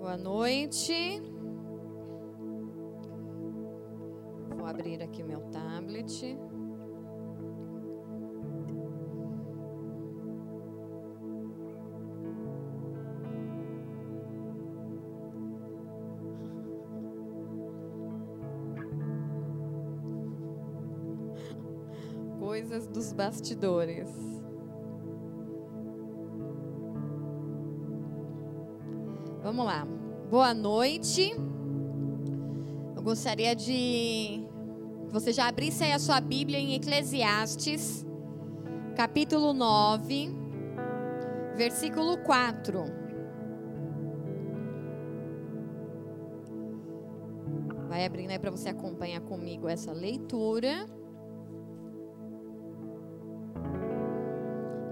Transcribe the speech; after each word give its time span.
Boa 0.00 0.16
noite. 0.16 1.22
Vou 4.56 4.66
abrir 4.66 5.02
aqui 5.02 5.22
meu 5.22 5.42
tablet. 5.50 6.38
Coisas 22.38 22.86
dos 22.86 23.12
bastidores. 23.12 24.10
Vamos 29.42 29.66
lá. 29.66 29.99
Boa 30.30 30.54
noite. 30.54 31.34
Eu 32.94 33.02
gostaria 33.02 33.52
de 33.56 34.46
você 35.10 35.32
já 35.32 35.48
abrisse 35.48 35.82
aí 35.82 35.90
a 35.90 35.98
sua 35.98 36.20
Bíblia 36.20 36.56
em 36.56 36.74
Eclesiastes, 36.74 38.06
capítulo 38.94 39.52
9, 39.52 40.32
versículo 41.56 42.16
4. 42.18 42.84
Vai 47.88 48.06
abrindo 48.06 48.30
aí 48.30 48.38
para 48.38 48.52
você 48.52 48.68
acompanhar 48.68 49.22
comigo 49.22 49.68
essa 49.68 49.90
leitura. 49.90 50.86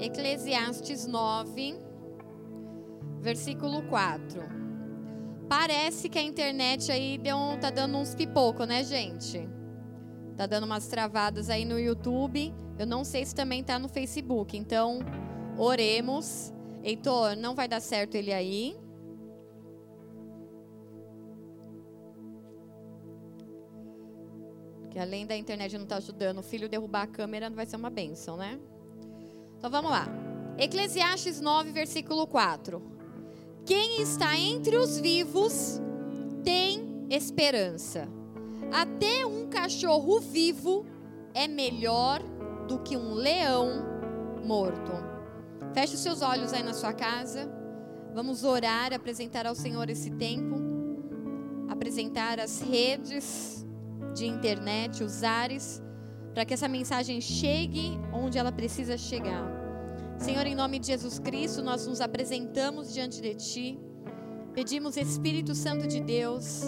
Eclesiastes 0.00 1.06
9, 1.06 1.78
versículo 3.20 3.84
4. 3.84 4.57
Parece 5.48 6.10
que 6.10 6.18
a 6.18 6.22
internet 6.22 6.92
aí 6.92 7.16
deu, 7.16 7.36
tá 7.58 7.70
dando 7.70 7.96
uns 7.96 8.14
pipoco, 8.14 8.64
né, 8.64 8.84
gente? 8.84 9.48
Tá 10.36 10.46
dando 10.46 10.64
umas 10.64 10.86
travadas 10.86 11.48
aí 11.48 11.64
no 11.64 11.78
YouTube. 11.78 12.54
Eu 12.78 12.86
não 12.86 13.02
sei 13.02 13.24
se 13.24 13.34
também 13.34 13.64
tá 13.64 13.78
no 13.78 13.88
Facebook. 13.88 14.56
Então, 14.56 14.98
oremos. 15.56 16.52
Heitor, 16.84 17.34
não 17.34 17.54
vai 17.54 17.66
dar 17.66 17.80
certo 17.80 18.14
ele 18.14 18.32
aí. 18.32 18.76
Que 24.90 24.98
além 24.98 25.26
da 25.26 25.36
internet 25.36 25.76
não 25.78 25.86
tá 25.86 25.96
ajudando, 25.96 26.38
o 26.38 26.42
filho 26.42 26.68
derrubar 26.68 27.02
a 27.02 27.06
câmera 27.06 27.48
não 27.48 27.56
vai 27.56 27.66
ser 27.66 27.76
uma 27.76 27.90
benção, 27.90 28.36
né? 28.36 28.60
Então 29.56 29.70
vamos 29.70 29.90
lá. 29.90 30.06
Eclesiastes 30.58 31.40
9, 31.40 31.72
versículo 31.72 32.26
4. 32.26 32.97
Quem 33.68 34.00
está 34.00 34.34
entre 34.34 34.78
os 34.78 34.98
vivos 34.98 35.78
tem 36.42 37.06
esperança. 37.10 38.08
Até 38.72 39.26
um 39.26 39.46
cachorro 39.46 40.20
vivo 40.20 40.86
é 41.34 41.46
melhor 41.46 42.22
do 42.66 42.78
que 42.78 42.96
um 42.96 43.12
leão 43.12 43.84
morto. 44.42 44.90
Feche 45.74 45.96
os 45.96 46.00
seus 46.00 46.22
olhos 46.22 46.54
aí 46.54 46.62
na 46.62 46.72
sua 46.72 46.94
casa. 46.94 47.46
Vamos 48.14 48.42
orar, 48.42 48.94
apresentar 48.94 49.44
ao 49.44 49.54
Senhor 49.54 49.90
esse 49.90 50.12
tempo, 50.12 50.56
apresentar 51.68 52.40
as 52.40 52.62
redes 52.62 53.66
de 54.14 54.24
internet, 54.24 55.04
os 55.04 55.22
ares, 55.22 55.82
para 56.32 56.46
que 56.46 56.54
essa 56.54 56.68
mensagem 56.68 57.20
chegue 57.20 58.00
onde 58.14 58.38
ela 58.38 58.50
precisa 58.50 58.96
chegar. 58.96 59.57
Senhor, 60.18 60.46
em 60.46 60.54
nome 60.54 60.80
de 60.80 60.88
Jesus 60.88 61.18
Cristo, 61.20 61.62
nós 61.62 61.86
nos 61.86 62.00
apresentamos 62.00 62.92
diante 62.92 63.22
de 63.22 63.34
Ti. 63.34 63.78
Pedimos, 64.52 64.96
Espírito 64.96 65.54
Santo 65.54 65.86
de 65.86 66.00
Deus, 66.00 66.62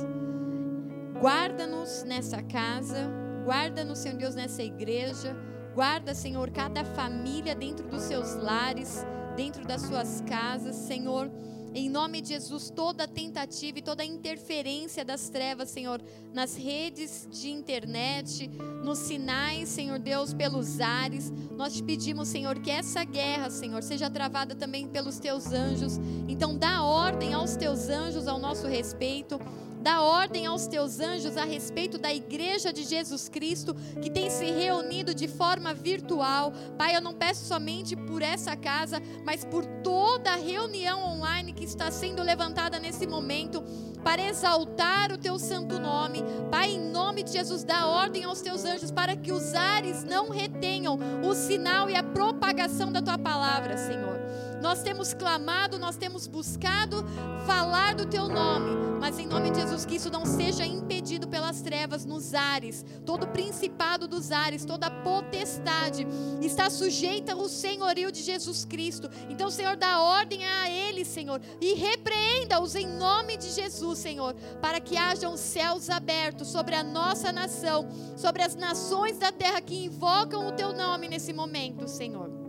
guarda-nos 1.20 2.04
nessa 2.04 2.42
casa, 2.44 3.10
guarda-nos, 3.44 3.98
Senhor 3.98 4.16
Deus, 4.16 4.36
nessa 4.36 4.62
igreja. 4.62 5.36
Guarda, 5.74 6.14
Senhor, 6.14 6.50
cada 6.50 6.84
família 6.84 7.54
dentro 7.54 7.88
dos 7.88 8.02
seus 8.02 8.36
lares, 8.36 9.04
dentro 9.36 9.66
das 9.66 9.82
suas 9.82 10.20
casas, 10.28 10.76
Senhor. 10.76 11.28
Em 11.72 11.88
nome 11.88 12.20
de 12.20 12.30
Jesus, 12.30 12.68
toda 12.68 13.06
tentativa 13.06 13.78
e 13.78 13.82
toda 13.82 14.04
interferência 14.04 15.04
das 15.04 15.28
trevas, 15.28 15.70
Senhor, 15.70 16.02
nas 16.32 16.56
redes 16.56 17.28
de 17.30 17.48
internet, 17.48 18.48
nos 18.82 18.98
sinais, 18.98 19.68
Senhor 19.68 19.98
Deus, 20.00 20.34
pelos 20.34 20.80
ares, 20.80 21.32
nós 21.56 21.74
te 21.74 21.82
pedimos, 21.82 22.28
Senhor, 22.28 22.58
que 22.58 22.70
essa 22.70 23.04
guerra, 23.04 23.50
Senhor, 23.50 23.82
seja 23.84 24.10
travada 24.10 24.54
também 24.56 24.88
pelos 24.88 25.20
teus 25.20 25.52
anjos. 25.52 25.98
Então, 26.26 26.58
dá 26.58 26.82
ordem 26.82 27.34
aos 27.34 27.54
teus 27.54 27.88
anjos 27.88 28.26
ao 28.26 28.38
nosso 28.38 28.66
respeito. 28.66 29.38
Dá 29.80 30.02
ordem 30.02 30.44
aos 30.44 30.66
teus 30.66 31.00
anjos 31.00 31.36
a 31.36 31.44
respeito 31.44 31.96
da 31.96 32.12
igreja 32.12 32.72
de 32.72 32.84
Jesus 32.84 33.28
Cristo 33.28 33.74
que 34.02 34.10
tem 34.10 34.28
se 34.28 34.44
reunido 34.44 35.14
de 35.14 35.26
forma 35.26 35.72
virtual. 35.72 36.52
Pai, 36.76 36.94
eu 36.94 37.00
não 37.00 37.14
peço 37.14 37.46
somente 37.46 37.96
por 37.96 38.20
essa 38.20 38.54
casa, 38.54 39.00
mas 39.24 39.44
por 39.44 39.64
toda 39.82 40.32
a 40.32 40.36
reunião 40.36 41.02
online 41.02 41.54
que 41.54 41.64
está 41.64 41.90
sendo 41.90 42.22
levantada 42.22 42.78
nesse 42.78 43.06
momento 43.06 43.64
para 44.04 44.22
exaltar 44.22 45.12
o 45.12 45.18
teu 45.18 45.38
santo 45.38 45.78
nome. 45.78 46.22
Pai, 46.50 46.72
em 46.72 46.90
nome 46.90 47.22
de 47.22 47.32
Jesus, 47.32 47.64
dá 47.64 47.86
ordem 47.86 48.24
aos 48.24 48.42
teus 48.42 48.64
anjos 48.64 48.90
para 48.90 49.16
que 49.16 49.32
os 49.32 49.54
ares 49.54 50.04
não 50.04 50.30
retenham 50.30 50.98
o 51.22 51.34
sinal 51.34 51.88
e 51.88 51.96
a 51.96 52.02
propagação 52.02 52.92
da 52.92 53.00
tua 53.00 53.18
palavra, 53.18 53.76
Senhor. 53.76 54.19
Nós 54.60 54.82
temos 54.82 55.14
clamado, 55.14 55.78
nós 55.78 55.96
temos 55.96 56.26
buscado 56.26 57.04
falar 57.46 57.94
do 57.94 58.06
teu 58.06 58.28
nome, 58.28 58.98
mas 59.00 59.18
em 59.18 59.26
nome 59.26 59.50
de 59.50 59.60
Jesus, 59.60 59.86
que 59.86 59.96
isso 59.96 60.10
não 60.10 60.26
seja 60.26 60.66
impedido 60.66 61.26
pelas 61.26 61.62
trevas 61.62 62.04
nos 62.04 62.34
ares. 62.34 62.84
Todo 63.06 63.26
principado 63.26 64.06
dos 64.06 64.30
ares, 64.30 64.64
toda 64.64 64.90
potestade 64.90 66.06
está 66.42 66.68
sujeita 66.68 67.32
ao 67.32 67.48
senhorio 67.48 68.12
de 68.12 68.22
Jesus 68.22 68.64
Cristo. 68.64 69.08
Então, 69.28 69.50
Senhor, 69.50 69.76
dá 69.76 70.00
ordem 70.00 70.44
a 70.44 70.70
eles, 70.70 71.08
Senhor, 71.08 71.40
e 71.60 71.74
repreenda-os 71.74 72.74
em 72.74 72.86
nome 72.86 73.36
de 73.38 73.50
Jesus, 73.50 73.98
Senhor, 73.98 74.34
para 74.60 74.78
que 74.80 74.96
hajam 74.96 75.36
céus 75.36 75.88
abertos 75.88 76.48
sobre 76.48 76.74
a 76.74 76.82
nossa 76.82 77.32
nação, 77.32 77.88
sobre 78.16 78.42
as 78.42 78.54
nações 78.54 79.16
da 79.18 79.32
terra 79.32 79.60
que 79.60 79.84
invocam 79.86 80.46
o 80.46 80.52
teu 80.52 80.72
nome 80.74 81.08
nesse 81.08 81.32
momento, 81.32 81.88
Senhor. 81.88 82.39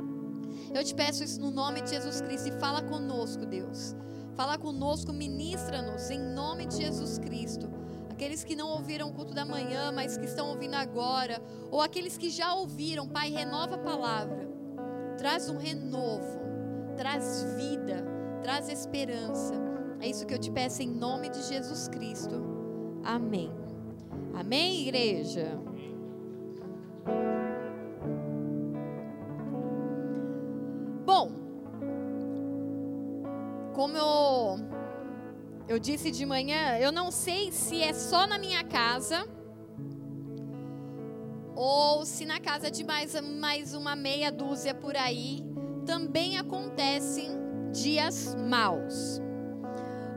Eu 0.74 0.84
te 0.84 0.96
peço 0.96 1.24
isso 1.24 1.40
no 1.40 1.52
nome 1.52 1.82
de 1.82 1.90
Jesus 1.90 2.22
Cristo 2.22 2.50
e 2.50 2.60
fala 2.60 2.82
conosco, 2.82 3.46
Deus. 3.46 3.96
Fala 4.36 4.58
conosco, 4.58 5.12
ministra-nos 5.12 6.10
em 6.10 6.20
nome 6.20 6.66
de 6.66 6.78
Jesus 6.78 7.18
Cristo. 7.20 7.70
Aqueles 8.10 8.44
que 8.44 8.56
não 8.56 8.70
ouviram 8.70 9.10
o 9.10 9.14
culto 9.14 9.34
da 9.34 9.44
manhã, 9.44 9.92
mas 9.92 10.18
que 10.18 10.26
estão 10.26 10.50
ouvindo 10.50 10.76
agora, 10.76 11.42
ou 11.70 11.82
aqueles 11.82 12.18
que 12.18 12.30
já 12.30 12.54
ouviram, 12.54 13.08
Pai, 13.08 13.30
renova 13.30 13.76
a 13.76 13.80
palavra. 13.80 14.48
Traz 15.18 15.50
um 15.50 15.58
renovo, 15.58 16.40
traz 16.96 17.44
vida, 17.58 18.06
traz 18.42 18.70
esperança. 18.70 19.54
É 20.00 20.08
isso 20.08 20.26
que 20.26 20.34
eu 20.34 20.40
te 20.40 20.52
peço 20.52 20.82
em 20.82 20.90
nome 20.90 21.30
de 21.30 21.44
Jesus 21.44 21.88
Cristo. 21.88 22.42
Amém. 23.04 23.52
Amém, 24.34 24.82
igreja. 24.82 25.60
Bom, 31.06 31.32
como 33.74 33.98
eu, 33.98 34.60
eu 35.68 35.80
disse 35.80 36.12
de 36.12 36.26
manhã, 36.26 36.78
eu 36.78 36.92
não 36.92 37.10
sei 37.12 37.52
se 37.52 37.82
é 37.82 37.94
só 37.94 38.28
na 38.28 38.38
minha 38.38 38.64
casa 38.64 39.28
ou 41.56 42.06
se 42.06 42.26
na 42.26 42.40
casa 42.40 42.70
de 42.70 42.84
mais, 42.84 43.20
mais 43.22 43.74
uma 43.74 43.96
meia 43.96 44.32
dúzia 44.32 44.74
por 44.74 44.96
aí 44.96 45.44
também 45.86 46.38
acontecem 46.38 47.30
dias 47.72 48.36
maus. 48.36 49.22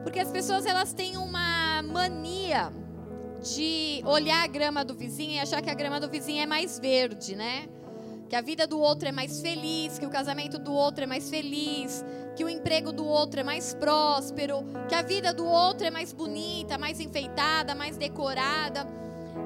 Porque 0.03 0.19
as 0.19 0.31
pessoas 0.31 0.67
elas 0.67 0.93
têm 0.93 1.17
uma 1.17 1.83
mania 1.83 2.71
de 3.43 4.03
olhar 4.05 4.45
a 4.45 4.47
grama 4.47 4.85
do 4.85 4.95
vizinho 4.95 5.33
e 5.33 5.39
achar 5.39 5.61
que 5.63 5.71
a 5.71 5.75
grama 5.75 5.99
do 5.99 6.09
vizinho 6.09 6.43
é 6.43 6.47
mais 6.47 6.79
verde, 6.79 7.35
né? 7.35 7.69
Que 8.29 8.37
a 8.37 8.41
vida 8.41 8.67
do 8.67 8.79
outro 8.79 9.09
é 9.09 9.13
mais 9.13 9.41
feliz, 9.41 9.99
que 9.99 10.07
o 10.07 10.11
casamento 10.11 10.59
do 10.59 10.73
outro 10.73 11.05
é 11.05 11.07
mais 11.07 11.29
feliz, 11.29 12.05
que 12.35 12.45
o 12.45 12.49
emprego 12.49 12.93
do 12.93 13.07
outro 13.07 13.41
é 13.41 13.43
mais 13.43 13.75
próspero, 13.75 14.65
que 14.89 14.95
a 14.95 15.03
vida 15.03 15.33
do 15.33 15.47
outro 15.47 15.87
é 15.87 15.91
mais 15.91 16.13
bonita, 16.13 16.79
mais 16.79 17.01
enfeitada, 17.01 17.75
mais 17.75 17.97
decorada, 17.97 18.87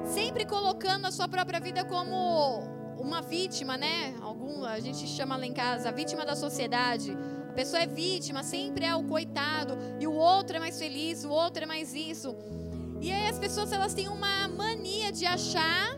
sempre 0.05 0.45
colocando 0.45 1.05
a 1.05 1.11
sua 1.11 1.27
própria 1.27 1.59
vida 1.59 1.83
como 1.85 2.63
uma 2.97 3.21
vítima, 3.21 3.77
né? 3.77 4.15
Algum, 4.21 4.63
a 4.63 4.79
gente 4.79 5.07
chama 5.07 5.37
lá 5.37 5.45
em 5.45 5.53
casa, 5.53 5.89
a 5.89 5.91
vítima 5.91 6.25
da 6.25 6.35
sociedade. 6.35 7.15
A 7.49 7.53
pessoa 7.53 7.81
é 7.81 7.87
vítima, 7.87 8.43
sempre 8.43 8.85
é 8.85 8.95
o 8.95 9.03
coitado, 9.03 9.77
e 9.99 10.07
o 10.07 10.13
outro 10.13 10.57
é 10.57 10.59
mais 10.59 10.77
feliz, 10.77 11.23
o 11.23 11.29
outro 11.29 11.63
é 11.63 11.65
mais 11.65 11.93
isso. 11.93 12.35
E 13.01 13.11
aí 13.11 13.27
as 13.27 13.39
pessoas 13.39 13.71
elas 13.71 13.93
têm 13.93 14.07
uma 14.07 14.47
mania 14.47 15.11
de 15.11 15.25
achar 15.25 15.97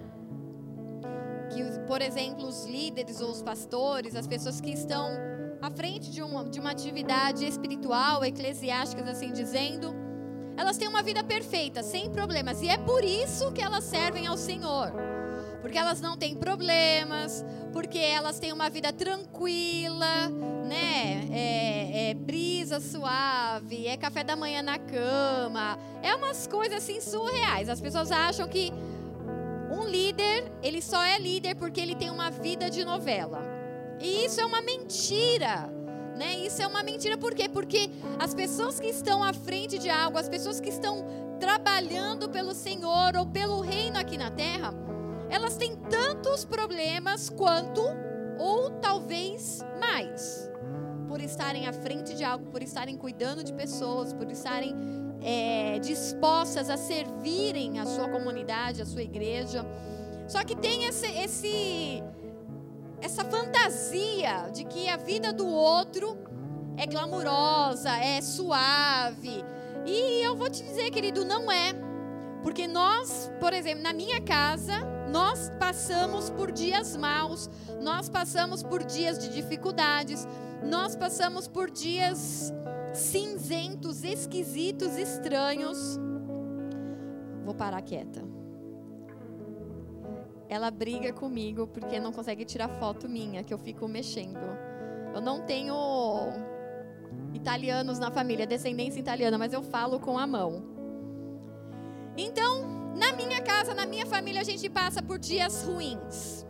que, 1.54 1.80
por 1.88 2.02
exemplo, 2.02 2.48
os 2.48 2.66
líderes 2.66 3.22
ou 3.22 3.30
os 3.30 3.42
pastores, 3.42 4.16
as 4.16 4.28
pessoas 4.28 4.60
que 4.62 4.72
estão 4.72 5.10
à 5.62 5.70
frente 5.70 6.10
de 6.10 6.24
uma, 6.24 6.44
de 6.46 6.60
uma 6.60 6.72
atividade 6.72 7.46
espiritual, 7.46 8.24
eclesiástica, 8.24 9.04
assim 9.10 9.32
dizendo, 9.32 9.94
elas 10.58 10.78
têm 10.78 10.88
uma 10.88 11.04
vida 11.04 11.24
perfeita, 11.24 11.84
sem 11.84 12.10
problemas. 12.10 12.62
E 12.62 12.70
é 12.70 12.78
por 12.78 13.04
isso 13.04 13.52
que 13.52 13.62
elas 13.62 13.84
servem 13.84 14.28
ao 14.28 14.38
Senhor. 14.38 14.92
Porque 15.62 15.78
elas 15.78 16.02
não 16.02 16.18
têm 16.18 16.36
problemas, 16.36 17.46
porque 17.72 18.00
elas 18.00 18.40
têm 18.40 18.52
uma 18.52 18.70
vida 18.70 18.92
tranquila, 18.92 20.30
né? 20.68 21.28
É, 21.32 22.10
é 22.10 22.14
brisa 22.16 22.80
suave, 22.80 23.86
é 23.88 23.96
café 23.96 24.24
da 24.24 24.36
manhã 24.36 24.62
na 24.64 24.80
cama. 24.80 25.78
É 26.02 26.16
umas 26.16 26.48
coisas 26.48 26.80
assim 26.80 27.00
surreais. 27.00 27.70
As 27.70 27.80
pessoas 27.80 28.12
acham 28.12 28.48
que 28.48 28.74
um 29.72 29.86
líder, 29.86 30.52
ele 30.62 30.82
só 30.82 31.02
é 31.02 31.18
líder 31.18 31.56
porque 31.56 31.80
ele 31.80 31.96
tem 31.96 32.10
uma 32.10 32.30
vida 32.30 32.70
de 32.70 32.84
novela. 32.84 33.42
E 34.00 34.26
isso 34.26 34.42
é 34.42 34.46
uma 34.46 34.62
mentira. 34.62 35.70
Né? 36.16 36.36
Isso 36.40 36.62
é 36.62 36.68
uma 36.68 36.84
mentira 36.84 37.18
por 37.18 37.34
quê? 37.34 37.48
Porque 37.48 37.90
as 38.20 38.34
pessoas 38.34 38.80
que 38.80 38.88
estão 38.88 39.24
à 39.24 39.34
frente 39.34 39.78
de 39.78 39.90
algo, 39.90 40.18
as 40.18 40.28
pessoas 40.28 40.60
que 40.60 40.70
estão 40.70 41.06
trabalhando 41.40 42.30
pelo 42.30 42.54
Senhor 42.54 43.16
ou 43.18 43.26
pelo 43.26 43.62
reino 43.62 43.98
aqui 43.98 44.18
na 44.18 44.30
terra, 44.30 44.74
elas 45.30 45.56
têm 45.56 45.76
tantos 45.90 46.44
problemas 46.44 47.30
quanto 47.30 47.82
ou 48.38 48.70
talvez 48.82 49.64
mais. 49.80 50.52
Por 51.08 51.22
estarem 51.22 51.68
à 51.68 51.74
frente 51.74 52.14
de 52.14 52.24
algo, 52.24 52.46
por 52.52 52.62
estarem 52.62 52.98
cuidando 52.98 53.44
de 53.44 53.54
pessoas, 53.54 54.14
por 54.14 54.30
estarem 54.30 54.76
é, 55.22 55.80
dispostas 55.80 56.70
a 56.70 56.78
servirem 56.78 57.80
a 57.80 57.86
sua 57.86 58.08
comunidade, 58.10 58.82
a 58.82 58.86
sua 58.86 59.04
igreja. 59.04 59.66
Só 60.28 60.44
que 60.44 60.56
tem 60.56 60.86
esse, 60.86 61.08
esse 61.08 62.04
essa 63.02 63.26
fantasia 63.26 64.50
de 64.54 64.64
que 64.64 64.88
a 64.88 64.96
vida 64.96 65.34
do 65.34 65.48
outro 65.48 66.18
é 66.78 66.86
glamurosa, 66.86 67.90
é 67.98 68.22
suave. 68.22 69.44
E 69.86 70.24
eu 70.24 70.36
vou 70.36 70.50
te 70.50 70.64
dizer, 70.64 70.90
querido, 70.92 71.26
não 71.26 71.52
é. 71.52 71.74
Porque 72.44 72.68
nós, 72.68 73.32
por 73.40 73.54
exemplo, 73.54 73.84
na 73.84 73.94
minha 73.94 74.22
casa, 74.22 74.82
nós 75.10 75.52
passamos 75.60 76.30
por 76.30 76.52
dias 76.52 76.96
maus, 76.96 77.50
nós 77.82 78.10
passamos 78.10 78.64
por 78.64 78.84
dias 78.84 79.20
de 79.20 79.30
dificuldades, 79.30 80.28
nós 80.64 80.96
passamos 80.96 81.48
por 81.48 81.70
dias 81.70 82.54
cinzentos, 82.94 84.04
esquisitos, 84.04 84.98
estranhos. 84.98 86.00
Vou 87.44 87.56
parar 87.56 87.82
quieta 87.82 88.32
ela 90.52 90.70
briga 90.70 91.14
comigo 91.14 91.66
porque 91.66 91.98
não 91.98 92.12
consegue 92.12 92.44
tirar 92.44 92.68
foto 92.68 93.08
minha, 93.08 93.42
que 93.42 93.54
eu 93.54 93.58
fico 93.58 93.88
mexendo. 93.88 94.38
Eu 95.16 95.22
não 95.22 95.46
tenho 95.46 95.74
italianos 97.34 97.98
na 98.00 98.12
família, 98.12 98.46
descendência 98.46 99.00
italiana, 99.00 99.38
mas 99.38 99.54
eu 99.54 99.64
falo 99.64 99.98
com 99.98 100.18
a 100.18 100.28
mão. 100.28 100.62
Então, 102.18 102.94
na 102.98 103.14
minha 103.14 103.42
casa, 103.42 103.74
na 103.74 103.86
minha 103.86 104.06
família, 104.06 104.42
a 104.42 104.44
gente 104.44 104.70
passa 104.70 105.02
por 105.02 105.18
dias 105.18 105.64
ruins. 105.64 106.46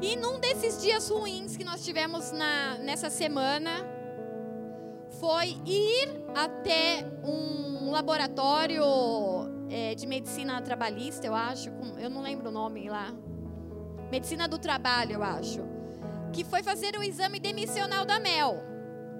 E 0.00 0.14
num 0.14 0.38
desses 0.38 0.80
dias 0.80 1.08
ruins 1.08 1.56
que 1.56 1.64
nós 1.64 1.84
tivemos 1.84 2.30
na, 2.30 2.78
nessa 2.78 3.10
semana, 3.10 3.70
foi 5.24 5.56
ir 5.64 6.22
até 6.34 7.02
um 7.24 7.90
laboratório 7.90 8.84
é, 9.70 9.94
de 9.94 10.06
medicina 10.06 10.60
trabalhista, 10.60 11.26
eu 11.26 11.34
acho, 11.34 11.70
com, 11.70 11.98
eu 11.98 12.10
não 12.10 12.20
lembro 12.20 12.50
o 12.50 12.52
nome 12.52 12.90
lá. 12.90 13.10
Medicina 14.10 14.46
do 14.46 14.58
trabalho, 14.58 15.12
eu 15.12 15.22
acho. 15.22 15.60
Que 16.30 16.44
foi 16.44 16.62
fazer 16.62 16.94
o 16.98 17.02
exame 17.02 17.40
demissional 17.40 18.04
da 18.04 18.20
Mel. 18.20 18.62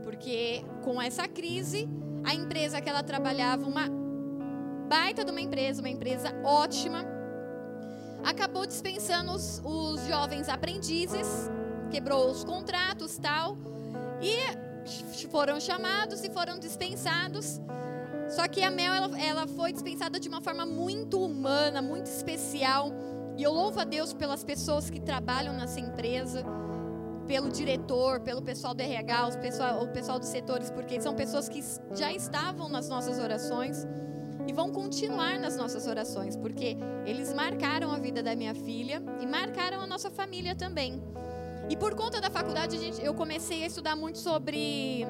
Porque 0.02 0.62
com 0.82 1.00
essa 1.00 1.26
crise, 1.26 1.88
a 2.22 2.34
empresa 2.34 2.82
que 2.82 2.88
ela 2.90 3.02
trabalhava, 3.02 3.66
uma 3.66 3.88
baita 4.86 5.24
de 5.24 5.30
uma 5.30 5.40
empresa, 5.40 5.80
uma 5.80 5.88
empresa 5.88 6.34
ótima, 6.44 7.02
acabou 8.22 8.66
dispensando 8.66 9.32
os, 9.32 9.62
os 9.64 10.06
jovens 10.06 10.50
aprendizes, 10.50 11.50
quebrou 11.90 12.30
os 12.30 12.44
contratos 12.44 13.16
tal, 13.16 13.56
e 14.20 14.63
foram 15.30 15.60
chamados 15.60 16.22
e 16.24 16.30
foram 16.30 16.58
dispensados. 16.58 17.60
Só 18.28 18.48
que 18.48 18.62
a 18.62 18.70
Mel 18.70 18.92
ela, 18.92 19.20
ela 19.20 19.46
foi 19.46 19.72
dispensada 19.72 20.18
de 20.18 20.28
uma 20.28 20.40
forma 20.40 20.64
muito 20.64 21.20
humana, 21.22 21.82
muito 21.82 22.06
especial. 22.06 22.90
E 23.36 23.42
eu 23.42 23.52
louvo 23.52 23.80
a 23.80 23.84
Deus 23.84 24.12
pelas 24.12 24.44
pessoas 24.44 24.88
que 24.88 25.00
trabalham 25.00 25.52
nessa 25.52 25.80
empresa, 25.80 26.44
pelo 27.26 27.50
diretor, 27.50 28.20
pelo 28.20 28.40
pessoal 28.42 28.74
do 28.74 28.82
RH, 28.82 29.26
o 29.26 29.38
pessoal, 29.40 29.82
o 29.82 29.88
pessoal 29.88 30.18
dos 30.18 30.28
setores, 30.28 30.70
porque 30.70 31.00
são 31.00 31.14
pessoas 31.14 31.48
que 31.48 31.62
já 31.94 32.12
estavam 32.12 32.68
nas 32.68 32.88
nossas 32.88 33.18
orações 33.18 33.86
e 34.46 34.52
vão 34.52 34.70
continuar 34.70 35.38
nas 35.38 35.56
nossas 35.56 35.86
orações, 35.86 36.36
porque 36.36 36.76
eles 37.06 37.32
marcaram 37.32 37.90
a 37.90 37.98
vida 37.98 38.22
da 38.22 38.36
minha 38.36 38.54
filha 38.54 39.02
e 39.20 39.26
marcaram 39.26 39.80
a 39.80 39.86
nossa 39.86 40.10
família 40.10 40.54
também. 40.54 41.02
E 41.68 41.76
por 41.76 41.94
conta 41.94 42.20
da 42.20 42.30
faculdade, 42.30 42.78
gente, 42.78 43.02
eu 43.02 43.14
comecei 43.14 43.62
a 43.62 43.66
estudar 43.66 43.96
muito 43.96 44.18
sobre 44.18 45.06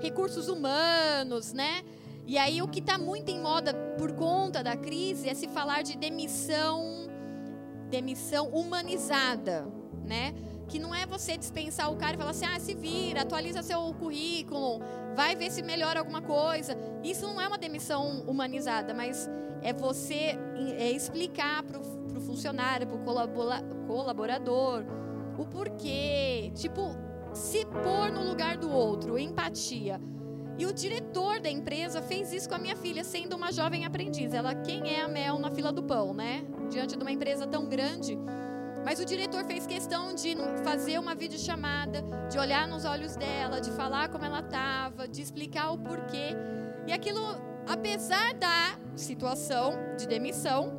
recursos 0.00 0.48
humanos, 0.48 1.52
né? 1.52 1.82
E 2.26 2.38
aí 2.38 2.62
o 2.62 2.68
que 2.68 2.80
está 2.80 2.96
muito 2.96 3.30
em 3.30 3.38
moda 3.38 3.74
por 3.98 4.12
conta 4.12 4.62
da 4.62 4.76
crise 4.76 5.28
é 5.28 5.34
se 5.34 5.46
falar 5.48 5.82
de 5.82 5.98
demissão, 5.98 7.06
demissão 7.90 8.48
humanizada, 8.48 9.66
né? 10.06 10.34
Que 10.68 10.78
não 10.78 10.94
é 10.94 11.04
você 11.04 11.36
dispensar 11.36 11.92
o 11.92 11.96
cara 11.96 12.14
e 12.14 12.16
falar 12.16 12.30
assim, 12.30 12.46
ah, 12.46 12.58
se 12.58 12.74
vira, 12.74 13.22
atualiza 13.22 13.62
seu 13.62 13.92
currículo, 13.94 14.80
vai 15.14 15.36
ver 15.36 15.50
se 15.50 15.60
melhora 15.60 15.98
alguma 15.98 16.22
coisa. 16.22 16.78
Isso 17.04 17.26
não 17.26 17.40
é 17.40 17.46
uma 17.46 17.58
demissão 17.58 18.22
humanizada, 18.26 18.94
mas 18.94 19.28
é 19.60 19.72
você 19.74 20.38
é 20.78 20.90
explicar 20.90 21.62
para 21.62 21.78
o 21.78 22.20
funcionário, 22.20 22.86
para 22.86 22.96
o 22.96 23.86
colaborador, 23.86 24.84
o 25.40 25.46
porquê, 25.46 26.52
tipo, 26.54 26.94
se 27.32 27.64
pôr 27.64 28.12
no 28.12 28.28
lugar 28.28 28.58
do 28.58 28.70
outro, 28.70 29.18
empatia. 29.18 30.00
E 30.58 30.66
o 30.66 30.72
diretor 30.72 31.40
da 31.40 31.48
empresa 31.48 32.02
fez 32.02 32.32
isso 32.32 32.46
com 32.48 32.54
a 32.54 32.58
minha 32.58 32.76
filha, 32.76 33.02
sendo 33.02 33.34
uma 33.34 33.50
jovem 33.50 33.86
aprendiz. 33.86 34.34
Ela, 34.34 34.54
quem 34.54 34.92
é 34.92 35.00
a 35.00 35.08
Mel 35.08 35.38
na 35.38 35.50
fila 35.50 35.72
do 35.72 35.82
pão, 35.82 36.12
né? 36.12 36.44
Diante 36.68 36.94
de 36.94 37.02
uma 37.02 37.10
empresa 37.10 37.46
tão 37.46 37.66
grande. 37.66 38.18
Mas 38.84 39.00
o 39.00 39.04
diretor 39.04 39.44
fez 39.44 39.66
questão 39.66 40.14
de 40.14 40.36
fazer 40.62 40.98
uma 40.98 41.14
videochamada, 41.14 42.02
de 42.30 42.38
olhar 42.38 42.68
nos 42.68 42.84
olhos 42.84 43.16
dela, 43.16 43.60
de 43.60 43.70
falar 43.70 44.10
como 44.10 44.24
ela 44.24 44.40
estava, 44.40 45.08
de 45.08 45.22
explicar 45.22 45.70
o 45.70 45.78
porquê. 45.78 46.36
E 46.86 46.92
aquilo, 46.92 47.22
apesar 47.66 48.34
da 48.34 48.78
situação 48.94 49.72
de 49.96 50.06
demissão, 50.06 50.72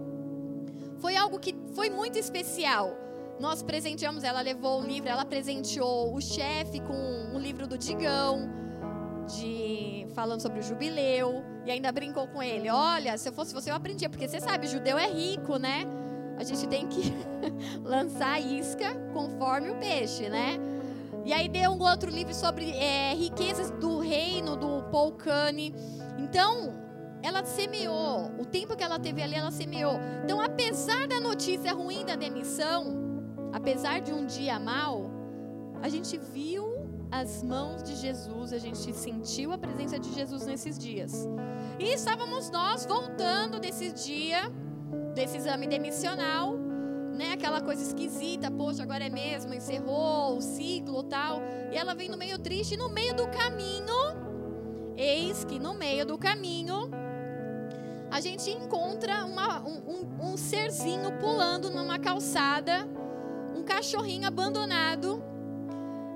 foi 1.00 1.16
algo 1.16 1.40
que 1.40 1.56
foi 1.74 1.90
muito 1.90 2.20
especial. 2.20 2.96
Nós 3.40 3.64
presenteamos, 3.64 4.24
ela 4.24 4.42
levou 4.42 4.82
o 4.82 4.86
livro, 4.86 5.10
ela 5.10 5.26
presenteou 5.26 6.14
o 6.14 6.22
chefe 6.22 6.80
com 6.80 6.94
um 6.94 7.40
livro 7.40 7.66
do 7.68 7.78
Digão 7.78 8.50
de 9.28 10.08
falando 10.14 10.42
sobre 10.42 10.60
o 10.60 10.64
jubileu 10.64 11.44
e 11.66 11.72
ainda 11.72 11.92
brincou 11.92 12.28
com 12.28 12.42
ele. 12.42 12.70
Olha, 12.70 13.18
se 13.18 13.30
eu 13.30 13.34
fosse 13.34 13.54
você 13.54 13.72
eu 13.72 13.76
aprendia, 13.76 14.10
porque 14.10 14.28
você 14.28 14.40
sabe, 14.40 14.68
judeu 14.68 14.98
é 14.98 15.08
rico, 15.08 15.58
né? 15.58 15.86
A 16.38 16.44
gente 16.44 16.68
tem 16.68 16.88
que 16.88 17.14
lançar 17.84 18.40
isca 18.42 18.96
conforme 19.14 19.70
o 19.70 19.76
peixe, 19.76 20.30
né? 20.30 20.60
E 21.24 21.34
aí 21.34 21.48
deu 21.48 21.72
um 21.72 21.82
outro 21.82 22.10
livro 22.10 22.34
sobre 22.34 22.72
é, 22.72 23.14
riquezas 23.14 23.70
do 23.70 24.00
reino 24.00 24.56
do 24.56 24.84
Paul 24.92 25.12
Kane. 25.12 25.74
Então, 26.18 26.74
ela 27.22 27.46
semeou. 27.46 28.32
O 28.40 28.46
tempo 28.46 28.76
que 28.76 28.84
ela 28.84 29.00
teve 29.00 29.22
ali, 29.22 29.36
ela 29.36 29.52
semeou. 29.52 30.00
Então, 30.24 30.42
apesar 30.42 31.08
da 31.08 31.20
notícia 31.20 31.74
ruim 31.74 32.04
da 32.04 32.16
demissão, 32.16 33.01
apesar 33.52 34.00
de 34.00 34.14
um 34.14 34.26
dia 34.26 34.60
mal, 34.60 35.10
a 35.82 35.90
gente 35.90 36.18
viu 36.18 36.72
as 37.12 37.44
mãos 37.44 37.84
de 37.84 37.96
Jesus, 37.96 38.54
a 38.54 38.58
gente 38.58 38.94
sentiu 38.94 39.52
a 39.52 39.58
presença 39.58 40.00
de 40.00 40.14
Jesus 40.14 40.46
nesses 40.46 40.78
dias. 40.78 41.28
E 41.78 41.94
estávamos 41.94 42.50
nós 42.50 42.86
voltando 42.86 43.60
desse 43.60 43.92
dia, 43.92 44.50
desse 45.14 45.38
exame 45.38 45.68
demissional, 45.68 46.56
né? 47.14 47.34
Aquela 47.34 47.60
coisa 47.60 47.82
esquisita, 47.82 48.50
poxa, 48.50 48.84
agora 48.84 49.04
é 49.04 49.10
mesmo, 49.10 49.54
encerrou 49.54 50.38
o 50.38 50.42
ciclo 50.42 51.04
tal. 51.04 51.42
E 51.72 51.78
ela 51.78 51.94
vem 51.94 52.10
no 52.10 52.18
meio 52.18 52.40
triste, 52.40 52.76
e 52.76 52.78
no 52.78 52.90
meio 52.90 53.14
do 53.14 53.28
caminho, 53.28 53.96
eis 54.96 55.44
que 55.44 55.60
no 55.60 55.74
meio 55.74 56.06
do 56.06 56.18
caminho, 56.18 56.90
a 58.10 58.20
gente 58.20 58.50
encontra 58.50 59.26
uma, 59.26 59.62
um, 59.62 59.78
um, 59.88 60.32
um 60.32 60.38
serzinho 60.38 61.12
pulando 61.20 61.70
numa 61.70 62.00
calçada, 62.00 62.88
um 63.62 63.64
cachorrinho 63.64 64.28
abandonado 64.28 65.24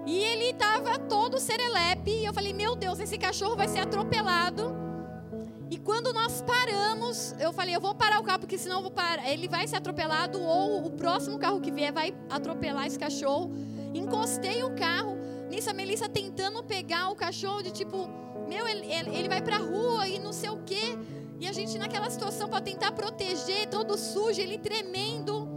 e 0.05 0.17
ele 0.17 0.45
estava 0.45 0.97
todo 0.99 1.39
serelepe. 1.39 2.11
E 2.11 2.25
eu 2.25 2.33
falei: 2.33 2.53
Meu 2.53 2.75
Deus, 2.75 2.99
esse 2.99 3.17
cachorro 3.17 3.55
vai 3.55 3.67
ser 3.67 3.79
atropelado. 3.79 4.75
E 5.69 5.77
quando 5.77 6.11
nós 6.13 6.41
paramos, 6.41 7.35
eu 7.39 7.53
falei: 7.53 7.75
Eu 7.75 7.81
vou 7.81 7.93
parar 7.93 8.19
o 8.19 8.23
carro, 8.23 8.39
porque 8.39 8.57
senão 8.57 8.81
vou 8.81 8.91
parar. 8.91 9.29
ele 9.29 9.47
vai 9.47 9.67
ser 9.67 9.77
atropelado. 9.77 10.41
Ou 10.41 10.85
o 10.87 10.91
próximo 10.91 11.37
carro 11.37 11.61
que 11.61 11.71
vier 11.71 11.93
vai 11.93 12.15
atropelar 12.29 12.87
esse 12.87 12.97
cachorro. 12.97 13.51
Encostei 13.93 14.63
o 14.63 14.75
carro. 14.75 15.15
Nisso 15.49 15.69
a 15.69 15.73
Melissa 15.73 16.09
tentando 16.09 16.63
pegar 16.63 17.09
o 17.09 17.15
cachorro, 17.15 17.61
de 17.61 17.71
tipo: 17.71 18.09
Meu, 18.47 18.67
ele, 18.67 18.87
ele 18.91 19.29
vai 19.29 19.41
pra 19.41 19.57
rua 19.57 20.07
e 20.07 20.17
não 20.17 20.33
sei 20.33 20.49
o 20.49 20.63
quê. 20.65 20.97
E 21.39 21.47
a 21.47 21.51
gente 21.51 21.77
naquela 21.77 22.09
situação 22.09 22.47
para 22.47 22.61
tentar 22.61 22.91
proteger, 22.93 23.67
todo 23.67 23.97
sujo, 23.97 24.39
ele 24.39 24.57
tremendo, 24.57 25.54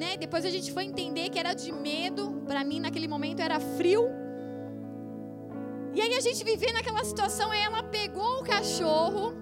né? 0.00 0.16
Depois 0.16 0.46
a 0.46 0.50
gente 0.50 0.72
foi 0.72 0.84
entender 0.84 1.28
que 1.28 1.38
era 1.38 1.52
de 1.52 1.70
medo, 1.70 2.42
para 2.46 2.64
mim 2.64 2.80
naquele 2.80 3.06
momento 3.06 3.40
era 3.40 3.60
frio. 3.60 4.08
E 5.94 6.00
aí 6.00 6.14
a 6.14 6.20
gente 6.20 6.42
vivia 6.42 6.72
naquela 6.72 7.04
situação, 7.04 7.50
aí 7.50 7.60
ela 7.60 7.82
pegou 7.82 8.40
o 8.40 8.42
cachorro, 8.42 9.34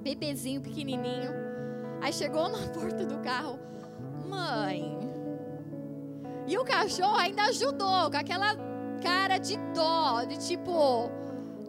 bebezinho 0.00 0.60
pequenininho, 0.60 1.32
aí 2.00 2.12
chegou 2.12 2.48
na 2.48 2.68
porta 2.70 3.04
do 3.04 3.18
carro, 3.18 3.58
mãe. 4.28 4.96
E 6.46 6.56
o 6.56 6.64
cachorro 6.64 7.16
ainda 7.16 7.42
ajudou, 7.44 8.10
com 8.10 8.16
aquela 8.16 8.54
cara 9.02 9.38
de 9.38 9.56
dó, 9.74 10.22
de 10.24 10.36
tipo, 10.46 11.10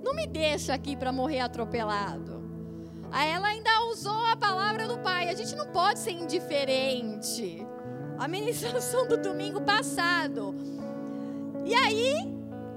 não 0.04 0.14
me 0.14 0.28
deixa 0.28 0.76
aqui 0.76 0.96
para 0.96 1.12
morrer 1.12 1.40
atropelado. 1.40 2.44
Aí 3.12 3.32
ela 3.32 3.48
ainda 3.48 3.82
usou 3.90 4.26
a 4.26 4.36
palavra 4.36 4.88
do 4.88 5.00
pai. 5.00 5.30
A 5.30 5.34
gente 5.34 5.56
não 5.56 5.68
pode 5.68 6.00
ser 6.00 6.12
indiferente. 6.12 7.66
A 8.17 8.27
ministração 8.27 9.07
do 9.07 9.17
domingo 9.17 9.62
passado. 9.62 10.55
E 11.65 11.74
aí, 11.74 12.13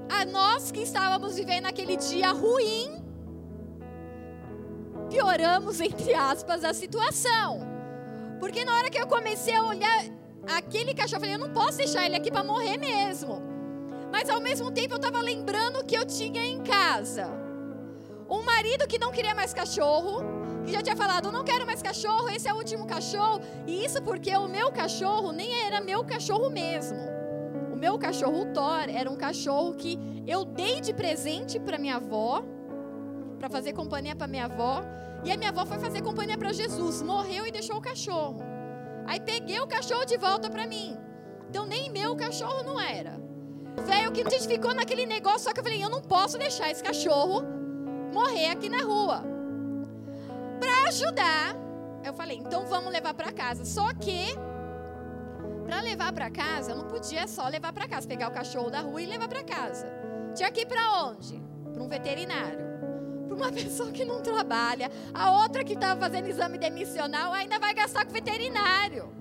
a 0.08 0.24
nós 0.24 0.70
que 0.70 0.80
estávamos 0.80 1.36
vivendo 1.36 1.66
aquele 1.66 1.96
dia 1.96 2.32
ruim, 2.32 3.02
pioramos, 5.08 5.80
entre 5.80 6.14
aspas, 6.14 6.64
a 6.64 6.74
situação. 6.74 7.60
Porque 8.40 8.64
na 8.64 8.76
hora 8.76 8.90
que 8.90 8.98
eu 8.98 9.06
comecei 9.06 9.54
a 9.54 9.64
olhar 9.64 10.04
aquele 10.46 10.94
cachorro, 10.94 11.16
eu 11.16 11.20
falei, 11.20 11.34
eu 11.34 11.46
não 11.46 11.52
posso 11.52 11.78
deixar 11.78 12.04
ele 12.06 12.16
aqui 12.16 12.30
para 12.30 12.44
morrer 12.44 12.76
mesmo. 12.76 13.42
Mas 14.10 14.30
ao 14.30 14.40
mesmo 14.40 14.70
tempo 14.70 14.94
eu 14.94 14.96
estava 14.96 15.20
lembrando 15.20 15.84
que 15.84 15.96
eu 15.96 16.06
tinha 16.06 16.44
em 16.44 16.60
casa 16.62 17.48
um 18.28 18.42
marido 18.42 18.86
que 18.86 18.98
não 18.98 19.10
queria 19.10 19.34
mais 19.34 19.54
cachorro, 19.54 20.22
já 20.72 20.82
tinha 20.82 20.96
falado, 20.96 21.30
não 21.30 21.44
quero 21.44 21.64
mais 21.66 21.82
cachorro, 21.82 22.28
esse 22.28 22.48
é 22.48 22.52
o 22.52 22.56
último 22.56 22.86
cachorro. 22.86 23.40
E 23.66 23.84
isso 23.84 24.02
porque 24.02 24.34
o 24.36 24.48
meu 24.48 24.72
cachorro 24.72 25.32
nem 25.32 25.64
era 25.64 25.80
meu 25.80 26.04
cachorro 26.04 26.50
mesmo. 26.50 26.98
O 27.72 27.76
meu 27.76 27.98
cachorro, 27.98 28.42
o 28.42 28.52
Thor, 28.52 28.88
era 28.88 29.10
um 29.10 29.16
cachorro 29.16 29.74
que 29.74 29.98
eu 30.26 30.44
dei 30.44 30.80
de 30.80 30.92
presente 30.92 31.58
para 31.60 31.78
minha 31.78 31.96
avó, 31.96 32.44
para 33.38 33.48
fazer 33.48 33.72
companhia 33.72 34.16
para 34.16 34.26
minha 34.26 34.46
avó. 34.46 34.82
E 35.24 35.32
a 35.32 35.36
minha 35.36 35.50
avó 35.50 35.64
foi 35.64 35.78
fazer 35.78 36.02
companhia 36.02 36.36
para 36.36 36.52
Jesus, 36.52 37.02
morreu 37.02 37.46
e 37.46 37.52
deixou 37.52 37.76
o 37.76 37.80
cachorro. 37.80 38.40
Aí 39.06 39.20
peguei 39.20 39.60
o 39.60 39.66
cachorro 39.66 40.04
de 40.04 40.16
volta 40.16 40.50
para 40.50 40.66
mim. 40.66 40.96
Então 41.48 41.66
nem 41.66 41.90
meu 41.90 42.14
cachorro 42.16 42.62
não 42.62 42.80
era. 42.80 43.18
Velho, 43.86 44.12
que 44.12 44.22
a 44.22 44.30
gente 44.30 44.46
ficou 44.46 44.74
naquele 44.74 45.06
negócio, 45.06 45.40
só 45.40 45.52
que 45.52 45.60
eu 45.60 45.64
falei, 45.64 45.82
eu 45.82 45.88
não 45.88 46.02
posso 46.02 46.36
deixar 46.36 46.70
esse 46.70 46.82
cachorro 46.82 47.42
morrer 48.12 48.46
aqui 48.46 48.68
na 48.68 48.82
rua. 48.82 49.37
Ajudar, 50.88 51.54
eu 52.02 52.14
falei, 52.14 52.38
então 52.38 52.66
vamos 52.66 52.90
levar 52.90 53.12
para 53.12 53.30
casa. 53.30 53.64
Só 53.64 53.92
que 53.92 54.34
para 55.66 55.82
levar 55.82 56.14
para 56.14 56.30
casa, 56.30 56.72
eu 56.72 56.76
não 56.76 56.86
podia 56.86 57.28
só 57.28 57.46
levar 57.46 57.74
para 57.74 57.86
casa, 57.86 58.08
pegar 58.08 58.28
o 58.28 58.32
cachorro 58.32 58.70
da 58.70 58.80
rua 58.80 59.02
e 59.02 59.04
levar 59.04 59.28
para 59.28 59.44
casa. 59.44 59.86
Tinha 60.34 60.50
que 60.50 60.62
ir 60.62 60.66
para 60.66 61.04
onde? 61.04 61.38
Para 61.74 61.82
um 61.82 61.88
veterinário. 61.88 62.66
Para 63.26 63.36
uma 63.36 63.52
pessoa 63.52 63.92
que 63.92 64.02
não 64.02 64.22
trabalha. 64.22 64.90
A 65.12 65.30
outra 65.42 65.62
que 65.62 65.74
estava 65.74 66.00
fazendo 66.00 66.26
exame 66.26 66.56
demissional 66.56 67.34
ainda 67.34 67.58
vai 67.58 67.74
gastar 67.74 68.06
com 68.06 68.12
veterinário. 68.12 69.12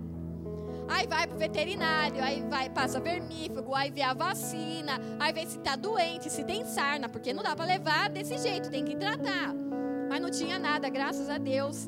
Aí 0.88 1.06
vai 1.06 1.28
pro 1.28 1.38
veterinário, 1.38 2.24
aí 2.24 2.42
vai, 2.50 2.70
passa 2.70 2.98
vermífugo, 2.98 3.76
aí 3.76 3.92
vê 3.92 4.04
a 4.04 4.14
vacina, 4.14 5.02
aí 5.20 5.34
vê 5.34 5.46
se 5.46 5.60
tá 5.60 5.76
doente, 5.76 6.30
se 6.30 6.46
tem 6.46 6.64
sarna, 6.64 7.10
porque 7.10 7.34
não 7.34 7.44
dá 7.44 7.54
para 7.58 7.66
levar 7.66 8.10
desse 8.10 8.38
jeito, 8.38 8.70
tem 8.70 8.86
que 8.86 8.96
tratar. 8.96 9.54
Mas 10.18 10.22
não 10.24 10.32
tinha 10.32 10.58
nada, 10.58 10.90
graças 10.90 11.30
a 11.30 11.38
Deus. 11.38 11.88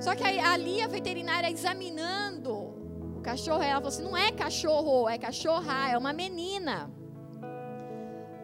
Só 0.00 0.14
que 0.14 0.22
ali 0.22 0.82
a 0.82 0.86
veterinária 0.86 1.50
examinando 1.50 2.52
o 3.16 3.20
cachorro, 3.22 3.62
ela 3.62 3.76
falou 3.76 3.88
assim: 3.88 4.02
não 4.02 4.14
é 4.14 4.30
cachorro, 4.30 5.08
é 5.08 5.16
cachorra, 5.16 5.90
é 5.90 5.96
uma 5.96 6.12
menina. 6.12 6.90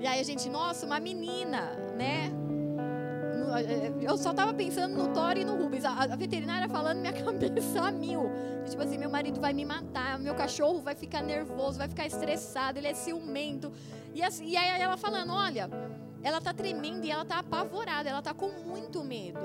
E 0.00 0.06
aí 0.06 0.20
a 0.20 0.22
gente, 0.22 0.48
nossa, 0.48 0.86
uma 0.86 0.98
menina, 0.98 1.72
né? 1.94 2.32
Eu 4.00 4.16
só 4.16 4.32
tava 4.32 4.54
pensando 4.54 4.96
no 4.96 5.12
Thor 5.12 5.36
e 5.36 5.44
no 5.44 5.54
Rubens. 5.62 5.84
A, 5.84 6.04
a 6.04 6.16
veterinária 6.16 6.66
falando 6.66 7.00
minha 7.00 7.12
cabeça 7.22 7.82
a 7.82 7.92
mil. 7.92 8.30
Tipo 8.66 8.82
assim, 8.84 8.96
meu 8.96 9.10
marido 9.10 9.38
vai 9.38 9.52
me 9.52 9.66
matar, 9.66 10.18
meu 10.18 10.34
cachorro 10.34 10.80
vai 10.80 10.94
ficar 10.94 11.22
nervoso, 11.22 11.76
vai 11.76 11.88
ficar 11.88 12.06
estressado, 12.06 12.78
ele 12.78 12.88
é 12.88 12.94
ciumento. 12.94 13.70
E, 14.14 14.22
assim, 14.22 14.46
e 14.46 14.56
aí 14.56 14.80
ela 14.80 14.96
falando, 14.96 15.32
olha, 15.34 15.68
ela 16.26 16.40
tá 16.40 16.52
tremendo 16.52 17.04
e 17.04 17.10
ela 17.12 17.24
tá 17.24 17.38
apavorada, 17.38 18.10
ela 18.10 18.20
tá 18.20 18.34
com 18.34 18.48
muito 18.48 19.04
medo. 19.04 19.38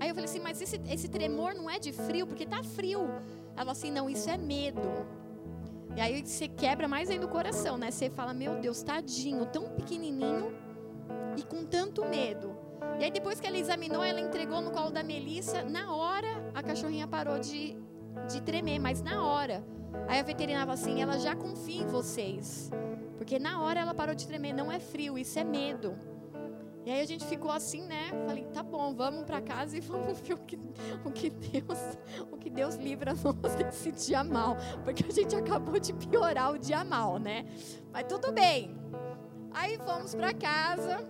Aí 0.00 0.08
eu 0.08 0.14
falei 0.16 0.28
assim, 0.28 0.40
mas 0.40 0.60
esse, 0.60 0.80
esse 0.90 1.08
tremor 1.08 1.54
não 1.54 1.70
é 1.70 1.78
de 1.78 1.92
frio, 1.92 2.26
porque 2.26 2.44
tá 2.44 2.60
frio. 2.60 3.02
Ela 3.54 3.58
falou 3.58 3.70
assim, 3.70 3.92
não, 3.92 4.10
isso 4.10 4.28
é 4.28 4.36
medo. 4.36 5.06
E 5.96 6.00
aí 6.00 6.26
você 6.26 6.48
quebra 6.48 6.88
mais 6.88 7.08
ainda 7.08 7.24
o 7.24 7.28
coração, 7.28 7.78
né? 7.78 7.92
Você 7.92 8.10
fala, 8.10 8.34
meu 8.34 8.56
Deus, 8.56 8.82
tadinho, 8.82 9.46
tão 9.46 9.68
pequenininho 9.68 10.52
e 11.36 11.42
com 11.44 11.64
tanto 11.64 12.04
medo. 12.04 12.52
E 12.98 13.04
aí 13.04 13.12
depois 13.12 13.38
que 13.38 13.46
ela 13.46 13.56
examinou, 13.56 14.02
ela 14.02 14.20
entregou 14.20 14.60
no 14.60 14.72
colo 14.72 14.90
da 14.90 15.04
Melissa. 15.04 15.62
Na 15.62 15.94
hora, 15.94 16.50
a 16.52 16.64
cachorrinha 16.64 17.06
parou 17.06 17.38
de, 17.38 17.76
de 18.28 18.42
tremer, 18.42 18.80
mas 18.80 19.00
na 19.00 19.24
hora. 19.24 19.64
Aí 20.08 20.18
a 20.18 20.24
veterinária 20.24 20.66
falou 20.66 20.82
assim, 20.82 21.00
ela 21.00 21.16
já 21.16 21.36
confia 21.36 21.80
em 21.80 21.86
vocês. 21.86 22.72
Porque 23.28 23.38
na 23.38 23.60
hora 23.60 23.80
ela 23.80 23.92
parou 23.92 24.14
de 24.14 24.26
tremer, 24.26 24.54
não 24.54 24.72
é 24.72 24.80
frio, 24.80 25.18
isso 25.18 25.38
é 25.38 25.44
medo. 25.44 25.94
E 26.86 26.90
aí 26.90 27.02
a 27.02 27.04
gente 27.04 27.26
ficou 27.26 27.50
assim, 27.50 27.82
né? 27.82 28.08
Falei, 28.26 28.46
tá 28.46 28.62
bom, 28.62 28.94
vamos 28.94 29.24
para 29.24 29.38
casa 29.42 29.76
e 29.76 29.80
vamos 29.84 30.18
ver 30.18 30.32
o 30.32 30.38
que, 30.38 30.58
o 31.04 31.10
que 31.10 31.28
Deus, 31.28 31.78
o 32.32 32.38
que 32.38 32.48
Deus 32.48 32.76
livra 32.76 33.12
nós 33.22 33.54
desse 33.54 33.92
dia 33.92 34.24
mal, 34.24 34.56
porque 34.82 35.04
a 35.06 35.12
gente 35.12 35.36
acabou 35.36 35.78
de 35.78 35.92
piorar 35.92 36.52
o 36.52 36.58
dia 36.58 36.82
mal, 36.82 37.18
né? 37.18 37.44
Mas 37.92 38.06
tudo 38.08 38.32
bem. 38.32 38.74
Aí 39.52 39.76
fomos 39.76 40.14
para 40.14 40.32
casa 40.32 41.06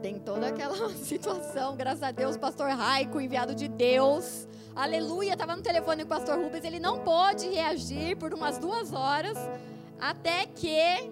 tem 0.00 0.18
toda 0.18 0.46
aquela 0.46 0.90
situação, 0.94 1.76
graças 1.76 2.04
a 2.04 2.12
Deus, 2.12 2.36
pastor 2.36 2.70
Raico, 2.70 3.20
enviado 3.20 3.52
de 3.52 3.66
Deus. 3.66 4.46
Aleluia, 4.76 5.32
estava 5.32 5.56
no 5.56 5.62
telefone 5.62 6.04
com 6.04 6.14
o 6.14 6.16
pastor 6.16 6.38
Rubens, 6.38 6.64
ele 6.64 6.78
não 6.78 7.00
pôde 7.00 7.48
reagir 7.48 8.16
por 8.16 8.32
umas 8.32 8.58
duas 8.58 8.92
horas, 8.92 9.36
até 10.00 10.46
que 10.46 11.10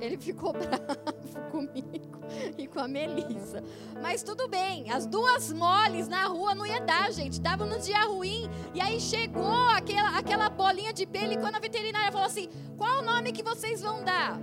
ele 0.00 0.16
ficou 0.16 0.52
bravo 0.54 1.50
comigo 1.50 2.18
e 2.56 2.66
com 2.66 2.80
a 2.80 2.88
Melissa. 2.88 3.62
Mas 4.00 4.22
tudo 4.22 4.48
bem, 4.48 4.90
as 4.90 5.06
duas 5.06 5.52
moles 5.52 6.08
na 6.08 6.24
rua 6.26 6.54
não 6.54 6.66
ia 6.66 6.80
dar, 6.80 7.12
gente. 7.12 7.40
Dava 7.40 7.64
no 7.64 7.78
dia 7.80 8.04
ruim. 8.04 8.48
E 8.74 8.80
aí 8.80 9.00
chegou 9.00 9.68
aquela, 9.70 10.18
aquela 10.18 10.48
bolinha 10.48 10.92
de 10.92 11.06
pelo 11.06 11.32
e 11.32 11.38
quando 11.38 11.56
a 11.56 11.60
veterinária 11.60 12.12
falou 12.12 12.26
assim: 12.26 12.48
qual 12.76 12.98
o 12.98 13.02
nome 13.02 13.32
que 13.32 13.42
vocês 13.42 13.80
vão 13.80 14.04
dar? 14.04 14.38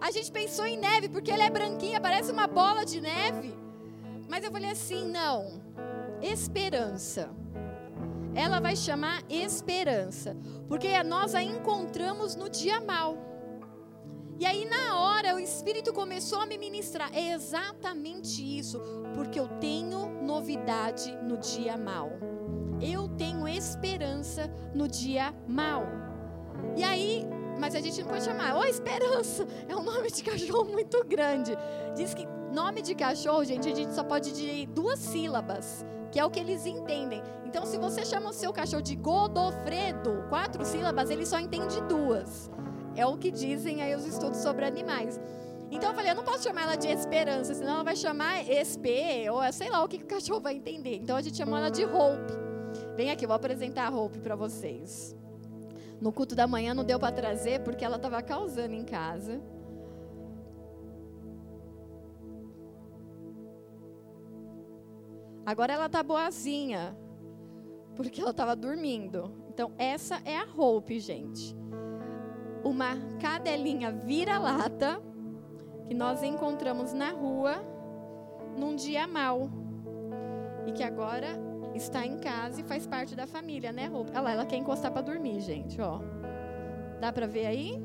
A 0.00 0.10
gente 0.10 0.30
pensou 0.30 0.66
em 0.66 0.78
neve 0.78 1.08
porque 1.08 1.30
ela 1.30 1.44
é 1.44 1.50
branquinha, 1.50 2.00
parece 2.00 2.30
uma 2.30 2.46
bola 2.46 2.84
de 2.84 3.00
neve. 3.00 3.54
Mas 4.28 4.44
eu 4.44 4.50
falei 4.50 4.70
assim: 4.70 5.06
não, 5.10 5.60
esperança. 6.20 7.30
Ela 8.36 8.60
vai 8.60 8.76
chamar 8.76 9.22
esperança, 9.30 10.36
porque 10.68 11.02
nós 11.02 11.34
a 11.34 11.42
encontramos 11.42 12.36
no 12.36 12.50
dia 12.50 12.80
mal. 12.82 13.16
E 14.38 14.44
aí, 14.44 14.66
na 14.66 15.00
hora, 15.00 15.34
o 15.34 15.38
Espírito 15.38 15.94
começou 15.94 16.40
a 16.40 16.46
me 16.46 16.58
ministrar. 16.58 17.10
É 17.14 17.32
exatamente 17.32 18.42
isso, 18.58 18.78
porque 19.14 19.40
eu 19.40 19.48
tenho 19.58 20.22
novidade 20.22 21.16
no 21.22 21.38
dia 21.38 21.78
mal. 21.78 22.10
Eu 22.78 23.08
tenho 23.08 23.48
esperança 23.48 24.52
no 24.74 24.86
dia 24.86 25.34
mal. 25.48 25.86
E 26.76 26.84
aí, 26.84 27.26
mas 27.58 27.74
a 27.74 27.80
gente 27.80 28.02
não 28.02 28.08
pode 28.08 28.24
chamar. 28.24 28.58
Oh, 28.58 28.64
Esperança! 28.64 29.46
É 29.66 29.74
um 29.74 29.82
nome 29.82 30.10
de 30.10 30.22
cachorro 30.22 30.66
muito 30.70 31.02
grande. 31.06 31.52
Diz 31.94 32.12
que 32.12 32.26
nome 32.52 32.82
de 32.82 32.94
cachorro, 32.94 33.44
gente, 33.44 33.68
a 33.68 33.74
gente 33.74 33.94
só 33.94 34.04
pode 34.04 34.30
dizer 34.32 34.66
duas 34.66 34.98
sílabas, 34.98 35.84
que 36.10 36.18
é 36.18 36.24
o 36.24 36.30
que 36.30 36.40
eles 36.40 36.66
entendem. 36.66 37.22
Então, 37.44 37.64
se 37.64 37.78
você 37.78 38.04
chama 38.04 38.30
o 38.30 38.32
seu 38.32 38.52
cachorro 38.52 38.82
de 38.82 38.96
Godofredo, 38.96 40.24
quatro 40.28 40.64
sílabas, 40.64 41.10
ele 41.10 41.24
só 41.24 41.38
entende 41.38 41.80
duas. 41.82 42.50
É 42.94 43.04
o 43.06 43.16
que 43.16 43.30
dizem 43.30 43.82
aí 43.82 43.94
os 43.94 44.06
estudos 44.06 44.38
sobre 44.38 44.64
animais. 44.64 45.20
Então 45.70 45.90
eu 45.90 45.94
falei, 45.94 46.12
eu 46.12 46.14
não 46.14 46.24
posso 46.24 46.44
chamar 46.44 46.62
ela 46.62 46.76
de 46.76 46.86
Esperança, 46.88 47.52
senão 47.52 47.74
ela 47.74 47.84
vai 47.84 47.96
chamar 47.96 48.44
SP, 48.46 49.26
ou 49.30 49.40
sei 49.52 49.68
lá 49.68 49.82
o 49.82 49.88
que 49.88 49.96
o 49.96 50.06
cachorro 50.06 50.40
vai 50.40 50.54
entender. 50.54 50.96
Então 50.96 51.16
a 51.16 51.20
gente 51.20 51.36
chamou 51.36 51.58
ela 51.58 51.70
de 51.70 51.84
Hope. 51.84 52.32
Vem 52.96 53.10
aqui, 53.10 53.24
eu 53.24 53.28
vou 53.28 53.34
apresentar 53.34 53.88
a 53.88 53.90
Hope 53.90 54.20
para 54.20 54.36
vocês. 54.36 55.16
No 56.00 56.12
culto 56.12 56.34
da 56.34 56.46
manhã 56.46 56.72
não 56.72 56.84
deu 56.84 56.98
para 56.98 57.12
trazer 57.12 57.60
porque 57.60 57.84
ela 57.84 57.96
estava 57.96 58.22
causando 58.22 58.74
em 58.74 58.84
casa. 58.84 59.40
Agora 65.46 65.72
ela 65.72 65.88
tá 65.88 66.02
boazinha, 66.02 66.96
porque 67.94 68.20
ela 68.20 68.32
estava 68.32 68.56
dormindo. 68.56 69.32
Então 69.48 69.70
essa 69.78 70.20
é 70.24 70.36
a 70.36 70.44
Hope, 70.44 70.98
gente. 70.98 71.56
Uma 72.64 72.96
cadelinha 73.20 73.92
vira-lata 73.92 75.00
que 75.86 75.94
nós 75.94 76.24
encontramos 76.24 76.92
na 76.92 77.12
rua 77.12 77.64
num 78.58 78.74
dia 78.74 79.06
mau. 79.06 79.48
e 80.66 80.72
que 80.72 80.82
agora 80.82 81.28
está 81.74 82.04
em 82.04 82.18
casa 82.18 82.60
e 82.60 82.64
faz 82.64 82.88
parte 82.88 83.14
da 83.14 83.24
família, 83.24 83.70
né, 83.70 83.88
Hope? 83.88 84.10
Olha 84.10 84.20
lá, 84.20 84.32
ela 84.32 84.46
quer 84.46 84.56
encostar 84.56 84.90
para 84.90 85.02
dormir, 85.02 85.40
gente, 85.40 85.80
ó. 85.80 86.00
Dá 87.00 87.12
para 87.12 87.26
ver 87.28 87.46
aí? 87.46 87.80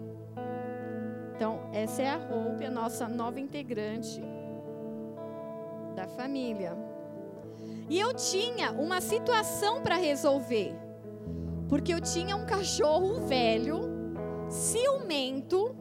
Então, 1.36 1.70
essa 1.72 2.02
é 2.02 2.10
a 2.10 2.18
Hope, 2.18 2.66
a 2.66 2.72
nossa 2.72 3.08
nova 3.08 3.40
integrante 3.40 4.20
da 5.96 6.08
família. 6.08 6.76
E 7.92 8.00
eu 8.00 8.14
tinha 8.14 8.72
uma 8.72 9.02
situação 9.02 9.82
para 9.82 9.98
resolver. 9.98 10.74
Porque 11.68 11.94
eu 11.94 12.00
tinha 12.00 12.38
um 12.38 12.46
cachorro 12.46 13.28
velho, 13.28 13.82
ciumento, 14.48 15.76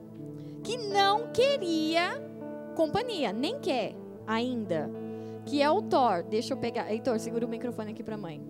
que 0.60 0.76
não 0.76 1.28
queria 1.28 2.20
companhia, 2.74 3.32
nem 3.32 3.60
quer 3.60 3.94
ainda. 4.26 4.90
Que 5.46 5.62
é 5.62 5.70
o 5.70 5.82
Thor. 5.82 6.24
Deixa 6.24 6.52
eu 6.52 6.56
pegar. 6.56 6.90
Heitor, 6.90 7.20
segura 7.20 7.46
o 7.46 7.48
microfone 7.48 7.92
aqui 7.92 8.02
para 8.02 8.16
mãe. 8.16 8.42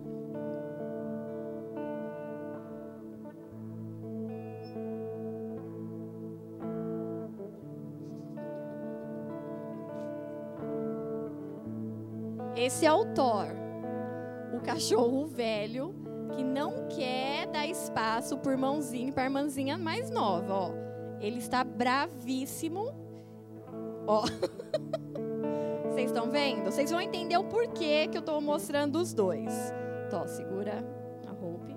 Esse 12.61 12.85
é 12.85 12.93
o 12.93 13.05
Thor, 13.05 13.47
o 14.53 14.61
cachorro 14.61 15.25
velho 15.25 15.95
que 16.35 16.43
não 16.43 16.87
quer 16.89 17.47
dar 17.47 17.65
espaço 17.65 18.37
por 18.37 18.55
mãozinha 18.55 19.11
para 19.11 19.23
a 19.23 19.25
irmãzinha 19.25 19.79
mais 19.79 20.11
nova, 20.11 20.53
ó. 20.53 20.71
Ele 21.19 21.39
está 21.39 21.63
bravíssimo. 21.63 22.93
Ó. 24.05 24.21
Vocês 25.89 26.11
estão 26.11 26.29
vendo? 26.29 26.65
Vocês 26.65 26.91
vão 26.91 27.01
entender 27.01 27.35
o 27.35 27.45
porquê 27.45 28.07
que 28.07 28.17
eu 28.17 28.21
estou 28.21 28.39
mostrando 28.39 28.99
os 28.99 29.11
dois. 29.11 29.51
Tó, 30.11 30.27
segura 30.27 30.85
a 31.27 31.31
roupa. 31.31 31.75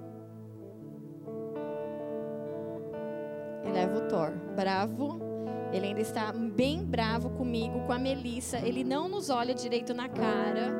E 3.65 3.73
leva 3.73 3.97
o 3.97 4.07
Thor. 4.07 4.33
Bravo. 4.55 5.34
Ele 5.75 5.89
ainda 5.89 6.01
está 6.01 6.33
bem 6.33 6.85
bravo 6.85 7.31
comigo, 7.31 7.81
com 7.81 7.93
a 7.93 7.99
Melissa. 7.99 8.59
Ele 8.59 8.85
não 8.85 9.09
nos 9.09 9.29
olha 9.29 9.53
direito 9.53 9.93
na 9.93 10.09
cara. 10.09 10.73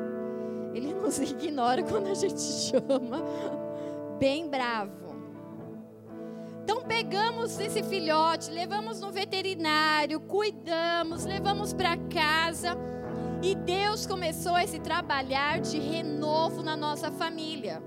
Ele 0.73 0.93
nos 0.93 1.19
ignora 1.21 1.83
quando 1.83 2.07
a 2.07 2.13
gente 2.13 2.39
chama 2.39 3.21
bem 4.17 4.49
bravo. 4.49 5.13
Então 6.63 6.81
pegamos 6.81 7.59
esse 7.59 7.83
filhote, 7.83 8.49
levamos 8.49 9.01
no 9.01 9.11
veterinário, 9.11 10.19
cuidamos, 10.21 11.25
levamos 11.25 11.73
para 11.73 11.97
casa 11.97 12.77
e 13.43 13.53
Deus 13.53 14.07
começou 14.07 14.57
esse 14.57 14.79
trabalhar 14.79 15.59
de 15.59 15.77
renovo 15.77 16.63
na 16.63 16.75
nossa 16.75 17.11
família. 17.11 17.83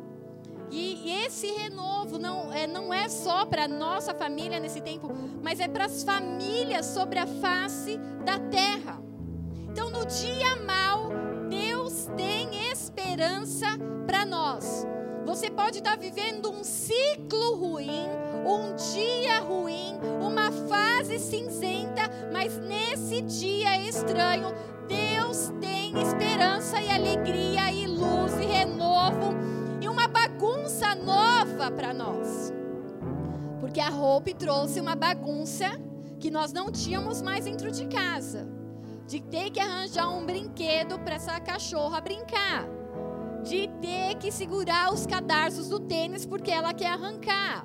Esse 1.09 1.47
renovo 1.47 2.19
não 2.19 2.53
é, 2.53 2.67
não 2.67 2.93
é 2.93 3.09
só 3.09 3.47
para 3.47 3.65
a 3.65 3.69
nossa 3.69 4.15
família 4.15 4.61
nesse 4.61 4.83
tempo, 4.83 5.11
mas 5.43 5.59
é 5.59 5.67
para 5.67 5.87
as 5.87 6.03
famílias 6.03 6.85
sobre 6.85 7.19
a 7.19 7.27
face 7.27 7.97
da 8.27 8.39
terra. 8.39 9.01
Então, 9.71 9.89
no 9.89 10.05
dia 10.05 10.57
mal, 10.67 11.09
Deus 11.49 12.09
tem 12.15 12.71
esperança 12.71 13.67
para 14.07 14.27
nós. 14.27 14.87
Você 15.25 15.51
pode 15.51 15.79
estar 15.79 15.97
vivendo 15.97 16.51
um 16.51 16.63
ciclo 16.63 17.57
ruim, 17.57 18.09
um 18.47 18.77
dia 18.93 19.41
ruim, 19.41 19.99
uma 20.21 20.53
fase 20.69 21.19
cinzenta, 21.19 22.03
mas 22.33 22.59
nesse 22.59 23.23
dia 23.23 23.79
estranho, 23.81 24.55
Deus 24.87 25.53
tem 25.59 25.99
esperança 26.03 26.81
e 26.81 26.91
alegria 26.91 27.73
e 27.73 27.87
luz 27.87 28.33
e 28.41 28.45
renovo 28.45 29.58
bagunça 30.39 30.95
nova 30.95 31.69
para 31.69 31.93
nós. 31.93 32.53
Porque 33.59 33.81
a 33.81 33.91
Hope 33.91 34.33
trouxe 34.35 34.81
uma 34.81 34.95
bagunça 34.95 35.69
que 36.21 36.31
nós 36.31 36.53
não 36.53 36.71
tínhamos 36.71 37.21
mais 37.21 37.45
dentro 37.45 37.73
de 37.73 37.87
casa. 37.87 38.47
De 39.05 39.21
ter 39.21 39.51
que 39.51 39.59
arranjar 39.59 40.09
um 40.09 40.25
brinquedo 40.25 40.97
para 41.01 41.17
essa 41.17 41.41
cachorra 41.41 42.01
brincar 42.01 42.69
de 43.43 43.69
ter 43.81 44.17
que 44.17 44.31
segurar 44.31 44.93
os 44.93 45.07
cadarços 45.07 45.69
do 45.69 45.81
tênis 45.81 46.27
porque 46.27 46.51
ela 46.51 46.75
quer 46.75 46.89
arrancar, 46.89 47.65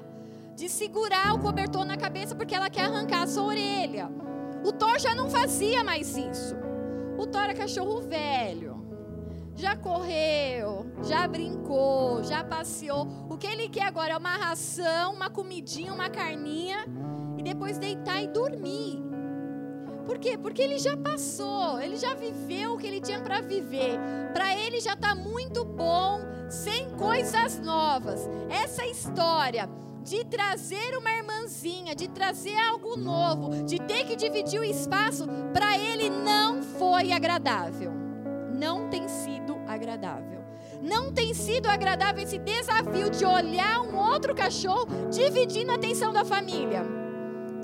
de 0.55 0.69
segurar 0.69 1.33
o 1.33 1.39
cobertor 1.39 1.83
na 1.83 1.97
cabeça 1.97 2.36
porque 2.36 2.55
ela 2.55 2.69
quer 2.69 2.83
arrancar 2.83 3.23
a 3.23 3.27
sua 3.27 3.43
orelha. 3.43 4.09
O 4.63 4.71
Thor 4.71 4.97
já 4.99 5.13
não 5.13 5.29
fazia 5.29 5.83
mais 5.83 6.15
isso. 6.15 6.55
O 7.17 7.25
Thor 7.25 7.49
é 7.49 7.53
cachorro 7.53 8.01
velho. 8.01 8.86
Já 9.55 9.75
correu, 9.75 10.82
já 11.03 11.27
brincou, 11.27 12.23
já 12.23 12.43
passeou. 12.43 13.07
O 13.29 13.37
que 13.37 13.47
ele 13.47 13.69
quer 13.69 13.83
agora 13.83 14.13
é 14.13 14.17
uma 14.17 14.35
ração, 14.37 15.13
uma 15.13 15.29
comidinha, 15.29 15.93
uma 15.93 16.09
carninha 16.09 16.85
e 17.37 17.43
depois 17.43 17.77
deitar 17.77 18.21
e 18.23 18.27
dormir. 18.27 19.03
Por 20.05 20.17
quê? 20.17 20.37
Porque 20.37 20.61
ele 20.61 20.77
já 20.79 20.97
passou, 20.97 21.79
ele 21.79 21.95
já 21.95 22.13
viveu 22.13 22.73
o 22.73 22.77
que 22.77 22.87
ele 22.87 22.99
tinha 22.99 23.21
para 23.21 23.41
viver. 23.41 23.97
Para 24.33 24.55
ele 24.55 24.79
já 24.79 24.93
está 24.93 25.15
muito 25.15 25.63
bom, 25.63 26.19
sem 26.49 26.89
coisas 26.91 27.59
novas. 27.59 28.29
Essa 28.49 28.85
história 28.85 29.69
de 30.03 30.25
trazer 30.25 30.97
uma 30.97 31.09
irmãzinha, 31.11 31.95
de 31.95 32.09
trazer 32.09 32.57
algo 32.57 32.97
novo, 32.97 33.63
de 33.63 33.79
ter 33.79 34.05
que 34.05 34.17
dividir 34.17 34.59
o 34.59 34.63
espaço, 34.63 35.25
para 35.53 35.77
ele 35.77 36.09
não 36.09 36.61
foi 36.61 37.13
agradável. 37.13 37.91
Não 38.53 38.89
tem 38.89 39.07
sido 39.07 39.57
agradável. 39.65 40.32
Não 40.83 41.13
tem 41.13 41.33
sido 41.33 41.67
agradável 41.67 42.21
esse 42.21 42.37
desafio 42.37 43.09
de 43.09 43.23
olhar 43.23 43.79
um 43.79 43.95
outro 43.95 44.35
cachorro 44.35 44.85
dividindo 45.09 45.71
a 45.71 45.75
atenção 45.75 46.11
da 46.11 46.25
família, 46.25 46.85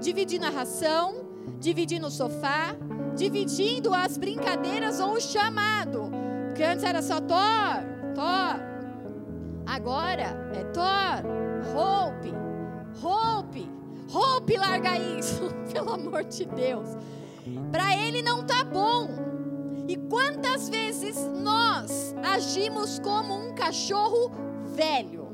dividindo 0.01 0.45
a 0.45 0.49
ração, 0.49 1.27
dividindo 1.59 2.07
o 2.07 2.11
sofá, 2.11 2.73
dividindo 3.17 3.93
as 3.93 4.17
brincadeiras 4.17 5.01
ou 5.01 5.15
o 5.15 5.19
chamado. 5.19 6.09
Porque 6.47 6.63
antes 6.63 6.85
era 6.85 7.01
só 7.01 7.19
Thor, 7.19 7.83
Thor. 8.15 8.69
Agora 9.65 10.51
é 10.55 10.63
Thor, 10.73 11.21
Hope, 11.75 12.33
Hope, 13.03 13.69
Hope 14.13 14.57
larga 14.57 14.97
isso, 14.97 15.41
pelo 15.73 15.91
amor 15.91 16.23
de 16.23 16.45
Deus. 16.45 16.87
Para 17.69 17.97
ele 17.97 18.21
não 18.21 18.45
tá 18.45 18.63
bom. 18.63 19.28
E 19.89 19.97
quantas 19.97 20.69
vezes 20.69 21.17
nós 21.41 22.13
agimos 22.21 22.99
como 22.99 23.35
um 23.35 23.55
cachorro 23.55 24.31
velho? 24.75 25.29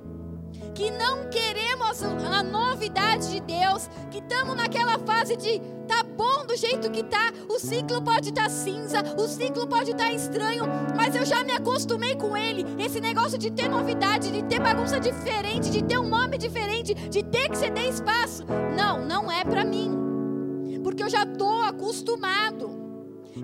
que 0.74 0.90
não 0.92 1.30
queremos 1.30 2.02
a 2.04 2.42
novidade 2.42 3.32
de 3.32 3.40
Deus, 3.42 3.90
que 4.10 4.20
estamos 4.20 4.56
naquela 4.56 4.98
fase 5.00 5.36
de 5.36 5.60
tá 5.88 6.04
bom 6.04 6.46
do 6.46 6.56
jeito 6.56 6.90
que 6.90 7.04
tá, 7.04 7.32
o 7.50 7.60
ciclo 7.60 8.02
pode 8.02 8.30
estar 8.30 8.44
tá 8.44 8.50
cinza, 8.50 9.02
o 9.18 9.28
ciclo 9.28 9.68
pode 9.68 9.92
estar 9.92 10.06
tá 10.06 10.12
estranho, 10.12 10.64
mas 10.96 11.16
eu 11.16 11.26
já 11.26 11.44
me 11.44 11.52
acostumei 11.52 12.16
com 12.16 12.36
ele. 12.36 12.66
Esse 12.78 13.00
negócio 13.00 13.38
de 13.38 13.52
ter 13.52 13.70
novidade, 13.70 14.32
de 14.32 14.44
ter 14.44 14.60
bagunça 14.60 15.00
diferente, 15.00 15.70
de 15.70 15.84
ter 15.84 15.98
um 15.98 16.08
nome 16.08 16.38
diferente, 16.38 16.94
de 16.94 17.24
ter 17.24 17.50
que 17.50 17.58
ceder 17.58 17.90
espaço, 17.90 18.46
não, 18.76 19.06
não 19.06 19.32
é 19.32 19.44
para 19.44 19.64
mim. 19.64 20.82
Porque 20.84 21.04
eu 21.04 21.10
já 21.10 21.24
estou 21.24 21.62
acostumado. 21.62 22.75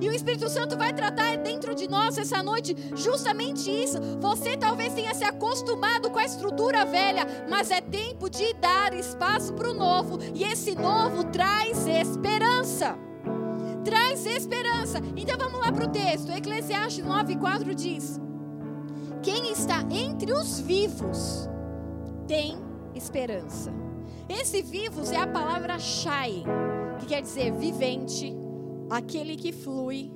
E 0.02 0.10
o 0.10 0.14
Espírito 0.14 0.50
Santo 0.50 0.76
vai 0.76 0.92
tratar 0.92 1.38
dentro 1.38 1.76
de 1.76 1.88
nós 1.88 2.18
essa 2.18 2.42
noite 2.42 2.76
justamente 2.96 3.70
isso. 3.70 4.00
Você 4.20 4.58
talvez 4.58 4.94
tenha 4.94 5.14
se 5.14 5.24
acostumado 5.24 6.10
com 6.10 6.18
a 6.18 6.26
estrutura 6.26 6.84
velha, 6.84 7.28
mas 7.48 7.70
é 7.70 7.80
tempo 7.80 8.28
de 8.28 8.52
dar 8.56 8.96
espaço 8.96 9.54
para 9.54 9.70
o 9.70 9.76
novo. 9.76 10.18
E 10.34 10.44
esse 10.44 10.74
novo 10.74 11.26
traz 11.26 11.86
esperança. 11.86 12.98
Traz 13.86 14.26
esperança. 14.26 15.00
Então 15.16 15.38
vamos 15.38 15.60
lá 15.60 15.72
para 15.72 15.86
o 15.86 15.92
texto. 15.92 16.32
Eclesiastes 16.32 17.06
9,4 17.06 17.76
diz: 17.76 18.20
Quem 19.22 19.52
está 19.52 19.86
entre 19.92 20.34
os 20.34 20.60
vivos 20.60 21.48
tem 22.28 22.58
esperança. 22.96 23.72
Esse 24.28 24.64
vivos 24.64 25.12
é 25.12 25.18
a 25.18 25.28
palavra 25.28 25.78
shai, 25.78 26.44
que 27.00 27.06
quer 27.06 27.22
dizer 27.22 27.52
vivente, 27.52 28.36
aquele 28.92 29.38
que 29.38 29.54
flui, 29.54 30.12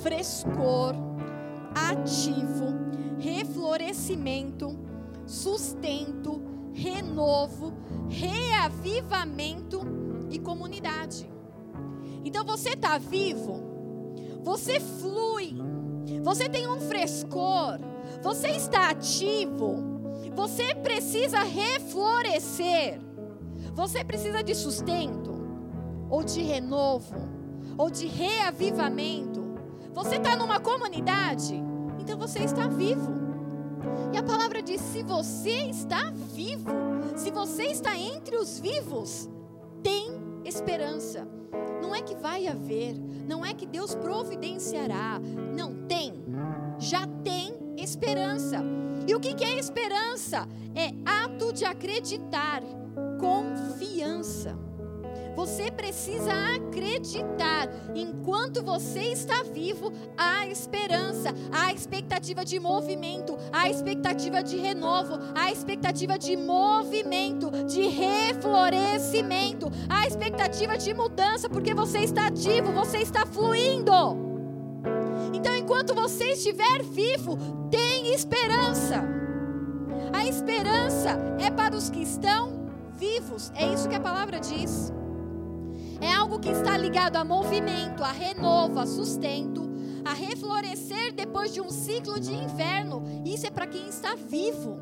frescor, 0.00 0.94
ativo, 1.74 2.72
reflorescimento, 3.18 4.78
sustento, 5.26 6.40
renovo, 6.72 7.72
reavivamento 8.08 9.80
e 10.30 10.38
comunidade. 10.38 11.28
Então 12.24 12.44
você 12.44 12.70
está 12.70 12.98
vivo, 12.98 13.60
você 14.44 14.78
flui, 14.78 15.56
você 16.22 16.48
tem 16.48 16.68
um 16.68 16.80
frescor, 16.82 17.80
você 18.22 18.50
está 18.50 18.90
ativo, 18.90 19.82
você 20.36 20.72
precisa 20.72 21.42
reflorescer, 21.42 23.00
você 23.74 24.04
precisa 24.04 24.40
de 24.40 24.54
sustento 24.54 25.34
ou 26.08 26.22
de 26.22 26.40
renovo 26.42 27.33
ou 27.76 27.90
de 27.90 28.06
reavivamento, 28.06 29.44
você 29.92 30.16
está 30.16 30.36
numa 30.36 30.58
comunidade, 30.60 31.54
então 31.98 32.18
você 32.18 32.40
está 32.40 32.66
vivo. 32.66 33.12
E 34.12 34.18
a 34.18 34.22
palavra 34.22 34.62
diz: 34.62 34.80
se 34.80 35.02
você 35.02 35.68
está 35.68 36.10
vivo, 36.34 36.70
se 37.16 37.30
você 37.30 37.64
está 37.64 37.96
entre 37.96 38.36
os 38.36 38.58
vivos, 38.58 39.28
tem 39.82 40.12
esperança. 40.44 41.26
Não 41.80 41.94
é 41.94 42.02
que 42.02 42.14
vai 42.14 42.46
haver, 42.46 42.94
não 43.28 43.44
é 43.44 43.54
que 43.54 43.66
Deus 43.66 43.94
providenciará, 43.94 45.20
não 45.54 45.86
tem, 45.86 46.24
já 46.78 47.06
tem 47.22 47.54
esperança. 47.76 48.62
E 49.06 49.14
o 49.14 49.20
que 49.20 49.44
é 49.44 49.58
esperança? 49.58 50.48
É 50.74 50.92
ato 51.04 51.52
de 51.52 51.64
acreditar, 51.64 52.62
confiança. 53.20 54.58
Você 55.34 55.70
precisa 55.70 56.32
acreditar. 56.56 57.68
Enquanto 57.94 58.62
você 58.62 59.00
está 59.00 59.42
vivo, 59.42 59.92
há 60.16 60.46
esperança, 60.46 61.34
há 61.52 61.72
expectativa 61.72 62.44
de 62.44 62.60
movimento, 62.60 63.36
há 63.52 63.68
expectativa 63.68 64.42
de 64.42 64.56
renovo, 64.56 65.18
há 65.34 65.50
expectativa 65.50 66.18
de 66.18 66.36
movimento, 66.36 67.50
de 67.66 67.88
reflorescimento, 67.88 69.70
há 69.88 70.06
expectativa 70.06 70.78
de 70.78 70.94
mudança, 70.94 71.48
porque 71.48 71.74
você 71.74 71.98
está 71.98 72.26
ativo, 72.26 72.72
você 72.72 72.98
está 72.98 73.26
fluindo. 73.26 73.92
Então, 75.32 75.54
enquanto 75.56 75.94
você 75.94 76.32
estiver 76.32 76.82
vivo, 76.82 77.36
tem 77.70 78.14
esperança. 78.14 79.02
A 80.12 80.26
esperança 80.26 81.18
é 81.40 81.50
para 81.50 81.74
os 81.74 81.90
que 81.90 82.02
estão 82.02 82.70
vivos. 82.96 83.50
É 83.54 83.66
isso 83.66 83.88
que 83.88 83.96
a 83.96 84.00
palavra 84.00 84.38
diz. 84.38 84.92
É 86.04 86.12
algo 86.12 86.38
que 86.38 86.50
está 86.50 86.76
ligado 86.76 87.16
a 87.16 87.24
movimento, 87.24 88.04
a 88.04 88.12
renovo, 88.12 88.78
a 88.78 88.84
sustento, 88.84 89.70
a 90.04 90.12
reflorescer 90.12 91.14
depois 91.14 91.50
de 91.54 91.62
um 91.62 91.70
ciclo 91.70 92.20
de 92.20 92.30
inverno. 92.30 93.02
Isso 93.24 93.46
é 93.46 93.50
para 93.50 93.66
quem 93.66 93.88
está 93.88 94.14
vivo. 94.14 94.76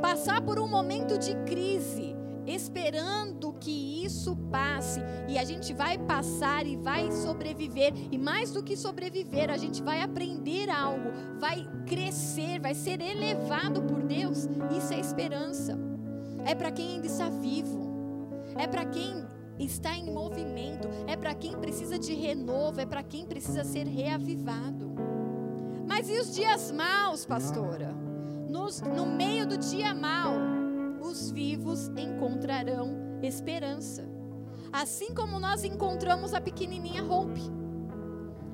Passar 0.00 0.40
por 0.40 0.60
um 0.60 0.68
momento 0.68 1.18
de 1.18 1.34
crise, 1.46 2.14
esperando 2.46 3.52
que 3.54 4.04
isso 4.04 4.36
passe, 4.52 5.00
e 5.28 5.36
a 5.36 5.42
gente 5.42 5.74
vai 5.74 5.98
passar 5.98 6.64
e 6.64 6.76
vai 6.76 7.10
sobreviver, 7.10 7.92
e 8.12 8.16
mais 8.16 8.52
do 8.52 8.62
que 8.62 8.76
sobreviver, 8.76 9.50
a 9.50 9.56
gente 9.56 9.82
vai 9.82 10.00
aprender 10.00 10.70
algo, 10.70 11.10
vai 11.40 11.68
crescer, 11.88 12.60
vai 12.60 12.74
ser 12.74 13.00
elevado 13.00 13.82
por 13.82 14.00
Deus. 14.04 14.48
Isso 14.78 14.94
é 14.94 15.00
esperança. 15.00 15.76
É 16.46 16.54
para 16.54 16.70
quem 16.70 16.94
ainda 16.94 17.08
está 17.08 17.28
vivo. 17.28 17.90
É 18.56 18.68
para 18.68 18.84
quem 18.84 19.24
está 19.64 19.94
em 19.94 20.12
movimento, 20.12 20.88
é 21.06 21.16
para 21.16 21.34
quem 21.34 21.52
precisa 21.58 21.98
de 21.98 22.14
renovo, 22.14 22.80
é 22.80 22.86
para 22.86 23.02
quem 23.02 23.26
precisa 23.26 23.62
ser 23.62 23.86
reavivado. 23.86 24.90
Mas 25.86 26.08
e 26.08 26.18
os 26.18 26.34
dias 26.34 26.70
maus, 26.70 27.26
pastora? 27.26 27.92
Nos, 28.48 28.80
no 28.80 29.06
meio 29.06 29.46
do 29.46 29.58
dia 29.58 29.94
mau, 29.94 30.32
os 31.00 31.30
vivos 31.30 31.88
encontrarão 31.96 33.20
esperança. 33.22 34.08
Assim 34.72 35.14
como 35.14 35.38
nós 35.40 35.64
encontramos 35.64 36.32
a 36.32 36.40
pequenininha 36.40 37.04
Hope. 37.04 37.40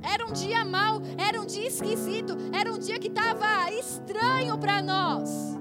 Era 0.03 0.27
um 0.27 0.33
dia 0.33 0.65
mau, 0.65 1.01
era 1.19 1.41
um 1.41 1.47
dia 1.47 1.67
esquisito, 1.67 2.37
era 2.53 2.73
um 2.73 2.79
dia 2.79 2.99
que 2.99 3.09
estava 3.09 3.71
estranho 3.73 4.57
para 4.57 4.81
nós. 4.81 5.57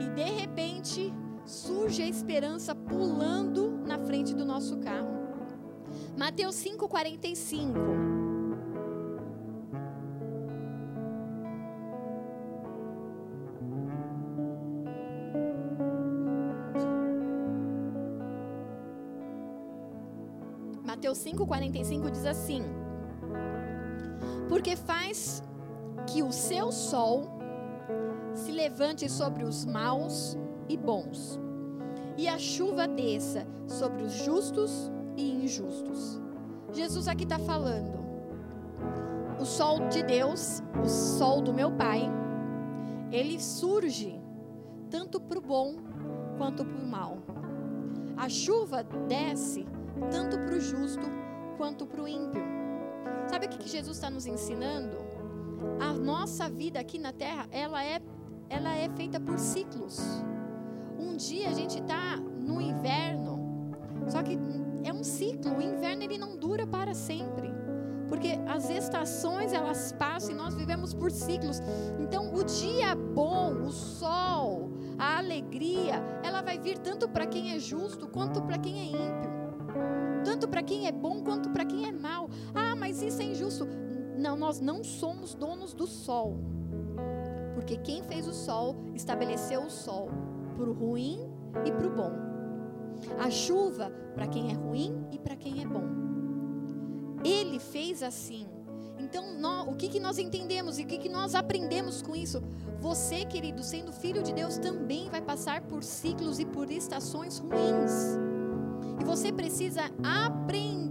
E 0.00 0.08
de 0.08 0.24
repente, 0.24 1.12
surge 1.48 2.02
a 2.02 2.06
esperança 2.06 2.74
pulando 2.74 3.70
na 3.86 3.98
frente 3.98 4.34
do 4.34 4.44
nosso 4.44 4.76
carro. 4.78 5.08
Mateus 6.14 6.54
5:45. 6.56 7.72
Mateus 20.84 21.18
5:45 21.18 22.10
diz 22.10 22.26
assim: 22.26 22.62
Porque 24.50 24.76
faz 24.76 25.42
que 26.06 26.22
o 26.22 26.30
seu 26.30 26.70
sol 26.70 27.38
se 28.34 28.52
levante 28.52 29.08
sobre 29.08 29.44
os 29.44 29.64
maus 29.64 30.36
e 30.68 30.76
bons, 30.76 31.40
e 32.16 32.28
a 32.28 32.38
chuva 32.38 32.86
desça 32.86 33.46
sobre 33.66 34.02
os 34.02 34.12
justos 34.12 34.90
e 35.16 35.44
injustos. 35.44 36.20
Jesus 36.72 37.08
aqui 37.08 37.24
está 37.24 37.38
falando. 37.38 37.98
O 39.40 39.44
sol 39.44 39.88
de 39.88 40.02
Deus, 40.02 40.62
o 40.84 40.88
sol 40.88 41.40
do 41.40 41.54
meu 41.54 41.70
Pai, 41.72 42.02
ele 43.10 43.40
surge 43.40 44.20
tanto 44.90 45.20
para 45.20 45.38
o 45.38 45.42
bom 45.42 45.76
quanto 46.36 46.64
para 46.64 46.80
o 46.80 46.86
mal. 46.86 47.18
A 48.16 48.28
chuva 48.28 48.82
desce 49.06 49.66
tanto 50.10 50.38
para 50.38 50.54
o 50.54 50.60
justo 50.60 51.06
quanto 51.56 51.86
para 51.86 52.02
o 52.02 52.08
ímpio. 52.08 52.42
Sabe 53.28 53.46
o 53.46 53.48
que, 53.48 53.68
Jesus 53.68 53.96
está 53.96 54.10
nos 54.10 54.26
ensinando? 54.26 54.96
A 55.80 55.92
nossa 55.92 56.48
vida 56.48 56.80
aqui 56.80 56.98
na 56.98 57.12
terra, 57.12 57.46
ela 57.50 57.84
é, 57.84 58.00
ela 58.48 58.74
é 58.76 58.88
feita 58.90 59.20
por 59.20 59.38
ciclos. 59.38 60.00
Um 60.98 61.16
dia 61.16 61.48
a 61.48 61.52
gente 61.52 61.78
está 61.78 62.16
no 62.16 62.60
inverno, 62.60 63.72
só 64.08 64.22
que 64.22 64.38
é 64.84 64.92
um 64.92 65.04
ciclo. 65.04 65.56
O 65.56 65.62
inverno 65.62 66.02
ele 66.02 66.18
não 66.18 66.36
dura 66.36 66.66
para 66.66 66.92
sempre, 66.92 67.52
porque 68.08 68.38
as 68.46 68.68
estações 68.68 69.52
elas 69.52 69.92
passam 69.92 70.32
e 70.32 70.34
nós 70.34 70.54
vivemos 70.54 70.92
por 70.92 71.10
ciclos. 71.10 71.60
Então 72.00 72.34
o 72.34 72.42
dia 72.44 72.94
bom, 72.94 73.62
o 73.62 73.70
sol, 73.70 74.70
a 74.98 75.18
alegria, 75.18 76.02
ela 76.24 76.42
vai 76.42 76.58
vir 76.58 76.78
tanto 76.78 77.08
para 77.08 77.26
quem 77.26 77.52
é 77.52 77.58
justo 77.58 78.08
quanto 78.08 78.42
para 78.42 78.58
quem 78.58 78.80
é 78.80 78.84
ímpio. 78.86 79.38
Tanto 80.24 80.48
para 80.48 80.62
quem 80.62 80.86
é 80.86 80.92
bom 80.92 81.22
quanto 81.22 81.50
para 81.50 81.64
quem 81.64 81.86
é 81.86 81.92
mal. 81.92 82.28
Ah, 82.54 82.74
mas 82.74 83.00
isso 83.00 83.22
é 83.22 83.24
injusto. 83.24 83.68
Não, 84.16 84.36
nós 84.36 84.60
não 84.60 84.82
somos 84.82 85.34
donos 85.34 85.72
do 85.72 85.86
sol. 85.86 86.36
Porque 87.54 87.76
quem 87.76 88.02
fez 88.02 88.26
o 88.26 88.32
sol 88.32 88.76
estabeleceu 88.94 89.62
o 89.62 89.70
sol 89.70 90.08
para 90.58 90.68
o 90.68 90.72
ruim 90.72 91.20
e 91.64 91.70
para 91.70 91.86
o 91.86 91.90
bom. 91.90 92.12
A 93.16 93.30
chuva 93.30 93.90
para 94.12 94.26
quem 94.26 94.50
é 94.50 94.54
ruim 94.54 95.06
e 95.12 95.18
para 95.18 95.36
quem 95.36 95.62
é 95.62 95.64
bom. 95.64 95.84
Ele 97.24 97.60
fez 97.60 98.02
assim. 98.02 98.48
Então, 98.98 99.38
nós, 99.38 99.68
o 99.68 99.76
que, 99.76 99.88
que 99.88 100.00
nós 100.00 100.18
entendemos 100.18 100.78
e 100.78 100.82
o 100.82 100.86
que, 100.86 100.98
que 100.98 101.08
nós 101.08 101.36
aprendemos 101.36 102.02
com 102.02 102.16
isso? 102.16 102.42
Você, 102.80 103.24
querido, 103.24 103.62
sendo 103.62 103.92
filho 103.92 104.22
de 104.22 104.32
Deus, 104.32 104.58
também 104.58 105.08
vai 105.08 105.22
passar 105.22 105.62
por 105.62 105.84
ciclos 105.84 106.40
e 106.40 106.44
por 106.44 106.68
estações 106.70 107.38
ruins. 107.38 108.18
E 109.00 109.04
você 109.04 109.32
precisa 109.32 109.82
aprender 110.02 110.87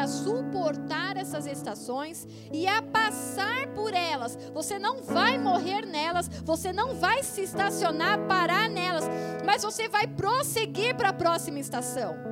a 0.00 0.06
suportar 0.06 1.16
essas 1.16 1.46
estações 1.46 2.26
e 2.52 2.66
a 2.66 2.80
passar 2.80 3.68
por 3.74 3.92
elas. 3.92 4.36
Você 4.54 4.78
não 4.78 5.02
vai 5.02 5.38
morrer 5.38 5.84
nelas, 5.84 6.28
você 6.42 6.72
não 6.72 6.94
vai 6.94 7.22
se 7.22 7.42
estacionar, 7.42 8.26
parar 8.26 8.68
nelas, 8.68 9.04
mas 9.44 9.62
você 9.62 9.88
vai 9.88 10.06
prosseguir 10.06 10.96
para 10.96 11.10
a 11.10 11.14
próxima 11.14 11.58
estação. 11.58 12.29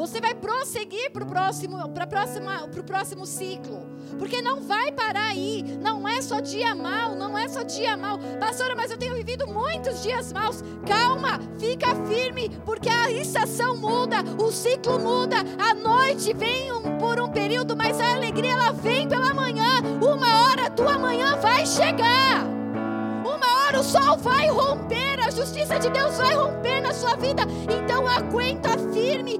Você 0.00 0.18
vai 0.18 0.34
prosseguir 0.34 1.10
para 1.12 1.22
o 1.22 1.26
próximo, 1.26 1.76
próxima, 2.08 2.66
próximo 2.86 3.26
ciclo. 3.26 3.86
Porque 4.18 4.40
não 4.40 4.62
vai 4.62 4.90
parar 4.90 5.28
aí. 5.28 5.62
Não 5.78 6.08
é 6.08 6.22
só 6.22 6.40
dia 6.40 6.74
mal, 6.74 7.14
não 7.14 7.36
é 7.36 7.46
só 7.48 7.62
dia 7.62 7.98
mal. 7.98 8.18
Pastora, 8.40 8.74
mas 8.74 8.90
eu 8.90 8.96
tenho 8.96 9.14
vivido 9.14 9.46
muitos 9.46 10.02
dias 10.02 10.32
maus. 10.32 10.64
Calma, 10.86 11.38
fica 11.58 11.94
firme, 12.06 12.48
porque 12.64 12.88
a 12.88 13.10
estação 13.10 13.76
muda, 13.76 14.24
o 14.42 14.50
ciclo 14.50 14.98
muda. 14.98 15.36
A 15.58 15.74
noite 15.74 16.32
vem 16.32 16.72
um, 16.72 16.96
por 16.96 17.20
um 17.20 17.28
período, 17.28 17.76
mas 17.76 18.00
a 18.00 18.14
alegria 18.14 18.52
ela 18.52 18.72
vem 18.72 19.06
pela 19.06 19.34
manhã. 19.34 19.82
Uma 20.00 20.44
hora 20.44 20.68
a 20.68 20.70
tua 20.70 20.98
manhã 20.98 21.36
vai 21.36 21.66
chegar. 21.66 22.46
Uma 23.22 23.66
hora 23.66 23.80
o 23.80 23.84
sol 23.84 24.16
vai 24.16 24.48
romper, 24.48 25.20
a 25.20 25.30
justiça 25.30 25.78
de 25.78 25.90
Deus 25.90 26.16
vai 26.16 26.34
romper 26.34 26.80
na 26.80 26.94
sua 26.94 27.16
vida. 27.16 27.42
Então 27.68 28.08
aguenta 28.08 28.78
firme 28.94 29.39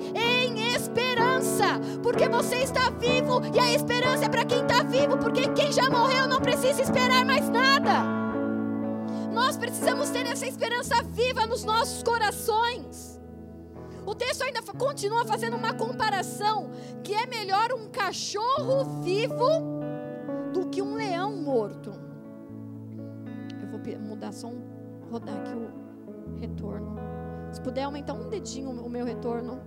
esperança, 0.90 1.80
porque 2.02 2.28
você 2.28 2.56
está 2.56 2.90
vivo 2.90 3.40
e 3.54 3.58
a 3.58 3.72
esperança 3.72 4.24
é 4.24 4.28
para 4.28 4.44
quem 4.44 4.62
está 4.62 4.82
vivo, 4.82 5.16
porque 5.18 5.48
quem 5.52 5.72
já 5.72 5.88
morreu 5.88 6.26
não 6.26 6.40
precisa 6.40 6.82
esperar 6.82 7.24
mais 7.24 7.48
nada. 7.48 8.02
Nós 9.32 9.56
precisamos 9.56 10.10
ter 10.10 10.26
essa 10.26 10.46
esperança 10.46 11.02
viva 11.04 11.46
nos 11.46 11.64
nossos 11.64 12.02
corações. 12.02 13.20
O 14.04 14.14
texto 14.14 14.42
ainda 14.42 14.60
continua 14.62 15.24
fazendo 15.24 15.56
uma 15.56 15.72
comparação 15.72 16.70
que 17.04 17.14
é 17.14 17.26
melhor 17.26 17.72
um 17.72 17.88
cachorro 17.88 19.02
vivo 19.02 19.46
do 20.52 20.66
que 20.68 20.82
um 20.82 20.96
leão 20.96 21.36
morto. 21.36 21.92
Eu 23.62 23.68
vou 23.68 23.80
mudar 24.00 24.32
só 24.32 24.48
um, 24.48 24.60
rodar 25.10 25.36
aqui 25.36 25.54
o 25.54 26.40
retorno. 26.40 26.96
Se 27.52 27.60
puder 27.60 27.84
aumentar 27.84 28.14
um 28.14 28.28
dedinho 28.28 28.70
o 28.70 28.90
meu 28.90 29.04
retorno. 29.04 29.60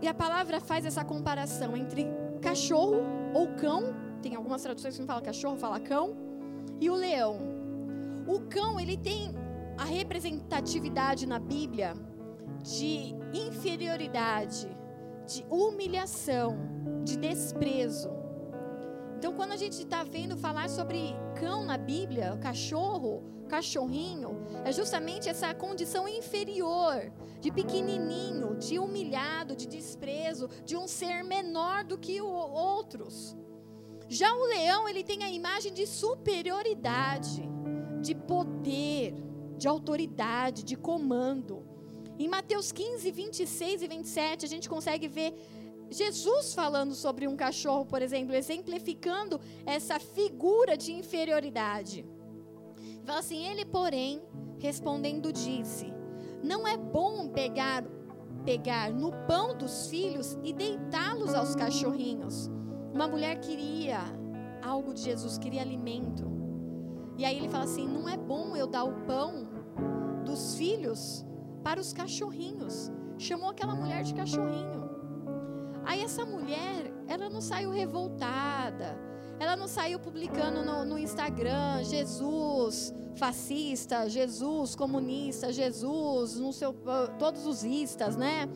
E 0.00 0.08
a 0.08 0.14
palavra 0.14 0.60
faz 0.60 0.84
essa 0.84 1.04
comparação 1.04 1.76
entre 1.76 2.06
cachorro 2.40 3.02
ou 3.34 3.48
cão 3.54 4.06
tem 4.26 4.34
algumas 4.34 4.60
traduções 4.60 4.94
que 4.94 5.00
não 5.00 5.06
fala 5.06 5.22
cachorro, 5.22 5.56
fala 5.56 5.78
cão, 5.78 6.16
e 6.80 6.90
o 6.90 6.94
leão. 6.94 7.38
O 8.26 8.40
cão, 8.40 8.80
ele 8.80 8.96
tem 8.96 9.32
a 9.78 9.84
representatividade 9.84 11.26
na 11.26 11.38
Bíblia 11.38 11.94
de 12.64 13.14
inferioridade, 13.32 14.66
de 15.26 15.44
humilhação, 15.48 16.58
de 17.04 17.16
desprezo. 17.16 18.10
Então, 19.16 19.32
quando 19.32 19.52
a 19.52 19.56
gente 19.56 19.80
está 19.80 20.02
vendo 20.02 20.36
falar 20.36 20.68
sobre 20.68 21.14
cão 21.38 21.64
na 21.64 21.78
Bíblia, 21.78 22.36
cachorro, 22.38 23.22
cachorrinho, 23.46 24.46
é 24.64 24.72
justamente 24.72 25.28
essa 25.28 25.54
condição 25.54 26.06
inferior, 26.08 27.12
de 27.40 27.50
pequenininho, 27.50 28.56
de 28.56 28.78
humilhado, 28.78 29.56
de 29.56 29.66
desprezo, 29.66 30.48
de 30.64 30.76
um 30.76 30.86
ser 30.86 31.22
menor 31.24 31.84
do 31.84 31.96
que 31.96 32.20
os 32.20 32.28
outros. 32.28 33.36
Já 34.08 34.32
o 34.32 34.44
leão, 34.44 34.88
ele 34.88 35.02
tem 35.02 35.24
a 35.24 35.30
imagem 35.30 35.72
de 35.72 35.86
superioridade, 35.86 37.42
de 38.00 38.14
poder, 38.14 39.14
de 39.56 39.66
autoridade, 39.66 40.62
de 40.62 40.76
comando. 40.76 41.66
Em 42.18 42.28
Mateus 42.28 42.72
15, 42.72 43.10
26 43.10 43.82
e 43.82 43.88
27, 43.88 44.44
a 44.44 44.48
gente 44.48 44.68
consegue 44.68 45.08
ver 45.08 45.34
Jesus 45.90 46.54
falando 46.54 46.94
sobre 46.94 47.26
um 47.28 47.36
cachorro, 47.36 47.84
por 47.84 48.02
exemplo, 48.02 48.34
exemplificando 48.34 49.40
essa 49.64 49.98
figura 49.98 50.76
de 50.76 50.92
inferioridade. 50.92 52.06
Fala 53.06 53.20
assim: 53.20 53.46
ele, 53.46 53.64
porém, 53.64 54.20
respondendo, 54.58 55.32
disse: 55.32 55.94
Não 56.42 56.66
é 56.66 56.76
bom 56.76 57.28
pegar, 57.28 57.84
pegar 58.44 58.90
no 58.90 59.12
pão 59.28 59.56
dos 59.56 59.88
filhos 59.88 60.36
e 60.42 60.52
deitá-los 60.52 61.32
aos 61.32 61.54
cachorrinhos. 61.54 62.50
Uma 62.92 63.06
mulher 63.06 63.38
queria 63.38 64.00
algo 64.60 64.92
de 64.92 65.02
Jesus, 65.02 65.38
queria 65.38 65.62
alimento. 65.62 66.24
E 67.16 67.24
aí 67.24 67.38
ele 67.38 67.48
fala 67.48 67.64
assim: 67.64 67.86
Não 67.86 68.08
é 68.08 68.16
bom 68.16 68.56
eu 68.56 68.66
dar 68.66 68.82
o 68.82 69.06
pão 69.06 69.46
dos 70.24 70.56
filhos 70.56 71.24
para 71.62 71.80
os 71.80 71.92
cachorrinhos. 71.92 72.90
Chamou 73.18 73.50
aquela 73.50 73.76
mulher 73.76 74.02
de 74.02 74.14
cachorrinho. 74.14 74.84
Aí 75.84 76.02
essa 76.02 76.26
mulher, 76.26 76.92
ela 77.06 77.30
não 77.30 77.40
saiu 77.40 77.70
revoltada, 77.70 78.98
ela 79.38 79.56
não 79.56 79.68
saiu 79.68 79.98
publicando 79.98 80.64
no, 80.64 80.84
no 80.84 80.98
Instagram 80.98 81.82
Jesus 81.84 82.94
fascista, 83.16 84.08
Jesus 84.08 84.74
comunista, 84.74 85.52
Jesus 85.52 86.36
no 86.36 86.52
seu, 86.52 86.74
todos 87.18 87.46
os 87.46 87.64
istas, 87.64 88.16
né? 88.16 88.48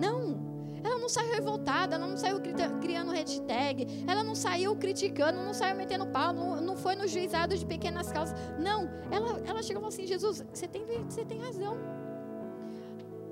Não. 0.00 0.44
Ela 0.84 0.98
não 0.98 1.08
saiu 1.08 1.32
revoltada, 1.32 1.96
ela 1.96 2.06
não 2.06 2.16
saiu 2.16 2.40
criando 2.80 3.10
hashtag, 3.10 4.04
ela 4.06 4.22
não 4.22 4.36
saiu 4.36 4.76
criticando, 4.76 5.42
não 5.42 5.52
saiu 5.52 5.76
metendo 5.76 6.06
pau, 6.06 6.32
não, 6.32 6.60
não 6.60 6.76
foi 6.76 6.94
no 6.94 7.08
juizado 7.08 7.56
de 7.56 7.66
pequenas 7.66 8.12
causas. 8.12 8.38
Não, 8.58 8.88
ela, 9.10 9.40
ela 9.44 9.62
chegou 9.62 9.84
assim: 9.86 10.06
Jesus, 10.06 10.44
você 10.52 10.68
tem, 10.68 10.84
você 11.08 11.24
tem 11.24 11.40
razão. 11.40 11.76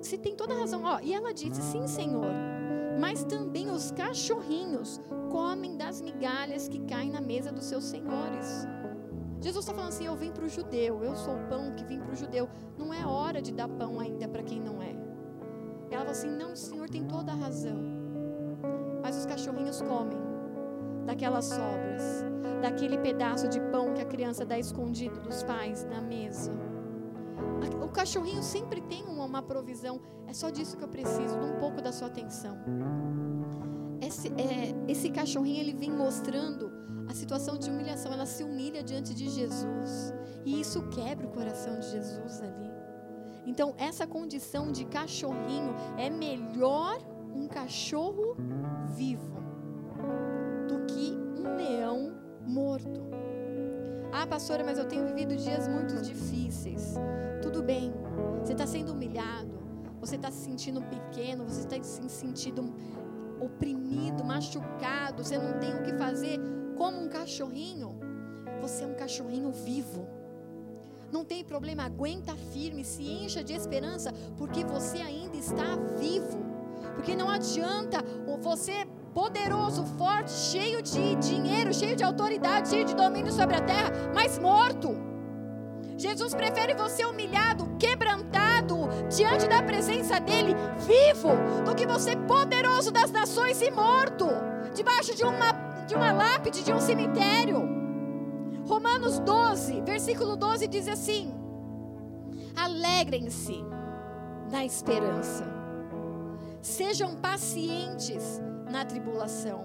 Você 0.01 0.19
tem 0.19 0.35
toda 0.35 0.55
razão. 0.55 0.83
Ó, 0.85 0.99
e 1.01 1.15
ela 1.15 1.33
disse: 1.33 1.63
Sim, 1.63 1.87
Senhor 1.87 2.33
mas 3.01 3.25
também 3.25 3.71
os 3.71 3.91
cachorrinhos 3.91 5.01
comem 5.31 5.77
das 5.77 6.01
migalhas 6.01 6.69
que 6.69 6.81
caem 6.81 7.11
na 7.11 7.21
mesa 7.21 7.53
dos 7.53 7.65
seus 7.65 7.85
senhores. 7.85 8.67
Jesus 9.41 9.65
está 9.65 9.75
falando 9.75 9.93
assim: 9.93 10.07
eu 10.07 10.17
vim 10.17 10.31
para 10.31 10.45
o 10.45 10.49
judeu, 10.49 11.03
eu 11.05 11.15
sou 11.17 11.35
o 11.35 11.47
pão 11.49 11.75
que 11.75 11.85
vim 11.85 12.01
para 12.01 12.13
o 12.13 12.17
judeu. 12.17 12.49
Não 12.79 12.93
é 12.93 13.05
hora 13.07 13.43
de 13.43 13.53
dar 13.53 13.69
pão 13.69 14.01
ainda 14.01 14.27
para 14.29 14.43
quem 14.43 14.61
não 14.61 14.83
é. 14.83 14.95
Ela 15.91 16.01
falou 16.01 16.13
assim: 16.13 16.31
não, 16.31 16.53
o 16.53 16.57
Senhor 16.57 16.89
tem 16.89 17.05
toda 17.05 17.33
a 17.33 17.35
razão. 17.35 17.79
Mas 19.03 19.17
os 19.17 19.27
cachorrinhos 19.27 19.83
comem 19.83 20.19
daquelas 21.05 21.45
sobras, 21.45 22.25
daquele 22.63 22.97
pedaço 22.99 23.49
de 23.49 23.61
pão 23.61 23.93
que 23.93 24.01
a 24.01 24.07
criança 24.07 24.45
dá 24.47 24.59
escondido 24.59 25.21
dos 25.21 25.43
pais 25.43 25.85
na 25.85 26.01
mesa. 26.01 26.74
O 27.83 27.89
cachorrinho 27.89 28.43
sempre 28.43 28.81
tem 28.83 29.05
uma, 29.05 29.43
provisão. 29.43 30.01
É 30.27 30.33
só 30.33 30.51
disso 30.51 30.77
que 30.77 30.85
eu 30.85 30.89
preciso, 30.89 31.39
de 31.39 31.45
um 31.45 31.59
pouco 31.59 31.81
da 31.81 31.93
sua 31.93 32.09
atenção. 32.09 32.59
Esse, 34.01 34.29
é, 34.29 34.75
esse 34.89 35.11
cachorrinho 35.11 35.61
ele 35.61 35.73
vem 35.73 35.91
mostrando 35.91 36.73
a 37.09 37.15
situação 37.15 37.57
de 37.57 37.71
humilhação. 37.71 38.13
Ela 38.13 38.27
se 38.27 38.43
humilha 38.43 38.83
diante 38.83 39.15
de 39.15 39.29
Jesus. 39.29 40.15
E 40.45 40.61
isso 40.61 40.83
quebra 40.89 41.27
o 41.27 41.31
coração 41.31 41.79
de 41.81 41.91
Jesus 41.91 42.41
ali. 42.41 42.73
Então, 43.47 43.75
essa 43.77 44.07
condição 44.07 44.73
de 44.73 44.85
cachorrinho 44.87 45.75
é 45.99 46.09
melhor 46.09 46.99
um 47.35 47.47
cachorro 47.47 48.37
vivo 48.97 49.35
do 50.69 50.87
que 50.87 51.13
um 51.39 51.57
leão 51.57 52.15
morto. 52.47 53.14
Ah, 54.17 54.29
pastora, 54.29 54.63
mas 54.63 54.79
eu 54.79 54.85
tenho 54.85 55.05
vivido 55.05 55.35
dias 55.35 55.67
muito 55.67 56.01
difíceis. 56.01 56.95
Tudo 57.43 57.65
bem, 57.65 57.93
você 58.39 58.53
está 58.53 58.65
sendo 58.65 58.93
humilhado, 58.93 59.59
você 60.01 60.15
está 60.15 60.31
se 60.31 60.45
sentindo 60.45 60.81
pequeno, 60.83 61.45
você 61.45 61.63
está 61.63 61.83
se 61.83 62.09
sentindo 62.09 62.73
oprimido, 63.41 64.25
machucado, 64.25 65.25
você 65.25 65.37
não 65.37 65.59
tem 65.59 65.75
o 65.75 65.83
que 65.83 65.93
fazer 65.95 66.39
como 66.77 67.03
um 67.03 67.09
cachorrinho. 67.09 67.99
Você 68.63 68.85
é 68.85 68.87
um 68.87 68.95
cachorrinho 68.95 69.51
vivo. 69.51 70.07
Não 71.11 71.25
tem 71.25 71.43
problema, 71.43 71.83
aguenta 71.83 72.37
firme, 72.37 72.85
se 72.85 73.03
encha 73.03 73.43
de 73.43 73.53
esperança, 73.53 74.13
porque 74.39 74.65
você 74.65 74.99
ainda 74.99 75.37
está 75.37 75.75
vivo. 75.99 76.39
Porque 76.95 77.17
não 77.17 77.29
adianta 77.29 77.99
você 78.41 78.87
poderoso, 79.15 79.85
forte, 79.97 80.33
cheio 80.33 80.83
de 80.83 81.15
dinheiro, 81.15 81.73
cheio 81.73 81.95
de 81.95 82.03
autoridade, 82.03 82.69
cheio 82.69 82.85
de 82.85 82.95
domínio 82.95 83.33
sobre 83.33 83.55
a 83.55 83.61
terra, 83.61 83.93
mas 84.13 84.39
morto. 84.39 84.95
Jesus 85.97 86.35
prefere 86.35 86.75
você 86.75 87.05
humilhado, 87.07 87.77
quebrantado, 87.79 88.77
diante 89.09 89.47
da 89.47 89.63
presença 89.63 90.19
dEle, 90.19 90.57
vivo, 90.81 91.31
do 91.65 91.75
que 91.75 91.87
você 91.87 92.17
poderoso 92.17 92.91
das 92.91 93.13
nações 93.13 93.63
e 93.63 93.71
morto, 93.71 94.27
debaixo 94.75 95.15
de 95.15 95.23
uma, 95.23 95.53
de 95.87 95.95
uma 95.95 96.11
lápide, 96.11 96.65
de 96.65 96.73
um 96.73 96.81
cemitério. 96.81 97.63
Romanos 98.67 99.21
12, 99.21 99.83
versículo 99.83 100.37
12 100.37 100.67
diz 100.67 100.89
assim: 100.89 101.33
Alegrem-se 102.57 103.65
na 104.51 104.65
esperança, 104.65 105.47
sejam 106.61 107.15
pacientes 107.15 108.43
na 108.75 108.85
tribulação, 108.85 109.65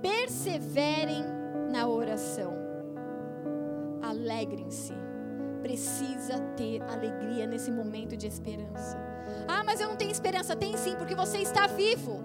perseverem 0.00 1.22
na 1.70 1.86
oração, 1.86 2.54
alegrem-se 4.02 4.94
precisa 5.66 6.38
ter 6.56 6.80
alegria 6.82 7.44
nesse 7.44 7.72
momento 7.72 8.16
de 8.16 8.28
esperança. 8.28 8.96
Ah, 9.48 9.64
mas 9.64 9.80
eu 9.80 9.88
não 9.88 9.96
tenho 9.96 10.12
esperança. 10.12 10.54
Tem 10.54 10.76
sim, 10.76 10.94
porque 10.94 11.12
você 11.12 11.38
está 11.38 11.66
vivo. 11.66 12.22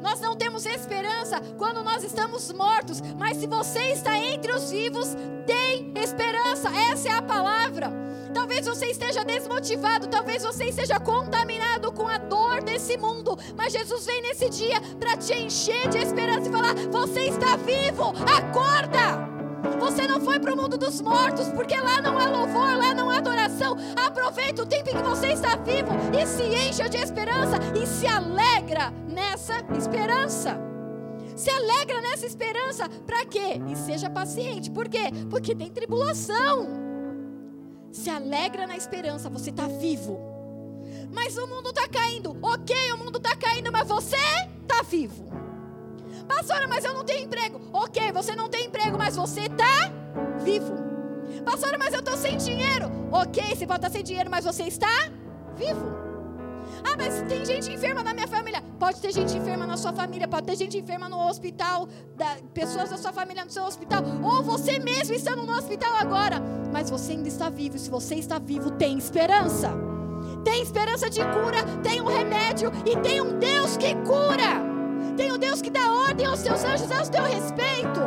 Nós 0.00 0.20
não 0.20 0.34
temos 0.34 0.64
esperança 0.64 1.38
quando 1.58 1.84
nós 1.84 2.02
estamos 2.02 2.50
mortos, 2.50 3.02
mas 3.18 3.36
se 3.36 3.46
você 3.46 3.92
está 3.92 4.16
entre 4.16 4.52
os 4.52 4.70
vivos, 4.70 5.14
tem 5.46 5.92
esperança. 6.02 6.70
Essa 6.70 7.08
é 7.08 7.12
a 7.12 7.20
palavra. 7.20 7.92
Talvez 8.34 8.66
você 8.66 8.86
esteja 8.86 9.24
desmotivado, 9.24 10.08
talvez 10.08 10.42
você 10.42 10.64
esteja 10.64 10.98
contaminado 10.98 11.92
com 11.92 12.08
a 12.08 12.18
dor 12.18 12.62
desse 12.62 12.96
mundo, 12.96 13.38
mas 13.56 13.72
Jesus 13.72 14.06
vem 14.06 14.22
nesse 14.22 14.48
dia 14.48 14.80
para 14.98 15.16
te 15.16 15.34
encher 15.34 15.88
de 15.88 15.98
esperança 15.98 16.48
e 16.48 16.52
falar: 16.52 16.74
Você 16.90 17.20
está 17.28 17.56
vivo, 17.56 18.12
acorda! 18.26 19.32
Você 19.78 20.06
não 20.06 20.20
foi 20.20 20.40
para 20.40 20.54
o 20.54 20.56
mundo 20.56 20.76
dos 20.76 21.00
mortos, 21.00 21.48
porque 21.48 21.76
lá 21.76 22.00
não 22.00 22.18
há 22.18 22.26
louvor, 22.26 22.76
lá 22.76 22.94
não 22.94 23.10
há 23.10 23.18
adoração. 23.18 23.76
Aproveita 23.96 24.62
o 24.62 24.66
tempo 24.66 24.90
em 24.90 24.96
que 24.96 25.02
você 25.02 25.28
está 25.28 25.56
vivo 25.56 25.90
e 26.16 26.26
se 26.26 26.42
encha 26.42 26.88
de 26.88 26.96
esperança 26.96 27.58
e 27.80 27.86
se 27.86 28.06
alegra 28.06 28.92
nessa 29.08 29.64
esperança. 29.76 30.58
Se 31.36 31.50
alegra 31.50 32.00
nessa 32.00 32.26
esperança, 32.26 32.88
para 33.06 33.24
quê? 33.24 33.60
E 33.68 33.76
seja 33.76 34.10
paciente, 34.10 34.70
por 34.70 34.88
quê? 34.88 35.10
Porque 35.30 35.54
tem 35.54 35.70
tribulação. 35.70 36.91
Se 37.92 38.08
alegra 38.08 38.66
na 38.66 38.76
esperança, 38.76 39.28
você 39.28 39.50
está 39.50 39.68
vivo. 39.68 40.18
Mas 41.12 41.36
o 41.36 41.46
mundo 41.46 41.68
está 41.68 41.86
caindo, 41.86 42.36
ok, 42.40 42.92
o 42.92 42.98
mundo 42.98 43.18
está 43.18 43.36
caindo, 43.36 43.70
mas 43.70 43.86
você 43.86 44.16
está 44.16 44.82
vivo. 44.82 45.30
Pastora, 46.26 46.66
mas 46.66 46.84
eu 46.84 46.94
não 46.94 47.04
tenho 47.04 47.24
emprego. 47.24 47.60
Ok, 47.72 48.10
você 48.12 48.34
não 48.34 48.48
tem 48.48 48.66
emprego, 48.66 48.96
mas 48.96 49.14
você 49.14 49.42
está 49.42 49.92
vivo. 50.42 50.74
Pastora, 51.44 51.76
mas 51.76 51.92
eu 51.92 52.00
estou 52.00 52.16
sem 52.16 52.38
dinheiro. 52.38 52.90
Ok, 53.10 53.42
você 53.54 53.66
pode 53.66 53.78
estar 53.80 53.90
sem 53.90 54.02
dinheiro, 54.02 54.30
mas 54.30 54.44
você 54.44 54.62
está 54.62 55.10
vivo. 55.54 56.01
Ah, 56.84 56.96
mas 56.96 57.22
tem 57.22 57.44
gente 57.44 57.72
enferma 57.72 58.02
na 58.02 58.12
minha 58.12 58.28
família. 58.28 58.62
Pode 58.78 59.00
ter 59.00 59.12
gente 59.12 59.36
enferma 59.36 59.66
na 59.66 59.76
sua 59.76 59.92
família, 59.92 60.26
pode 60.26 60.46
ter 60.46 60.56
gente 60.56 60.76
enferma 60.76 61.08
no 61.08 61.18
hospital, 61.28 61.88
da, 62.16 62.36
pessoas 62.52 62.90
da 62.90 62.98
sua 62.98 63.12
família 63.12 63.44
no 63.44 63.50
seu 63.50 63.64
hospital, 63.64 64.02
ou 64.22 64.42
você 64.42 64.78
mesmo 64.78 65.14
estando 65.14 65.44
no 65.44 65.56
hospital 65.56 65.94
agora. 65.94 66.40
Mas 66.72 66.90
você 66.90 67.12
ainda 67.12 67.28
está 67.28 67.48
vivo. 67.48 67.78
Se 67.78 67.90
você 67.90 68.16
está 68.16 68.38
vivo, 68.38 68.70
tem 68.72 68.98
esperança. 68.98 69.70
Tem 70.44 70.62
esperança 70.62 71.08
de 71.08 71.20
cura, 71.20 71.62
tem 71.82 72.00
um 72.00 72.06
remédio 72.06 72.72
e 72.84 72.96
tem 72.96 73.20
um 73.20 73.38
Deus 73.38 73.76
que 73.76 73.94
cura. 73.96 74.60
Tem 75.16 75.32
um 75.32 75.38
Deus 75.38 75.60
que 75.62 75.70
dá 75.70 75.92
ordem 75.92 76.26
aos 76.26 76.42
teus 76.42 76.64
anjos 76.64 76.90
a 76.90 77.02
teu 77.06 77.22
respeito. 77.22 78.00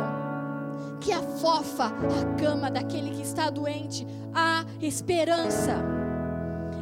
Que 1.00 1.12
afofa 1.12 1.86
a 1.86 2.40
cama 2.40 2.70
daquele 2.70 3.10
que 3.10 3.22
está 3.22 3.48
doente, 3.48 4.06
a 4.34 4.64
esperança. 4.80 5.76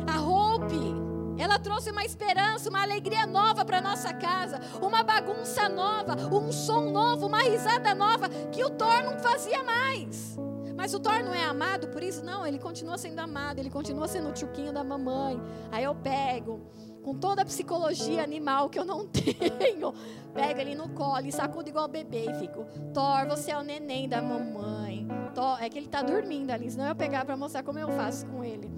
A 0.07 0.21
Hope, 0.21 1.04
ela 1.39 1.59
trouxe 1.59 1.91
uma 1.91 2.05
esperança, 2.05 2.69
uma 2.71 2.83
alegria 2.83 3.27
nova 3.27 3.65
para 3.65 3.81
nossa 3.81 4.13
casa, 4.13 4.61
uma 4.81 5.03
bagunça 5.03 5.69
nova, 5.69 6.15
um 6.33 6.53
som 6.53 6.91
novo, 6.91 7.27
uma 7.27 7.43
risada 7.43 7.95
nova 7.95 8.29
que 8.29 8.63
o 8.65 8.71
Thor 8.71 9.03
não 9.03 9.19
fazia 9.19 9.63
mais. 9.63 10.37
Mas 10.77 10.93
o 10.93 11.01
Thor 11.01 11.23
não 11.23 11.33
é 11.33 11.45
amado 11.45 11.89
por 11.89 12.03
isso? 12.03 12.25
Não, 12.25 12.47
ele 12.47 12.59
continua 12.59 12.99
sendo 12.99 13.19
amado, 13.19 13.59
ele 13.59 13.71
continua 13.71 14.09
sendo 14.09 14.29
o 14.29 14.33
tchuquinho 14.33 14.73
da 14.73 14.85
mamãe. 14.85 15.41
Aí 15.71 15.85
eu 15.85 15.95
pego, 15.95 16.61
com 17.05 17.15
toda 17.15 17.43
a 17.43 17.45
psicologia 17.45 18.23
animal 18.23 18.71
que 18.71 18.79
eu 18.79 18.85
não 18.85 19.07
tenho, 19.07 19.93
pego 20.33 20.61
ele 20.61 20.75
no 20.75 20.89
colo 20.89 21.27
e 21.27 21.31
sacudo 21.31 21.69
igual 21.69 21.87
bebê 21.87 22.31
e 22.31 22.35
fico: 22.35 22.65
Thor, 22.95 23.29
você 23.29 23.51
é 23.51 23.59
o 23.59 23.63
neném 23.63 24.09
da 24.09 24.23
mamãe. 24.23 25.07
Thor, 25.35 25.63
é 25.63 25.69
que 25.69 25.79
ele 25.79 25.89
tá 25.89 26.01
dormindo 26.01 26.51
ali, 26.51 26.71
senão 26.71 26.87
eu 26.89 26.95
pegar 26.95 27.25
para 27.25 27.37
mostrar 27.37 27.63
como 27.63 27.79
eu 27.79 27.89
faço 27.89 28.25
com 28.27 28.43
ele. 28.43 28.71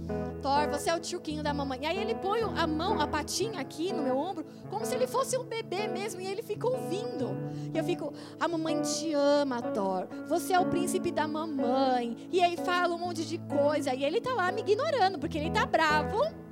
Thor, 0.43 0.69
você 0.69 0.91
é 0.91 0.95
o 0.95 1.01
tchuquinho 1.01 1.43
da 1.43 1.55
mamãe. 1.55 1.81
E 1.83 1.87
aí 1.87 1.99
ele 1.99 2.15
põe 2.15 2.41
a 2.43 2.67
mão, 2.67 3.01
a 3.01 3.07
patinha 3.07 3.61
aqui 3.61 3.93
no 3.93 4.03
meu 4.03 4.17
ombro, 4.17 4.45
como 4.69 4.85
se 4.85 4.95
ele 4.95 5.07
fosse 5.07 5.39
um 5.39 5.45
bebê 5.45 5.87
mesmo, 5.87 6.21
e 6.21 6.27
ele 6.27 6.43
fica 6.43 6.67
ouvindo. 6.67 7.31
E 7.73 7.79
eu 7.79 7.85
fico: 7.85 8.12
A 8.41 8.49
mamãe 8.49 8.83
te 8.83 9.12
ama, 9.12 9.62
Thor. 9.62 10.09
Você 10.29 10.53
é 10.53 10.59
o 10.59 10.67
príncipe 10.67 11.12
da 11.12 11.29
mamãe. 11.29 12.17
E 12.33 12.43
aí 12.43 12.57
fala 12.57 12.95
um 12.95 12.99
monte 12.99 13.25
de 13.25 13.39
coisa. 13.39 13.95
E 13.95 14.03
ele 14.03 14.21
tá 14.21 14.35
lá 14.35 14.51
me 14.51 14.62
ignorando, 14.62 15.17
porque 15.19 15.39
ele 15.39 15.51
tá 15.51 15.65
bravo 15.65 16.46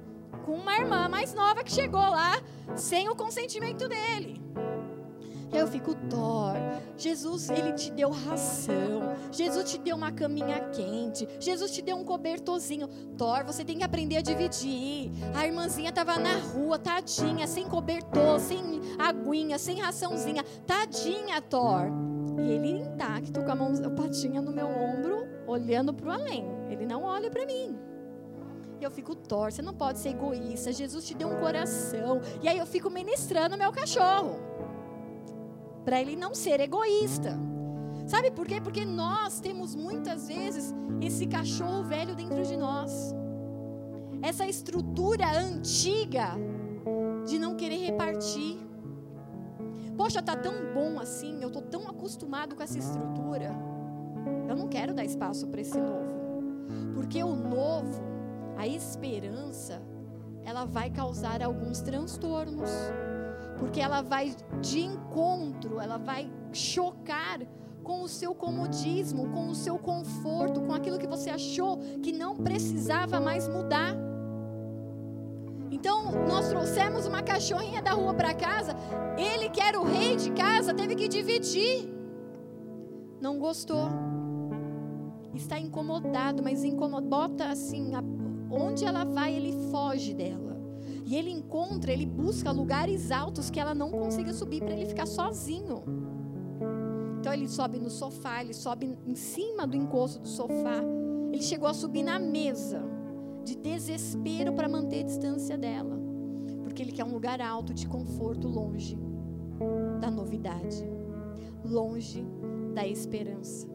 com 0.45 0.53
uma 0.53 0.77
irmã 0.77 1.09
mais 1.09 1.35
nova 1.35 1.65
que 1.65 1.73
chegou 1.73 2.01
lá 2.01 2.41
sem 2.77 3.09
o 3.09 3.17
consentimento 3.17 3.89
dele. 3.89 4.41
Eu 5.53 5.69
fico, 5.69 5.95
Thor, 5.95 6.57
Jesus, 6.97 7.49
ele 7.49 7.73
te 7.75 7.91
deu 7.93 8.11
ração. 8.11 9.15
Jesus 9.31 9.71
te 9.71 9.79
deu 9.79 9.95
uma 9.95 10.11
caminha 10.11 10.59
quente. 10.71 11.29
Jesus 11.39 11.71
te 11.71 11.81
deu 11.81 11.97
um 11.97 12.05
cobertorzinho. 12.05 12.89
Thor, 13.17 13.45
você 13.45 13.65
tem 13.65 13.79
que 13.79 13.85
aprender 13.85 14.17
a 14.17 14.21
dividir. 14.21 15.13
A 15.33 15.47
irmãzinha 15.47 15.93
tava 15.93 16.19
na 16.19 16.37
rua, 16.39 16.77
tadinha, 16.77 17.47
sem 17.47 17.69
cobertor, 17.69 18.41
sem 18.41 18.81
aguinha, 18.99 19.57
sem 19.57 19.81
raçãozinha. 19.81 20.43
Tadinha, 20.67 21.41
Thor. 21.41 21.87
E 22.37 22.51
ele 22.51 22.81
intacto, 22.81 23.41
com 23.41 23.53
a 23.53 23.55
mão, 23.55 23.73
a 23.73 23.91
patinha 23.91 24.43
no 24.43 24.51
meu 24.51 24.67
ombro, 24.67 25.25
olhando 25.47 25.95
para 25.95 26.09
o 26.09 26.11
além. 26.11 26.45
Ele 26.69 26.85
não 26.85 27.05
olha 27.05 27.31
para 27.31 27.47
mim. 27.47 27.94
Eu 28.81 28.91
fico, 28.91 29.15
Thor, 29.15 29.53
você 29.53 29.63
não 29.63 29.75
pode 29.75 29.99
ser 29.99 30.11
egoísta. 30.11 30.73
Jesus 30.73 31.07
te 31.07 31.15
deu 31.15 31.29
um 31.29 31.41
coração. 31.41 32.21
E 32.43 32.49
aí 32.49 32.59
eu 32.59 32.67
fico 32.67 32.91
ministrando 32.91 33.57
meu 33.57 33.73
cachorro 33.73 34.37
para 35.85 36.01
ele 36.01 36.17
não 36.17 36.35
ser 36.35 36.61
egoísta. 36.61 37.39
Sabe 38.07 38.31
por 38.31 38.47
quê? 38.47 38.61
Porque 38.61 38.85
nós 38.85 39.41
temos 39.41 39.75
muitas 39.75 40.29
vezes 40.29 40.75
esse 41.01 41.27
cachorro 41.27 41.85
velho 41.85 42.15
dentro 42.15 42.43
de 42.43 42.57
nós. 42.57 43.15
Essa 44.23 44.47
estrutura 44.47 45.27
antiga 45.39 46.35
de 47.27 47.39
não 47.39 47.55
querer 47.55 47.79
repartir. 47.79 48.59
Poxa, 49.97 50.23
tá 50.23 50.37
tão 50.37 50.73
bom 50.75 50.99
assim, 50.99 51.43
eu 51.43 51.51
tô 51.51 51.63
tão 51.63 51.89
acostumado 51.89 52.57
com 52.57 52.63
essa 52.63 52.79
estrutura. 52.79 53.51
Eu 54.49 54.57
não 54.57 54.69
quero 54.69 54.93
dar 54.93 55.05
espaço 55.05 55.47
para 55.47 55.61
esse 55.61 55.79
novo. 55.79 56.13
Porque 56.95 57.23
o 57.23 57.35
novo, 57.35 58.03
a 58.57 58.67
esperança, 58.67 59.83
ela 60.45 60.65
vai 60.65 60.91
causar 60.91 61.43
alguns 61.43 61.81
transtornos 61.81 62.71
porque 63.59 63.81
ela 63.81 64.03
vai 64.03 64.35
de 64.61 64.81
encontro, 64.81 65.81
ela 65.81 65.97
vai 65.97 66.31
chocar 66.53 67.41
com 67.83 68.03
o 68.03 68.09
seu 68.09 68.35
comodismo, 68.35 69.31
com 69.31 69.49
o 69.49 69.55
seu 69.55 69.79
conforto, 69.79 70.61
com 70.63 70.73
aquilo 70.73 70.99
que 70.99 71.07
você 71.07 71.31
achou 71.31 71.79
que 72.03 72.13
não 72.13 72.37
precisava 72.37 73.21
mais 73.21 73.47
mudar. 73.47 73.95
Então, 75.71 76.13
nós 76.27 76.49
trouxemos 76.49 77.07
uma 77.07 77.23
cachorrinha 77.23 77.83
da 77.83 77.93
rua 77.93 78.15
para 78.15 78.33
casa, 78.33 78.75
ele 79.19 79.51
que 79.51 79.61
era 79.61 79.79
o 79.79 79.85
rei 79.85 80.17
de 80.17 80.31
casa, 80.31 80.73
teve 80.73 80.95
que 80.95 81.09
dividir. 81.09 81.91
Não 83.21 83.39
gostou. 83.39 83.89
Está 85.35 85.59
incomodado, 85.59 86.43
mas 86.43 86.63
incomoda, 86.65 87.07
bota 87.07 87.49
assim, 87.49 87.95
onde 88.55 88.85
ela 88.85 89.05
vai, 89.05 89.35
ele 89.35 89.53
foge 89.71 90.15
dela. 90.15 90.55
E 91.07 91.17
ele 91.17 91.31
encontra, 91.31 91.93
ele 91.93 92.07
busca 92.07 92.51
lugares 92.51 93.11
altos 93.11 93.51
que 93.51 93.61
ela 93.61 93.75
não 93.75 93.91
consiga 93.91 94.33
subir 94.33 94.61
para 94.61 94.73
ele 94.73 94.87
ficar 94.87 95.07
sozinho. 95.07 95.83
Então 97.21 97.33
ele 97.33 97.49
sobe 97.49 97.79
no 97.79 97.91
sofá, 97.91 98.43
ele 98.43 98.55
sobe 98.55 98.99
em 99.07 99.15
cima 99.15 99.67
do 99.67 99.77
encosto 99.77 100.21
do 100.21 100.29
sofá. 100.29 100.83
Ele 101.33 101.43
chegou 101.43 101.69
a 101.69 101.75
subir 101.75 102.03
na 102.03 102.19
mesa, 102.19 102.83
de 103.45 103.57
desespero 103.57 104.53
para 104.53 104.69
manter 104.69 105.01
a 105.01 105.07
distância 105.07 105.59
dela. 105.59 105.99
Porque 106.63 106.83
ele 106.83 106.93
quer 106.93 107.05
um 107.05 107.13
lugar 107.13 107.41
alto 107.41 107.75
de 107.75 107.87
conforto, 107.87 108.49
longe 108.49 108.99
da 110.01 110.11
novidade, 110.11 110.85
longe 111.65 112.27
da 112.75 112.87
esperança. 112.87 113.74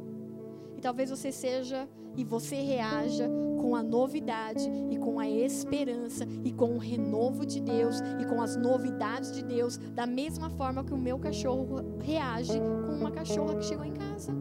E 0.79 0.81
talvez 0.81 1.09
você 1.09 1.29
seja 1.29 1.89
e 2.15 2.23
você 2.23 2.55
reaja 2.55 3.29
com 3.59 3.75
a 3.75 3.83
novidade 3.83 4.63
e 4.89 4.97
com 4.97 5.19
a 5.19 5.29
esperança 5.29 6.25
e 6.41 6.53
com 6.53 6.75
o 6.75 6.77
renovo 6.77 7.45
de 7.45 7.59
Deus 7.59 7.97
e 8.17 8.23
com 8.23 8.41
as 8.41 8.55
novidades 8.55 9.33
de 9.33 9.43
Deus, 9.43 9.75
da 9.77 10.07
mesma 10.07 10.49
forma 10.49 10.81
que 10.81 10.93
o 10.93 10.97
meu 10.97 11.19
cachorro 11.19 11.83
reage 12.01 12.57
com 12.85 12.93
uma 12.93 13.11
cachorra 13.11 13.57
que 13.57 13.65
chegou 13.65 13.83
em 13.83 13.91
casa. 13.91 14.31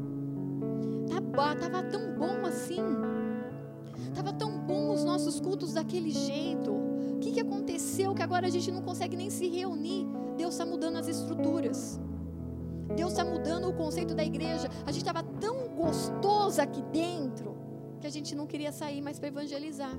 Tá, 1.35 1.57
tava 1.57 1.83
tão 1.83 2.15
bom 2.17 2.47
assim. 2.47 2.85
Tava 4.15 4.33
tão 4.33 4.61
bom 4.61 4.95
os 4.95 5.03
nossos 5.03 5.41
cultos 5.41 5.73
daquele 5.73 6.13
jeito. 6.13 6.71
O 6.71 7.19
que, 7.19 7.33
que 7.33 7.41
aconteceu 7.41 8.15
que 8.15 8.23
agora 8.23 8.47
a 8.47 8.51
gente 8.51 8.71
não 8.71 8.83
consegue 8.83 9.17
nem 9.17 9.29
se 9.29 9.49
reunir? 9.49 10.07
Deus 10.37 10.55
está 10.55 10.65
mudando 10.65 10.99
as 10.99 11.09
estruturas. 11.09 11.99
Deus 12.95 13.13
está 13.13 13.25
mudando 13.25 13.69
o 13.69 13.73
conceito 13.73 14.15
da 14.15 14.25
igreja. 14.25 14.69
A 14.87 14.93
gente 14.93 15.03
estava 15.03 15.23
tão 15.23 15.58
gostoso 15.79 16.61
aqui 16.61 16.83
dentro 16.83 17.57
que 18.01 18.07
a 18.07 18.11
gente 18.11 18.35
não 18.35 18.47
queria 18.47 18.73
sair 18.73 19.01
mais 19.01 19.19
para 19.19 19.29
evangelizar. 19.29 19.97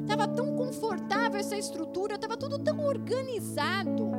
Estava 0.00 0.26
tão 0.26 0.56
confortável 0.56 1.38
essa 1.38 1.56
estrutura, 1.56 2.16
estava 2.16 2.36
tudo 2.36 2.58
tão 2.58 2.80
organizado, 2.80 4.10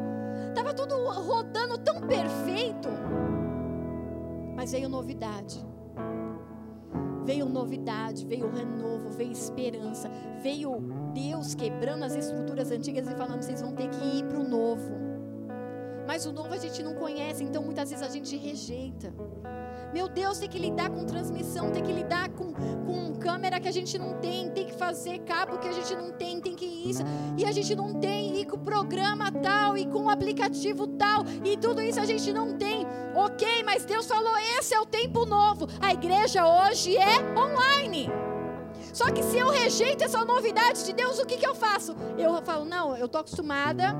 estava 0.49 0.73
tudo 0.73 0.95
rodando 0.95 1.77
tão 1.77 1.99
perfeito. 2.01 2.87
Mas 4.55 4.71
veio 4.71 4.87
novidade. 4.87 5.63
Veio 7.25 7.47
novidade, 7.47 8.25
veio 8.25 8.49
renovo, 8.49 9.09
veio 9.09 9.31
esperança, 9.31 10.09
veio 10.41 10.79
Deus 11.13 11.55
quebrando 11.55 12.03
as 12.03 12.15
estruturas 12.15 12.71
antigas 12.71 13.07
e 13.07 13.15
falando: 13.15 13.41
vocês 13.41 13.61
vão 13.61 13.73
ter 13.73 13.89
que 13.89 14.17
ir 14.17 14.23
para 14.25 14.39
o 14.39 14.47
novo. 14.47 14.93
Mas 16.07 16.25
o 16.25 16.33
novo 16.33 16.53
a 16.53 16.57
gente 16.57 16.83
não 16.83 16.95
conhece, 16.95 17.43
então 17.43 17.63
muitas 17.63 17.89
vezes 17.89 18.05
a 18.05 18.09
gente 18.09 18.35
rejeita. 18.35 19.13
Meu 19.93 20.09
Deus, 20.09 20.39
tem 20.39 20.49
que 20.49 20.57
lidar 20.57 20.89
com 20.89 21.05
transmissão, 21.05 21.69
tem 21.69 21.83
que 21.83 21.91
lidar 21.91 22.29
com, 22.29 22.51
com 22.51 23.13
câmera 23.19 23.59
que 23.59 23.67
a 23.67 23.71
gente 23.71 23.97
não 23.97 24.15
tem, 24.15 24.49
tem 24.49 24.65
que 24.65 24.73
fazer 24.73 25.19
cabo 25.19 25.59
que 25.59 25.67
a 25.67 25.71
gente 25.71 25.95
não 25.95 26.11
tem, 26.11 26.41
tem 26.41 26.55
que 26.55 26.65
isso, 26.65 27.03
e 27.37 27.45
a 27.45 27.51
gente 27.51 27.75
não 27.75 27.93
tem, 27.93 28.41
e 28.41 28.45
com 28.45 28.57
o 28.57 28.59
programa 28.59 29.31
tal, 29.31 29.77
e 29.77 29.85
com 29.85 30.05
o 30.05 30.09
aplicativo 30.09 30.87
tal, 30.87 31.23
e 31.45 31.55
tudo 31.55 31.81
isso 31.81 31.99
a 31.99 32.05
gente 32.05 32.33
não 32.33 32.57
tem. 32.57 32.87
Ok, 33.15 33.63
mas 33.63 33.85
Deus 33.85 34.07
falou: 34.07 34.35
esse 34.57 34.73
é 34.73 34.79
o 34.79 34.85
tempo 34.85 35.25
novo. 35.25 35.67
A 35.79 35.93
igreja 35.93 36.45
hoje 36.45 36.97
é 36.97 37.21
online. 37.37 38.09
Só 38.91 39.11
que 39.11 39.23
se 39.23 39.37
eu 39.37 39.49
rejeito 39.49 40.03
essa 40.03 40.25
novidade 40.25 40.85
de 40.85 40.93
Deus, 40.93 41.19
o 41.19 41.25
que, 41.25 41.37
que 41.37 41.47
eu 41.47 41.55
faço? 41.55 41.95
Eu 42.17 42.41
falo, 42.43 42.65
não, 42.65 42.95
eu 42.97 43.05
estou 43.05 43.21
acostumada 43.21 43.95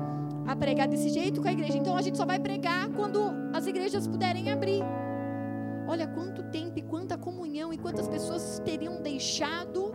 a 0.46 0.54
pregar 0.54 0.86
desse 0.86 1.08
jeito 1.08 1.40
com 1.40 1.48
a 1.48 1.52
igreja. 1.52 1.78
Então 1.78 1.96
a 1.96 2.02
gente 2.02 2.16
só 2.16 2.26
vai 2.26 2.38
pregar 2.38 2.88
quando 2.90 3.32
as 3.52 3.66
igrejas 3.66 4.06
puderem 4.06 4.52
abrir. 4.52 4.82
Olha 5.86 6.06
quanto 6.06 6.42
tempo 6.44 6.78
e 6.78 6.82
quanta 6.82 7.18
comunhão 7.18 7.72
e 7.72 7.78
quantas 7.78 8.08
pessoas 8.08 8.60
teriam 8.64 9.02
deixado 9.02 9.92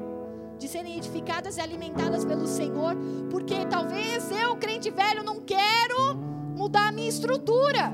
de 0.58 0.68
serem 0.68 0.98
edificadas 0.98 1.58
e 1.58 1.62
alimentadas 1.62 2.26
pelo 2.26 2.46
Senhor, 2.46 2.96
porque 3.32 3.66
talvez 3.66 4.30
eu, 4.30 4.58
crente 4.58 4.92
velho, 4.92 5.24
não 5.24 5.40
quero 5.40 6.16
mudar 6.56 6.90
a 6.90 6.92
minha 6.92 7.08
estrutura. 7.08 7.94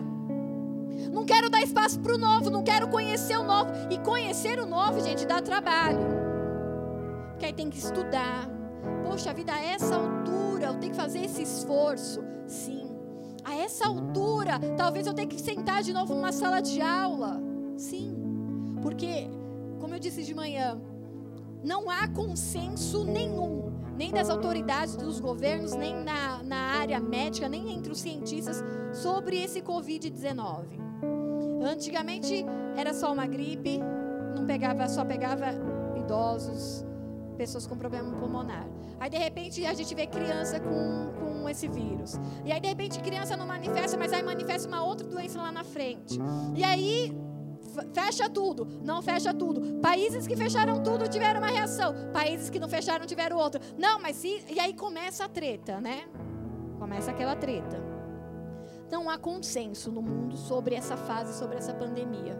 Não 1.11 1.23
quero 1.25 1.49
dar 1.49 1.61
espaço 1.61 1.99
para 1.99 2.15
o 2.15 2.17
novo, 2.17 2.49
não 2.49 2.63
quero 2.63 2.87
conhecer 2.87 3.37
o 3.37 3.43
novo. 3.43 3.71
E 3.89 3.97
conhecer 3.99 4.59
o 4.59 4.65
novo, 4.65 4.99
gente, 4.99 5.25
dá 5.25 5.41
trabalho. 5.41 5.99
Porque 7.29 7.45
aí 7.45 7.53
tem 7.53 7.69
que 7.69 7.77
estudar. 7.77 8.49
Poxa, 9.03 9.33
vida 9.33 9.53
a 9.53 9.63
essa 9.63 9.95
altura, 9.95 10.67
eu 10.67 10.79
tenho 10.79 10.91
que 10.91 10.97
fazer 10.97 11.19
esse 11.19 11.43
esforço. 11.43 12.23
Sim. 12.47 12.89
A 13.43 13.55
essa 13.55 13.87
altura, 13.87 14.59
talvez 14.75 15.05
eu 15.05 15.13
tenha 15.13 15.27
que 15.27 15.39
sentar 15.39 15.83
de 15.83 15.93
novo 15.93 16.15
numa 16.15 16.31
sala 16.31 16.61
de 16.61 16.81
aula. 16.81 17.54
Sim, 17.77 18.15
porque, 18.81 19.29
como 19.79 19.93
eu 19.93 19.99
disse 19.99 20.23
de 20.23 20.33
manhã, 20.33 20.79
não 21.63 21.89
há 21.89 22.07
consenso 22.07 23.03
nenhum 23.03 23.65
nem 23.97 24.11
das 24.11 24.29
autoridades 24.29 24.95
dos 24.95 25.19
governos, 25.19 25.73
nem 25.73 25.95
na, 26.03 26.43
na 26.43 26.57
área 26.79 26.99
médica, 26.99 27.47
nem 27.47 27.73
entre 27.73 27.91
os 27.91 27.99
cientistas 27.99 28.63
sobre 28.93 29.41
esse 29.41 29.61
Covid-19. 29.61 30.65
Antigamente 31.63 32.45
era 32.75 32.93
só 32.93 33.11
uma 33.11 33.25
gripe, 33.25 33.79
não 34.35 34.45
pegava, 34.45 34.87
só 34.87 35.05
pegava 35.05 35.45
idosos, 35.97 36.85
pessoas 37.37 37.65
com 37.65 37.77
problema 37.77 38.11
pulmonar. 38.19 38.67
Aí 38.99 39.09
de 39.09 39.17
repente 39.17 39.65
a 39.65 39.73
gente 39.73 39.95
vê 39.95 40.07
criança 40.07 40.59
com, 40.59 41.13
com 41.19 41.49
esse 41.49 41.67
vírus. 41.67 42.19
E 42.43 42.51
aí 42.51 42.59
de 42.59 42.67
repente 42.67 42.99
criança 42.99 43.37
não 43.37 43.47
manifesta, 43.47 43.97
mas 43.97 44.11
aí 44.11 44.23
manifesta 44.23 44.67
uma 44.67 44.83
outra 44.83 45.07
doença 45.07 45.41
lá 45.41 45.51
na 45.51 45.63
frente. 45.63 46.19
E 46.53 46.63
aí 46.63 47.15
fecha 47.93 48.29
tudo, 48.29 48.67
não 48.83 49.01
fecha 49.01 49.33
tudo. 49.33 49.79
Países 49.81 50.27
que 50.27 50.35
fecharam 50.35 50.81
tudo 50.81 51.07
tiveram 51.07 51.39
uma 51.39 51.49
reação, 51.49 51.93
países 52.13 52.49
que 52.49 52.59
não 52.59 52.67
fecharam 52.67 53.05
tiveram 53.05 53.37
outra. 53.37 53.61
Não, 53.77 53.99
mas 53.99 54.23
e, 54.23 54.43
e 54.49 54.59
aí 54.59 54.73
começa 54.73 55.25
a 55.25 55.29
treta, 55.29 55.79
né? 55.79 56.05
Começa 56.79 57.11
aquela 57.11 57.35
treta. 57.35 57.83
Não 58.91 59.09
há 59.09 59.17
consenso 59.17 59.91
no 59.91 60.01
mundo 60.01 60.37
sobre 60.37 60.75
essa 60.75 60.95
fase, 60.95 61.37
sobre 61.37 61.57
essa 61.57 61.73
pandemia. 61.73 62.39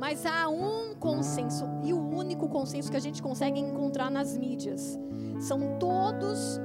Mas 0.00 0.26
há 0.26 0.48
um 0.48 0.94
consenso, 0.94 1.64
e 1.84 1.92
o 1.92 2.00
único 2.00 2.48
consenso 2.48 2.90
que 2.90 2.96
a 2.96 3.00
gente 3.00 3.22
consegue 3.22 3.60
encontrar 3.60 4.10
nas 4.10 4.36
mídias. 4.36 4.98
São 5.38 5.78
todos 5.78 6.60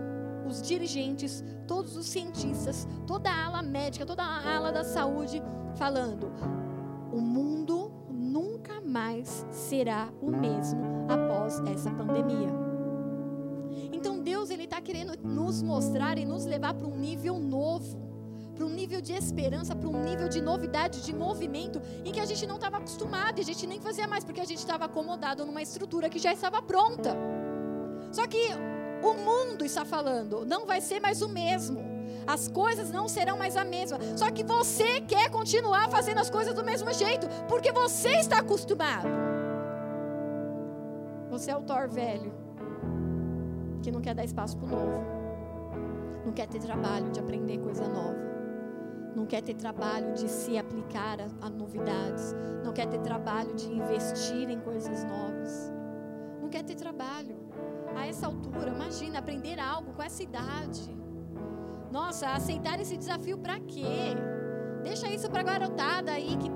os 0.48 0.62
dirigentes, 0.62 1.44
todos 1.68 1.96
os 1.96 2.08
cientistas, 2.08 2.88
toda 3.06 3.30
a 3.30 3.46
ala 3.46 3.62
médica, 3.62 4.06
toda 4.06 4.24
a 4.24 4.56
ala 4.56 4.72
da 4.72 4.84
saúde 4.84 5.42
falando: 5.76 6.32
o 7.12 7.20
mundo 7.20 7.77
mais 8.88 9.46
será 9.52 10.10
o 10.22 10.32
mesmo 10.32 10.82
após 11.10 11.60
essa 11.68 11.92
pandemia. 11.92 12.50
Então 13.92 14.20
Deus 14.20 14.50
ele 14.50 14.64
está 14.64 14.82
querendo 14.82 15.18
nos 15.24 15.62
mostrar 15.62 16.18
e 16.18 16.26
nos 16.26 16.46
levar 16.46 16.74
para 16.74 16.88
um 16.88 16.98
nível 16.98 17.38
novo, 17.38 18.08
para 18.56 18.66
um 18.66 18.70
nível 18.70 19.02
de 19.02 19.14
esperança, 19.14 19.76
para 19.76 19.88
um 19.88 20.04
nível 20.04 20.28
de 20.28 20.42
novidade, 20.42 21.04
de 21.04 21.14
movimento, 21.14 21.82
em 22.04 22.12
que 22.12 22.20
a 22.20 22.26
gente 22.26 22.48
não 22.48 22.56
estava 22.56 22.78
acostumado 22.78 23.38
e 23.40 23.42
a 23.42 23.46
gente 23.46 23.68
nem 23.68 23.80
fazia 23.80 24.08
mais 24.08 24.24
porque 24.24 24.42
a 24.42 24.46
gente 24.46 24.60
estava 24.60 24.86
acomodado 24.86 25.46
numa 25.46 25.62
estrutura 25.62 26.10
que 26.10 26.20
já 26.20 26.34
estava 26.34 26.62
pronta. 26.62 27.16
Só 28.12 28.26
que 28.26 28.50
o 29.04 29.14
mundo 29.14 29.64
está 29.64 29.86
falando, 29.86 30.46
não 30.46 30.66
vai 30.66 30.82
ser 30.82 31.00
mais 31.00 31.22
o 31.22 31.30
mesmo. 31.30 31.87
As 32.28 32.50
coisas 32.50 32.92
não 32.92 33.08
serão 33.08 33.38
mais 33.38 33.56
a 33.56 33.64
mesma. 33.64 33.98
Só 34.18 34.30
que 34.30 34.44
você 34.44 35.00
quer 35.00 35.30
continuar 35.32 35.90
fazendo 35.90 36.20
as 36.20 36.30
coisas 36.30 36.54
do 36.54 36.64
mesmo 36.64 36.92
jeito, 36.94 37.26
porque 37.48 37.72
você 37.72 38.20
está 38.20 38.40
acostumado. 38.40 39.08
Você 41.30 41.50
é 41.50 41.56
o 41.56 41.62
Thor 41.62 41.88
velho, 41.88 42.34
que 43.82 43.90
não 43.90 44.02
quer 44.02 44.14
dar 44.14 44.26
espaço 44.26 44.58
para 44.58 44.66
o 44.66 44.70
novo. 44.70 45.06
Não 46.26 46.34
quer 46.34 46.48
ter 46.48 46.60
trabalho 46.60 47.10
de 47.12 47.20
aprender 47.22 47.60
coisa 47.60 47.88
nova. 47.88 48.28
Não 49.16 49.26
quer 49.26 49.42
ter 49.42 49.56
trabalho 49.56 50.14
de 50.14 50.28
se 50.28 50.58
aplicar 50.58 51.20
a, 51.22 51.48
a 51.48 51.50
novidades. 51.50 52.36
Não 52.64 52.74
quer 52.74 52.88
ter 52.88 53.00
trabalho 53.00 53.56
de 53.56 53.72
investir 53.72 54.50
em 54.50 54.60
coisas 54.60 55.06
novas. 55.06 55.72
Não 56.42 56.50
quer 56.50 56.64
ter 56.64 56.76
trabalho. 56.76 57.38
A 57.96 58.06
essa 58.06 58.28
altura, 58.28 58.70
imagina 58.70 59.20
aprender 59.20 59.60
algo 59.60 59.94
com 59.94 60.04
essa 60.04 60.22
idade 60.22 60.98
nossa, 61.92 62.30
aceitar 62.30 62.80
esse 62.80 62.98
desafio 62.98 63.38
para 63.38 63.60
quê? 63.60 64.16
Deixa 64.84 65.08
isso 65.10 65.30
para 65.30 65.44
garotada 65.44 66.12
aí 66.12 66.38
que, 66.38 66.52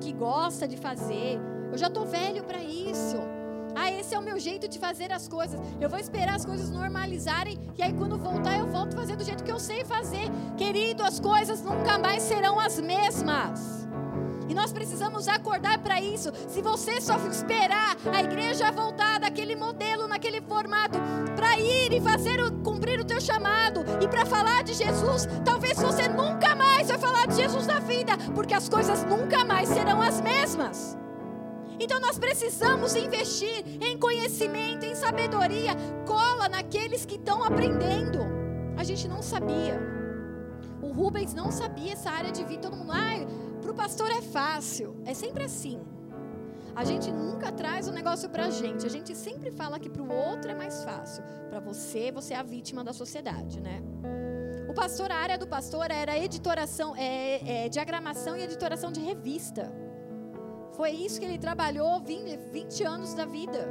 que 0.00 0.12
gosta 0.12 0.66
de 0.66 0.76
fazer. 0.76 1.40
Eu 1.70 1.78
já 1.78 1.86
estou 1.86 2.04
velho 2.06 2.44
para 2.44 2.62
isso. 2.62 3.16
Ah, 3.74 3.90
esse 3.90 4.14
é 4.14 4.18
o 4.18 4.22
meu 4.22 4.38
jeito 4.38 4.68
de 4.68 4.78
fazer 4.78 5.12
as 5.12 5.26
coisas. 5.26 5.58
Eu 5.80 5.88
vou 5.88 5.98
esperar 5.98 6.36
as 6.36 6.44
coisas 6.44 6.70
normalizarem 6.70 7.58
e 7.76 7.82
aí 7.82 7.92
quando 7.92 8.18
voltar 8.18 8.58
eu 8.58 8.66
volto 8.66 8.94
fazer 8.94 9.16
do 9.16 9.24
jeito 9.24 9.42
que 9.42 9.50
eu 9.50 9.58
sei 9.58 9.84
fazer. 9.84 10.28
Querido, 10.56 11.02
as 11.02 11.18
coisas 11.18 11.62
nunca 11.62 11.98
mais 11.98 12.22
serão 12.22 12.60
as 12.60 12.78
mesmas. 12.78 13.81
E 14.52 14.54
nós 14.54 14.70
precisamos 14.70 15.28
acordar 15.28 15.78
para 15.78 15.98
isso. 15.98 16.30
Se 16.46 16.60
você 16.60 17.00
só 17.00 17.16
esperar 17.26 17.96
a 18.12 18.22
igreja 18.22 18.70
voltar 18.70 19.18
daquele 19.18 19.56
modelo, 19.56 20.06
naquele 20.06 20.42
formato, 20.42 20.98
para 21.34 21.58
ir 21.58 21.90
e 21.90 22.02
fazer 22.02 22.38
o, 22.38 22.52
cumprir 22.60 23.00
o 23.00 23.04
teu 23.06 23.18
chamado 23.18 23.82
e 23.98 24.06
para 24.06 24.26
falar 24.26 24.62
de 24.62 24.74
Jesus, 24.74 25.26
talvez 25.42 25.78
você 25.80 26.06
nunca 26.06 26.54
mais 26.54 26.88
vai 26.88 26.98
falar 26.98 27.28
de 27.28 27.36
Jesus 27.36 27.66
na 27.66 27.80
vida, 27.80 28.12
porque 28.34 28.52
as 28.52 28.68
coisas 28.68 29.02
nunca 29.04 29.42
mais 29.42 29.70
serão 29.70 30.02
as 30.02 30.20
mesmas. 30.20 30.98
Então 31.80 31.98
nós 31.98 32.18
precisamos 32.18 32.94
investir 32.94 33.64
em 33.80 33.96
conhecimento, 33.98 34.84
em 34.84 34.94
sabedoria, 34.94 35.74
cola 36.06 36.46
naqueles 36.46 37.06
que 37.06 37.14
estão 37.14 37.42
aprendendo. 37.42 38.18
A 38.76 38.84
gente 38.84 39.08
não 39.08 39.22
sabia. 39.22 39.80
O 40.82 40.92
Rubens 40.92 41.32
não 41.32 41.50
sabia 41.50 41.94
essa 41.94 42.10
área 42.10 42.30
de 42.30 42.44
vida. 42.44 42.68
Todo 42.68 42.76
mundo, 42.76 42.92
ai, 42.92 43.26
para 43.62 43.70
o 43.70 43.74
pastor 43.74 44.10
é 44.10 44.20
fácil, 44.20 44.96
é 45.06 45.14
sempre 45.14 45.44
assim. 45.44 45.80
A 46.74 46.84
gente 46.84 47.12
nunca 47.12 47.52
traz 47.52 47.86
o 47.86 47.92
negócio 47.92 48.28
para 48.28 48.46
a 48.46 48.50
gente. 48.50 48.84
A 48.86 48.88
gente 48.90 49.14
sempre 49.14 49.50
fala 49.50 49.78
que 49.78 49.88
para 49.88 50.02
o 50.02 50.10
outro 50.10 50.50
é 50.50 50.54
mais 50.54 50.82
fácil. 50.82 51.22
Para 51.48 51.60
você, 51.60 52.10
você 52.10 52.34
é 52.34 52.38
a 52.38 52.42
vítima 52.42 52.82
da 52.82 52.92
sociedade, 52.92 53.60
né? 53.60 53.82
O 54.68 54.74
pastor, 54.74 55.12
a 55.12 55.16
área 55.16 55.36
do 55.36 55.46
pastor 55.46 55.90
era 55.90 56.18
editoração, 56.18 56.94
é, 56.96 57.66
é, 57.66 57.68
diagramação 57.68 58.36
e 58.36 58.42
editoração 58.42 58.90
de 58.90 59.00
revista. 59.00 59.70
Foi 60.72 60.90
isso 60.90 61.20
que 61.20 61.26
ele 61.26 61.38
trabalhou 61.38 62.00
20, 62.00 62.36
20 62.50 62.84
anos 62.84 63.14
da 63.14 63.26
vida. 63.26 63.68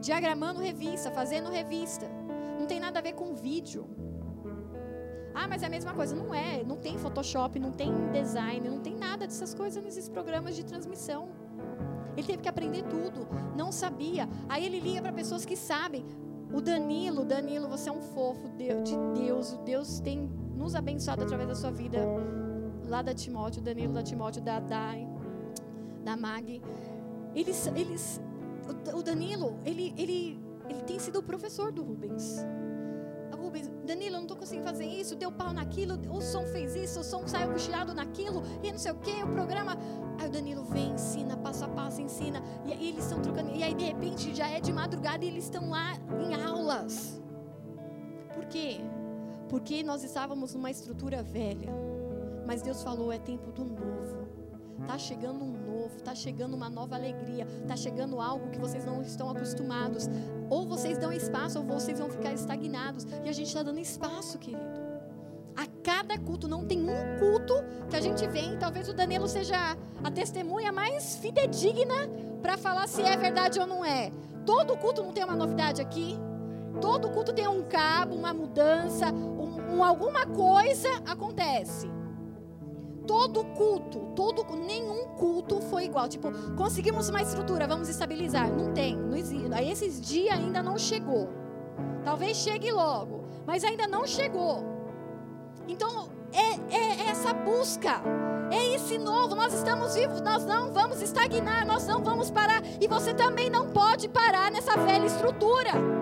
Diagramando 0.00 0.60
revista, 0.60 1.10
fazendo 1.10 1.50
revista. 1.50 2.10
Não 2.58 2.66
tem 2.66 2.80
nada 2.80 2.98
a 2.98 3.02
ver 3.02 3.12
com 3.12 3.34
vídeo. 3.34 3.86
Ah, 5.34 5.46
mas 5.46 5.62
é 5.62 5.66
a 5.66 5.70
mesma 5.70 5.92
coisa. 5.94 6.14
Não 6.14 6.34
é. 6.34 6.62
Não 6.64 6.76
tem 6.76 6.98
Photoshop, 6.98 7.58
não 7.58 7.72
tem 7.72 7.92
design, 8.12 8.68
não 8.68 8.80
tem 8.80 8.96
nada 8.96 9.26
dessas 9.26 9.54
coisas 9.54 9.84
nesses 9.84 10.08
programas 10.08 10.56
de 10.56 10.64
transmissão. 10.64 11.28
Ele 12.16 12.26
teve 12.26 12.42
que 12.42 12.48
aprender 12.48 12.82
tudo. 12.82 13.28
Não 13.56 13.70
sabia. 13.70 14.28
Aí 14.48 14.64
ele 14.64 14.80
liga 14.80 15.00
para 15.00 15.12
pessoas 15.12 15.44
que 15.44 15.56
sabem. 15.56 16.04
O 16.52 16.60
Danilo, 16.60 17.24
Danilo, 17.24 17.68
você 17.68 17.88
é 17.88 17.92
um 17.92 18.00
fofo 18.00 18.48
de 18.56 18.96
Deus. 19.22 19.52
O 19.52 19.58
Deus 19.58 20.00
tem 20.00 20.28
nos 20.56 20.74
abençoado 20.74 21.22
através 21.22 21.48
da 21.48 21.54
sua 21.54 21.70
vida. 21.70 21.98
Lá 22.88 23.02
da 23.02 23.14
Timóteo, 23.14 23.62
Danilo 23.62 23.92
da 23.92 24.02
Timóteo, 24.02 24.42
da 24.42 24.58
Dai, 24.58 25.06
da 26.04 26.16
Mag. 26.16 26.62
Eles, 27.34 27.66
eles, 27.76 28.20
o 28.94 29.02
Danilo, 29.02 29.58
ele, 29.64 29.94
ele, 29.96 30.40
ele 30.68 30.82
tem 30.82 30.98
sido 30.98 31.18
o 31.18 31.22
professor 31.22 31.70
do 31.70 31.82
Rubens. 31.82 32.38
Danilo, 33.50 34.16
eu 34.16 34.18
não 34.18 34.22
estou 34.22 34.36
conseguindo 34.36 34.66
fazer 34.66 34.84
isso, 34.84 35.16
deu 35.16 35.30
pau 35.32 35.52
naquilo, 35.52 35.98
o 36.10 36.20
som 36.20 36.44
fez 36.46 36.74
isso, 36.74 37.00
o 37.00 37.04
som 37.04 37.26
saiu 37.26 37.52
cochilado 37.52 37.94
naquilo, 37.94 38.42
e 38.62 38.70
não 38.70 38.78
sei 38.78 38.92
o 38.92 38.96
que, 38.96 39.22
o 39.22 39.28
programa. 39.28 39.76
Aí 40.18 40.28
o 40.28 40.30
Danilo 40.30 40.64
vem, 40.64 40.92
ensina, 40.92 41.36
passo 41.36 41.64
a 41.64 41.68
passo, 41.68 42.00
ensina, 42.00 42.42
e 42.66 42.72
aí 42.72 42.88
eles 42.88 43.04
estão 43.04 43.20
trocando, 43.20 43.50
e 43.50 43.62
aí 43.62 43.74
de 43.74 43.84
repente 43.84 44.34
já 44.34 44.48
é 44.48 44.60
de 44.60 44.72
madrugada 44.72 45.24
e 45.24 45.28
eles 45.28 45.44
estão 45.44 45.70
lá 45.70 45.94
em 46.20 46.34
aulas. 46.34 47.20
Por 48.34 48.44
quê? 48.46 48.80
Porque 49.48 49.82
nós 49.82 50.04
estávamos 50.04 50.54
numa 50.54 50.70
estrutura 50.70 51.22
velha, 51.22 51.72
mas 52.46 52.62
Deus 52.62 52.82
falou: 52.82 53.12
é 53.12 53.18
tempo 53.18 53.50
do 53.52 53.64
novo. 53.64 54.28
Está 54.80 54.96
chegando 54.96 55.44
um 55.44 55.52
novo, 55.52 55.96
está 55.96 56.14
chegando 56.14 56.54
uma 56.54 56.70
nova 56.70 56.94
alegria, 56.94 57.46
está 57.62 57.76
chegando 57.76 58.20
algo 58.20 58.50
que 58.50 58.58
vocês 58.58 58.84
não 58.84 59.02
estão 59.02 59.28
acostumados. 59.28 60.08
Ou 60.48 60.66
vocês 60.66 60.96
dão 60.96 61.12
espaço, 61.12 61.58
ou 61.58 61.64
vocês 61.64 61.98
vão 61.98 62.08
ficar 62.08 62.32
estagnados. 62.32 63.04
E 63.24 63.28
a 63.28 63.32
gente 63.32 63.48
está 63.48 63.62
dando 63.62 63.80
espaço, 63.80 64.38
querido. 64.38 64.88
A 65.56 65.66
cada 65.82 66.16
culto, 66.18 66.46
não 66.46 66.64
tem 66.64 66.80
um 66.80 67.18
culto 67.18 67.54
que 67.90 67.96
a 67.96 68.00
gente 68.00 68.26
vem. 68.28 68.56
Talvez 68.58 68.88
o 68.88 68.94
Danilo 68.94 69.26
seja 69.26 69.76
a 70.02 70.10
testemunha 70.10 70.70
mais 70.70 71.16
fidedigna 71.16 72.08
para 72.40 72.56
falar 72.56 72.86
se 72.86 73.02
é 73.02 73.16
verdade 73.16 73.58
ou 73.58 73.66
não 73.66 73.84
é. 73.84 74.12
Todo 74.46 74.76
culto 74.76 75.02
não 75.02 75.12
tem 75.12 75.24
uma 75.24 75.34
novidade 75.34 75.82
aqui. 75.82 76.16
Todo 76.80 77.10
culto 77.10 77.32
tem 77.32 77.48
um 77.48 77.64
cabo, 77.64 78.14
uma 78.14 78.32
mudança, 78.32 79.12
um, 79.12 79.76
um 79.76 79.84
alguma 79.84 80.26
coisa 80.26 80.88
acontece 81.04 81.97
todo 83.08 83.42
culto, 83.42 84.00
todo 84.14 84.44
nenhum 84.54 85.06
culto 85.16 85.62
foi 85.62 85.86
igual. 85.86 86.06
Tipo, 86.06 86.30
conseguimos 86.54 87.08
uma 87.08 87.22
estrutura, 87.22 87.66
vamos 87.66 87.88
estabilizar. 87.88 88.52
Não 88.52 88.74
tem, 88.74 88.94
não 88.94 89.16
existe. 89.16 89.48
Esses 89.64 89.98
dias 90.00 90.38
ainda 90.38 90.62
não 90.62 90.76
chegou. 90.76 91.30
Talvez 92.04 92.36
chegue 92.36 92.70
logo, 92.70 93.24
mas 93.46 93.64
ainda 93.64 93.88
não 93.88 94.06
chegou. 94.06 94.62
Então, 95.66 96.10
é, 96.32 96.76
é 96.76 97.08
essa 97.08 97.32
busca. 97.32 98.02
É 98.50 98.74
esse 98.74 98.96
novo, 98.98 99.34
nós 99.34 99.52
estamos 99.52 99.94
vivos, 99.94 100.22
nós 100.22 100.44
não 100.44 100.72
vamos 100.72 101.02
estagnar, 101.02 101.66
nós 101.66 101.86
não 101.86 102.02
vamos 102.02 102.30
parar. 102.30 102.62
E 102.80 102.86
você 102.86 103.12
também 103.14 103.50
não 103.50 103.70
pode 103.70 104.08
parar 104.08 104.50
nessa 104.50 104.76
velha 104.76 105.04
estrutura 105.04 105.97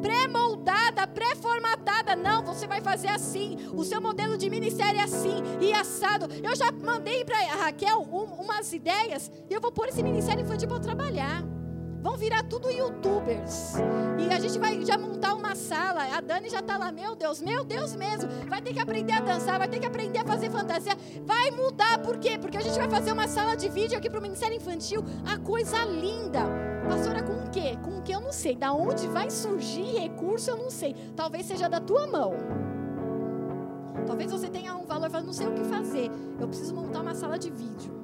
pré-moldada, 0.00 1.06
pré-formatada. 1.06 2.16
Não, 2.16 2.42
você 2.42 2.66
vai 2.66 2.80
fazer 2.80 3.08
assim. 3.08 3.56
O 3.72 3.84
seu 3.84 4.00
modelo 4.00 4.36
de 4.36 4.48
ministério 4.50 5.00
é 5.00 5.04
assim 5.04 5.42
e 5.60 5.72
assado. 5.72 6.26
Eu 6.42 6.54
já 6.56 6.70
mandei 6.72 7.24
para 7.24 7.38
Raquel 7.56 8.00
um, 8.00 8.42
umas 8.42 8.72
ideias 8.72 9.30
e 9.48 9.54
eu 9.54 9.60
vou 9.60 9.72
pôr 9.72 9.88
esse 9.88 10.02
ministério 10.02 10.42
infantil 10.42 10.68
para 10.68 10.80
trabalhar. 10.80 11.59
Vão 12.02 12.16
virar 12.16 12.42
tudo 12.44 12.70
youtubers. 12.70 13.74
E 14.18 14.32
a 14.32 14.38
gente 14.38 14.58
vai 14.58 14.84
já 14.84 14.96
montar 14.96 15.34
uma 15.34 15.54
sala. 15.54 16.04
A 16.16 16.20
Dani 16.20 16.48
já 16.48 16.60
está 16.60 16.76
lá, 16.76 16.90
meu 16.90 17.14
Deus, 17.14 17.40
meu 17.40 17.64
Deus 17.64 17.94
mesmo. 17.94 18.28
Vai 18.48 18.60
ter 18.62 18.72
que 18.72 18.80
aprender 18.80 19.12
a 19.12 19.20
dançar, 19.20 19.58
vai 19.58 19.68
ter 19.68 19.78
que 19.78 19.86
aprender 19.86 20.18
a 20.18 20.24
fazer 20.24 20.50
fantasia. 20.50 20.96
Vai 21.24 21.50
mudar, 21.50 21.98
por 21.98 22.18
quê? 22.18 22.38
Porque 22.38 22.56
a 22.56 22.60
gente 22.60 22.78
vai 22.78 22.88
fazer 22.88 23.12
uma 23.12 23.28
sala 23.28 23.54
de 23.54 23.68
vídeo 23.68 23.98
aqui 23.98 24.08
para 24.08 24.18
o 24.18 24.22
Ministério 24.22 24.56
Infantil. 24.56 25.04
A 25.26 25.38
coisa 25.38 25.84
linda. 25.84 26.40
Pastora, 26.88 27.22
com 27.22 27.44
o 27.44 27.50
quê? 27.50 27.76
Com 27.84 27.98
o 27.98 28.02
que 28.02 28.12
eu 28.12 28.20
não 28.20 28.32
sei. 28.32 28.56
Da 28.56 28.72
onde 28.72 29.06
vai 29.06 29.30
surgir 29.30 29.98
recurso, 29.98 30.50
eu 30.50 30.56
não 30.56 30.70
sei. 30.70 30.94
Talvez 31.14 31.46
seja 31.46 31.68
da 31.68 31.80
tua 31.80 32.06
mão. 32.06 32.34
Talvez 34.06 34.32
você 34.32 34.48
tenha 34.48 34.74
um 34.74 34.86
valor, 34.86 35.10
falando, 35.10 35.26
não 35.26 35.32
sei 35.32 35.46
o 35.46 35.54
que 35.54 35.64
fazer. 35.64 36.10
Eu 36.40 36.48
preciso 36.48 36.74
montar 36.74 37.00
uma 37.00 37.14
sala 37.14 37.38
de 37.38 37.50
vídeo. 37.50 38.00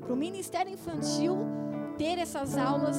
Para 0.00 0.12
o 0.12 0.16
Ministério 0.16 0.70
Infantil 0.70 1.38
ter 1.96 2.18
essas 2.18 2.56
aulas 2.56 2.96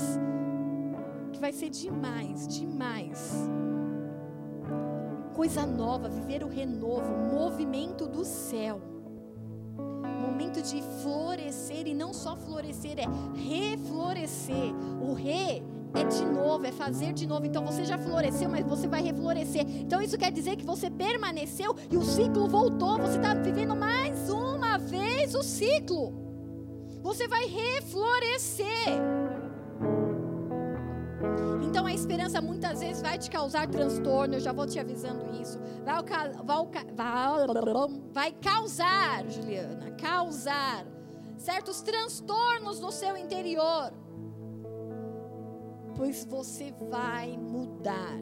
que 1.31 1.39
vai 1.39 1.51
ser 1.51 1.69
demais, 1.69 2.47
demais. 2.47 3.33
Coisa 5.33 5.65
nova, 5.65 6.07
viver 6.07 6.43
o 6.43 6.47
renovo, 6.47 7.11
movimento 7.33 8.07
do 8.07 8.23
céu. 8.23 8.81
Momento 10.21 10.61
de 10.61 10.81
florescer 11.03 11.87
e 11.87 11.93
não 11.93 12.13
só 12.13 12.35
florescer, 12.35 12.97
é 12.99 13.05
reflorescer. 13.37 14.73
O 15.01 15.13
re 15.13 15.61
é 15.93 16.03
de 16.03 16.25
novo, 16.25 16.65
é 16.65 16.71
fazer 16.71 17.13
de 17.13 17.27
novo. 17.27 17.45
Então 17.45 17.65
você 17.65 17.83
já 17.83 17.97
floresceu, 17.97 18.49
mas 18.49 18.65
você 18.65 18.87
vai 18.87 19.01
reflorescer. 19.01 19.65
Então 19.67 20.01
isso 20.01 20.17
quer 20.17 20.31
dizer 20.31 20.55
que 20.55 20.65
você 20.65 20.89
permaneceu 20.89 21.75
e 21.91 21.97
o 21.97 22.01
ciclo 22.01 22.47
voltou. 22.47 22.97
Você 22.99 23.17
está 23.17 23.33
vivendo 23.33 23.75
mais 23.75 24.29
uma 24.29 24.77
vez 24.77 25.35
o 25.35 25.43
ciclo 25.43 26.24
você 27.05 27.27
vai 27.27 27.45
reflorescer. 27.45 28.65
Então 31.61 31.85
a 31.85 31.93
esperança 31.93 32.41
muitas 32.41 32.79
vezes 32.79 32.99
vai 32.99 33.19
te 33.19 33.29
causar 33.29 33.67
transtorno, 33.67 34.33
eu 34.33 34.39
já 34.39 34.51
vou 34.51 34.65
te 34.65 34.79
avisando 34.79 35.39
isso. 35.39 35.59
Vai, 35.83 36.03
vai, 36.95 38.01
vai 38.11 38.31
causar, 38.31 39.23
Juliana, 39.29 39.91
causar 39.91 40.83
certos 41.37 41.83
transtornos 41.83 42.79
no 42.79 42.91
seu 42.91 43.15
interior. 43.15 43.93
Pois 45.95 46.25
você 46.25 46.73
vai 46.89 47.37
mudar. 47.37 48.17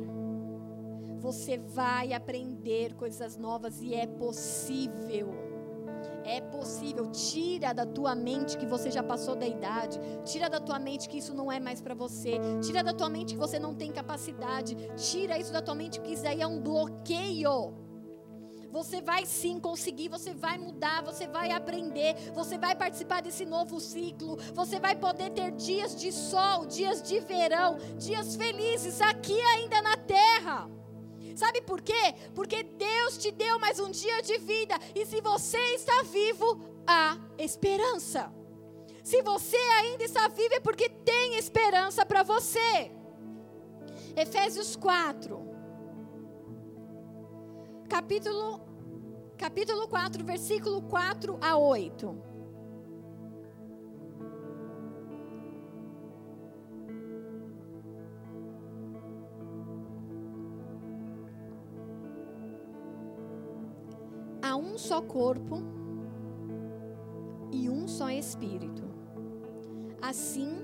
Você 1.20 1.58
vai 1.58 2.12
aprender 2.12 2.96
coisas 2.96 3.38
novas 3.38 3.82
e 3.82 3.96
é 3.96 4.06
possível. 4.06 5.53
É 6.26 6.40
possível. 6.42 7.12
Tira 7.12 7.74
da 7.74 7.86
tua 7.86 8.16
mente 8.16 8.58
que 8.58 8.66
você 8.66 8.90
já 8.90 9.04
passou 9.04 9.36
da 9.36 9.48
idade. 9.48 10.00
Tira 10.24 10.50
da 10.50 10.60
tua 10.60 10.80
mente 10.80 11.08
que 11.10 11.18
isso 11.18 11.34
não 11.34 11.52
é 11.52 11.60
mais 11.60 11.82
para 11.82 11.94
você. 11.94 12.40
Tira 12.62 12.84
da 12.84 12.94
tua 12.94 13.10
mente 13.10 13.34
que 13.34 13.40
você 13.40 13.60
não 13.60 13.76
tem 13.76 13.92
capacidade. 13.92 14.76
Tira 14.96 15.38
isso 15.38 15.52
da 15.52 15.62
tua 15.62 15.76
mente 15.76 16.00
que 16.00 16.14
isso 16.14 16.28
aí 16.28 16.42
é 16.42 16.48
um 16.48 16.60
bloqueio. 16.60 17.74
Você 18.72 19.02
vai 19.02 19.24
sim 19.24 19.60
conseguir, 19.60 20.10
você 20.10 20.34
vai 20.34 20.58
mudar, 20.58 21.04
você 21.04 21.28
vai 21.28 21.52
aprender, 21.52 22.16
você 22.34 22.58
vai 22.58 22.76
participar 22.76 23.22
desse 23.22 23.46
novo 23.46 23.80
ciclo, 23.80 24.36
você 24.52 24.80
vai 24.80 24.96
poder 24.96 25.30
ter 25.30 25.52
dias 25.52 25.96
de 25.96 26.12
sol, 26.12 26.66
dias 26.66 27.00
de 27.04 27.20
verão, 27.20 27.78
dias 28.00 28.36
felizes 28.36 29.00
aqui 29.00 29.40
ainda 29.40 29.80
na 29.80 29.96
terra. 29.96 30.68
Sabe 31.36 31.62
por 31.62 31.82
quê? 31.82 32.16
Porque 32.36 32.64
Deus 32.64 33.18
te 33.18 33.32
deu 33.32 33.60
mais 33.60 33.80
um 33.80 33.90
dia 33.90 34.22
de 34.22 34.38
vida. 34.38 34.76
E 34.96 35.06
se 35.06 35.22
você 35.22 35.58
está 35.76 36.04
vivo, 36.04 36.60
há 36.86 37.18
esperança. 37.38 38.32
Se 39.04 39.22
você 39.22 39.58
ainda 39.58 40.04
está 40.04 40.28
vivo, 40.28 40.56
é 40.56 40.60
porque 40.60 40.90
tem 40.90 41.36
esperança 41.38 42.06
para 42.06 42.24
você. 42.24 42.92
Efésios 44.16 44.76
4. 44.76 45.42
Capítulo, 47.90 48.62
capítulo 49.38 49.88
4, 49.88 50.24
versículo 50.24 50.82
4 50.84 51.38
a 51.42 51.58
8. 51.58 52.33
Um 64.56 64.78
só 64.78 65.02
corpo 65.02 65.62
e 67.52 67.70
um 67.70 67.88
só 67.88 68.10
espírito. 68.10 68.84
Assim 70.02 70.62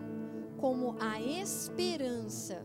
como 0.57 0.95
a 0.99 1.21
esperança 1.21 2.63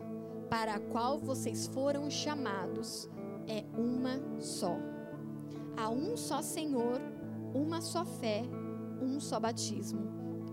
para 0.50 0.74
a 0.74 0.80
qual 0.80 1.18
vocês 1.18 1.66
foram 1.66 2.10
chamados 2.10 3.08
é 3.46 3.64
uma 3.76 4.20
só. 4.40 4.76
Há 5.76 5.90
um 5.90 6.16
só 6.16 6.42
Senhor, 6.42 7.00
uma 7.54 7.80
só 7.80 8.04
fé, 8.04 8.42
um 9.00 9.20
só 9.20 9.38
batismo, 9.38 10.00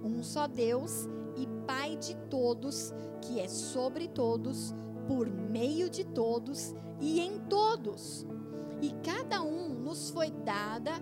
um 0.03 0.21
só 0.23 0.47
Deus 0.47 1.07
e 1.35 1.47
Pai 1.65 1.95
de 1.95 2.15
todos, 2.29 2.93
que 3.21 3.39
é 3.39 3.47
sobre 3.47 4.07
todos, 4.07 4.73
por 5.07 5.29
meio 5.29 5.89
de 5.89 6.03
todos 6.03 6.75
e 6.99 7.19
em 7.19 7.39
todos. 7.39 8.25
E 8.81 8.91
cada 9.03 9.41
um 9.41 9.80
nos 9.91 10.09
foi 10.09 10.31
dada, 10.31 10.93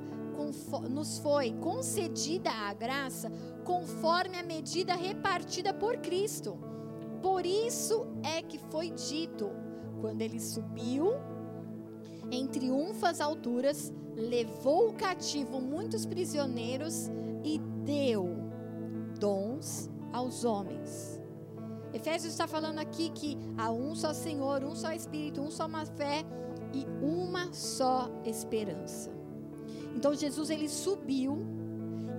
nos 0.89 1.19
foi 1.19 1.51
concedida 1.61 2.49
a 2.49 2.73
graça 2.73 3.31
conforme 3.63 4.35
a 4.35 4.41
medida 4.41 4.95
repartida 4.95 5.71
por 5.71 5.97
Cristo. 5.97 6.57
Por 7.21 7.45
isso 7.45 8.07
é 8.23 8.41
que 8.41 8.57
foi 8.57 8.89
dito, 8.89 9.51
quando 10.01 10.21
ele 10.21 10.39
subiu 10.39 11.11
em 12.31 12.47
triunfas 12.47 13.21
alturas, 13.21 13.93
levou 14.15 14.91
cativo 14.93 15.61
muitos 15.61 16.03
prisioneiros 16.07 17.11
e 17.43 17.59
deu 17.85 18.37
dons 19.19 19.87
aos 20.11 20.43
homens. 20.43 21.21
Efésios 21.93 22.33
está 22.33 22.47
falando 22.47 22.79
aqui 22.79 23.11
que 23.11 23.37
há 23.55 23.69
um 23.69 23.93
só 23.93 24.15
Senhor, 24.15 24.63
um 24.63 24.73
só 24.73 24.91
Espírito, 24.91 25.41
um 25.41 25.51
só 25.51 25.67
uma 25.67 25.85
fé 25.85 26.25
e 26.73 26.85
uma 27.01 27.51
só 27.53 28.09
esperança. 28.25 29.11
Então 29.95 30.13
Jesus 30.13 30.49
ele 30.49 30.69
subiu 30.69 31.59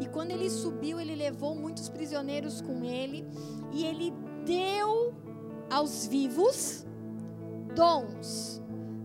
e 0.00 0.06
quando 0.06 0.30
ele 0.30 0.48
subiu, 0.48 0.98
ele 0.98 1.14
levou 1.14 1.54
muitos 1.54 1.90
prisioneiros 1.90 2.62
com 2.62 2.82
ele 2.82 3.26
e 3.70 3.84
ele 3.84 4.12
deu 4.46 5.14
aos 5.70 6.06
vivos 6.06 6.86
dons. 7.74 8.62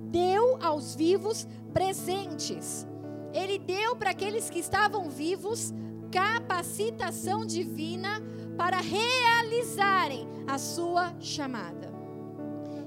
Deu 0.10 0.58
aos 0.62 0.96
vivos 0.96 1.46
presentes. 1.74 2.88
Ele 3.34 3.60
deu 3.60 3.98
para 3.98 4.12
aqueles 4.12 4.50
que 4.50 4.60
estavam 4.60 5.10
vivos 5.10 5.74
capacitação 6.10 7.46
divina 7.46 8.22
para 8.58 8.78
realizarem 8.78 10.26
a 10.48 10.58
sua 10.58 11.14
chamada. 11.20 11.94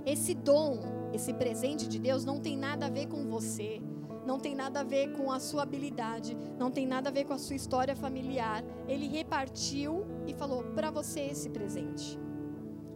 Esse 0.06 0.32
dom 0.32 0.97
esse 1.12 1.32
presente 1.32 1.88
de 1.88 1.98
Deus 1.98 2.24
não 2.24 2.40
tem 2.40 2.56
nada 2.56 2.86
a 2.86 2.90
ver 2.90 3.06
com 3.06 3.28
você, 3.28 3.80
não 4.26 4.38
tem 4.38 4.54
nada 4.54 4.80
a 4.80 4.84
ver 4.84 5.12
com 5.12 5.32
a 5.32 5.40
sua 5.40 5.62
habilidade, 5.62 6.36
não 6.58 6.70
tem 6.70 6.86
nada 6.86 7.08
a 7.08 7.12
ver 7.12 7.24
com 7.24 7.32
a 7.32 7.38
sua 7.38 7.56
história 7.56 7.96
familiar. 7.96 8.62
Ele 8.86 9.08
repartiu 9.08 10.04
e 10.26 10.34
falou 10.34 10.62
para 10.74 10.90
você 10.90 11.20
esse 11.20 11.48
presente. 11.48 12.18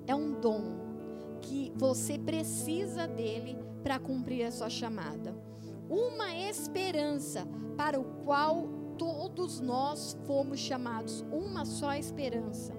É 0.06 0.14
um 0.14 0.38
dom 0.40 0.62
que 1.40 1.72
você 1.74 2.18
precisa 2.18 3.06
dele 3.06 3.58
para 3.82 3.98
cumprir 3.98 4.44
a 4.44 4.50
sua 4.50 4.68
chamada. 4.68 5.34
Uma 5.88 6.34
esperança 6.36 7.46
para 7.76 7.98
o 7.98 8.04
qual 8.24 8.68
todos 8.98 9.60
nós 9.60 10.16
fomos 10.26 10.60
chamados, 10.60 11.24
uma 11.32 11.64
só 11.64 11.94
esperança. 11.94 12.72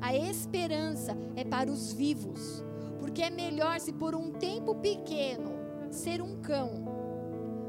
A 0.00 0.16
esperança 0.16 1.16
é 1.36 1.44
para 1.44 1.70
os 1.70 1.92
vivos. 1.92 2.64
Porque 3.00 3.22
é 3.22 3.30
melhor 3.30 3.80
se 3.80 3.92
por 3.92 4.14
um 4.14 4.30
tempo 4.30 4.74
pequeno 4.76 5.50
ser 5.90 6.22
um 6.22 6.40
cão 6.40 6.84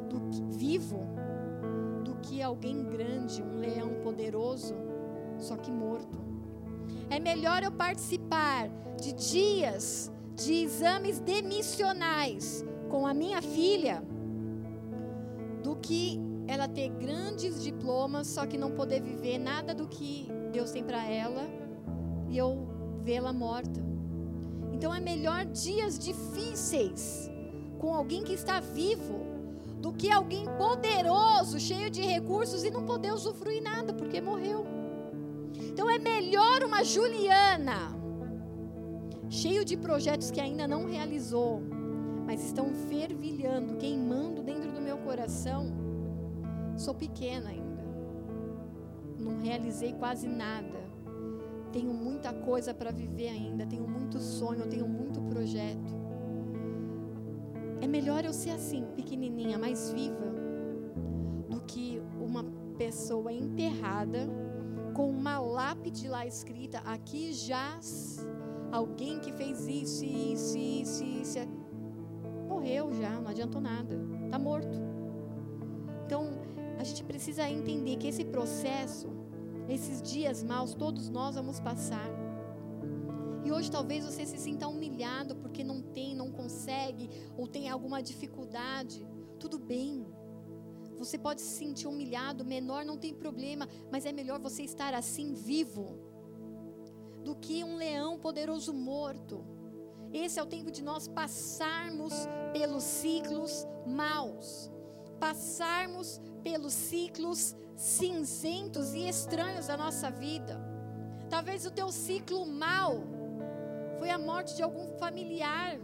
do 0.09 0.19
que, 0.29 0.43
vivo 0.57 1.07
do 2.03 2.15
que 2.15 2.41
alguém 2.41 2.83
grande, 2.83 3.41
um 3.41 3.57
leão 3.57 3.95
poderoso, 4.03 4.75
só 5.37 5.55
que 5.55 5.71
morto. 5.71 6.19
É 7.09 7.19
melhor 7.19 7.63
eu 7.63 7.71
participar 7.71 8.69
de 9.01 9.13
dias 9.13 10.11
de 10.35 10.53
exames 10.63 11.19
demissionais 11.19 12.65
com 12.89 13.07
a 13.07 13.13
minha 13.13 13.41
filha 13.41 14.03
do 15.63 15.75
que 15.75 16.19
ela 16.47 16.67
ter 16.67 16.89
grandes 16.89 17.63
diplomas, 17.63 18.27
só 18.27 18.45
que 18.45 18.57
não 18.57 18.71
poder 18.71 19.01
viver 19.01 19.37
nada 19.37 19.73
do 19.73 19.87
que 19.87 20.27
Deus 20.51 20.71
tem 20.71 20.83
para 20.83 21.07
ela 21.07 21.47
e 22.27 22.37
eu 22.37 22.67
vê-la 23.03 23.31
morta. 23.31 23.90
Então 24.81 24.91
é 24.91 24.99
melhor 24.99 25.45
dias 25.45 25.99
difíceis 25.99 27.29
com 27.77 27.93
alguém 27.93 28.23
que 28.23 28.33
está 28.33 28.59
vivo 28.59 29.19
do 29.79 29.93
que 29.93 30.09
alguém 30.09 30.45
poderoso, 30.57 31.59
cheio 31.59 31.87
de 31.87 32.01
recursos 32.01 32.63
e 32.63 32.71
não 32.71 32.83
poder 32.83 33.13
usufruir 33.13 33.61
nada 33.61 33.93
porque 33.93 34.19
morreu. 34.19 34.65
Então 35.55 35.87
é 35.87 35.99
melhor 35.99 36.63
uma 36.63 36.83
Juliana 36.83 37.95
cheio 39.29 39.63
de 39.63 39.77
projetos 39.77 40.31
que 40.31 40.41
ainda 40.41 40.67
não 40.67 40.87
realizou, 40.87 41.61
mas 42.25 42.43
estão 42.43 42.73
fervilhando, 42.73 43.77
queimando 43.77 44.41
dentro 44.41 44.71
do 44.71 44.81
meu 44.81 44.97
coração, 44.97 45.71
sou 46.75 46.95
pequena 46.95 47.51
ainda. 47.51 47.85
Não 49.19 49.37
realizei 49.43 49.93
quase 49.93 50.27
nada. 50.27 50.80
Tenho 51.71 51.93
muita 51.93 52.33
coisa 52.33 52.73
para 52.73 52.91
viver 52.91 53.29
ainda, 53.29 53.65
tenho 53.65 53.87
muito 53.87 54.19
sonho, 54.19 54.67
tenho 54.67 54.87
muito 54.87 55.21
projeto. 55.21 55.99
É 57.79 57.87
melhor 57.87 58.25
eu 58.25 58.33
ser 58.33 58.51
assim, 58.51 58.85
pequenininha, 58.95 59.57
mais 59.57 59.91
viva, 59.91 60.33
do 61.49 61.61
que 61.61 62.01
uma 62.19 62.43
pessoa 62.77 63.31
enterrada 63.31 64.27
com 64.93 65.09
uma 65.09 65.39
lápide 65.39 66.07
lá 66.07 66.25
escrita: 66.25 66.79
aqui 66.79 67.33
jaz 67.33 68.25
alguém 68.71 69.19
que 69.19 69.31
fez 69.31 69.67
isso, 69.67 70.05
isso, 70.05 70.57
isso, 70.57 71.03
isso. 71.03 71.39
Morreu 72.47 72.91
já, 72.93 73.19
não 73.19 73.29
adiantou 73.29 73.61
nada, 73.61 73.97
está 74.25 74.37
morto. 74.37 74.77
Então, 76.05 76.29
a 76.77 76.83
gente 76.83 77.03
precisa 77.03 77.49
entender 77.49 77.95
que 77.95 78.07
esse 78.07 78.25
processo, 78.25 79.09
esses 79.71 80.01
dias 80.01 80.43
maus, 80.43 80.73
todos 80.73 81.09
nós 81.09 81.35
vamos 81.35 81.59
passar. 81.59 82.09
E 83.43 83.51
hoje 83.51 83.71
talvez 83.71 84.05
você 84.05 84.25
se 84.25 84.37
sinta 84.37 84.67
humilhado 84.67 85.35
porque 85.37 85.63
não 85.63 85.81
tem, 85.81 86.13
não 86.15 86.29
consegue, 86.31 87.09
ou 87.37 87.47
tem 87.47 87.69
alguma 87.69 88.03
dificuldade. 88.03 89.07
Tudo 89.39 89.57
bem. 89.57 90.05
Você 90.99 91.17
pode 91.17 91.41
se 91.41 91.57
sentir 91.57 91.87
humilhado, 91.87 92.45
menor, 92.45 92.85
não 92.85 92.97
tem 92.97 93.13
problema, 93.13 93.67
mas 93.91 94.05
é 94.05 94.11
melhor 94.11 94.39
você 94.39 94.63
estar 94.63 94.93
assim 94.93 95.33
vivo 95.33 95.97
do 97.23 97.35
que 97.35 97.63
um 97.63 97.77
leão 97.77 98.19
poderoso 98.19 98.73
morto. 98.73 99.43
Esse 100.13 100.37
é 100.39 100.43
o 100.43 100.45
tempo 100.45 100.69
de 100.69 100.83
nós 100.83 101.07
passarmos 101.07 102.13
pelos 102.51 102.83
ciclos 102.83 103.65
maus, 103.87 104.69
passarmos 105.19 106.19
pelos 106.43 106.73
ciclos 106.73 107.55
cinzentos 107.75 108.93
e 108.93 109.07
estranhos 109.07 109.67
da 109.67 109.75
nossa 109.75 110.11
vida. 110.11 110.59
Talvez 111.29 111.65
o 111.65 111.71
teu 111.71 111.91
ciclo 111.91 112.45
mal 112.45 113.03
foi 113.97 114.09
a 114.09 114.19
morte 114.19 114.55
de 114.55 114.63
algum 114.63 114.87
familiar, 114.97 115.79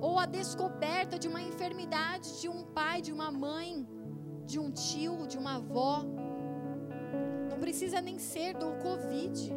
ou 0.00 0.18
a 0.18 0.26
descoberta 0.26 1.18
de 1.18 1.28
uma 1.28 1.42
enfermidade 1.42 2.40
de 2.40 2.48
um 2.48 2.64
pai, 2.64 3.00
de 3.00 3.12
uma 3.12 3.30
mãe, 3.30 3.86
de 4.44 4.58
um 4.58 4.70
tio, 4.70 5.26
de 5.26 5.38
uma 5.38 5.56
avó. 5.56 6.04
Não 7.50 7.58
precisa 7.58 8.00
nem 8.00 8.18
ser 8.18 8.54
do 8.54 8.74
Covid. 8.82 9.52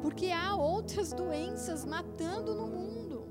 Porque 0.00 0.30
há 0.30 0.54
outras 0.54 1.12
doenças 1.12 1.84
matando 1.84 2.54
no 2.54 2.66
mundo. 2.66 3.26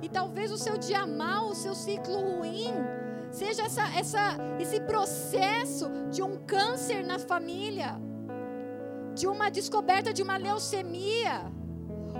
E 0.00 0.08
talvez 0.08 0.52
o 0.52 0.58
seu 0.58 0.78
dia 0.78 1.06
mal, 1.06 1.48
o 1.48 1.54
seu 1.54 1.74
ciclo 1.74 2.20
ruim, 2.20 2.72
seja 3.30 3.62
essa, 3.62 3.82
essa, 3.96 4.36
esse 4.58 4.80
processo 4.80 5.90
de 6.10 6.22
um 6.22 6.36
câncer 6.36 7.04
na 7.04 7.18
família, 7.18 8.00
de 9.14 9.26
uma 9.26 9.50
descoberta 9.50 10.12
de 10.12 10.22
uma 10.22 10.36
leucemia 10.36 11.52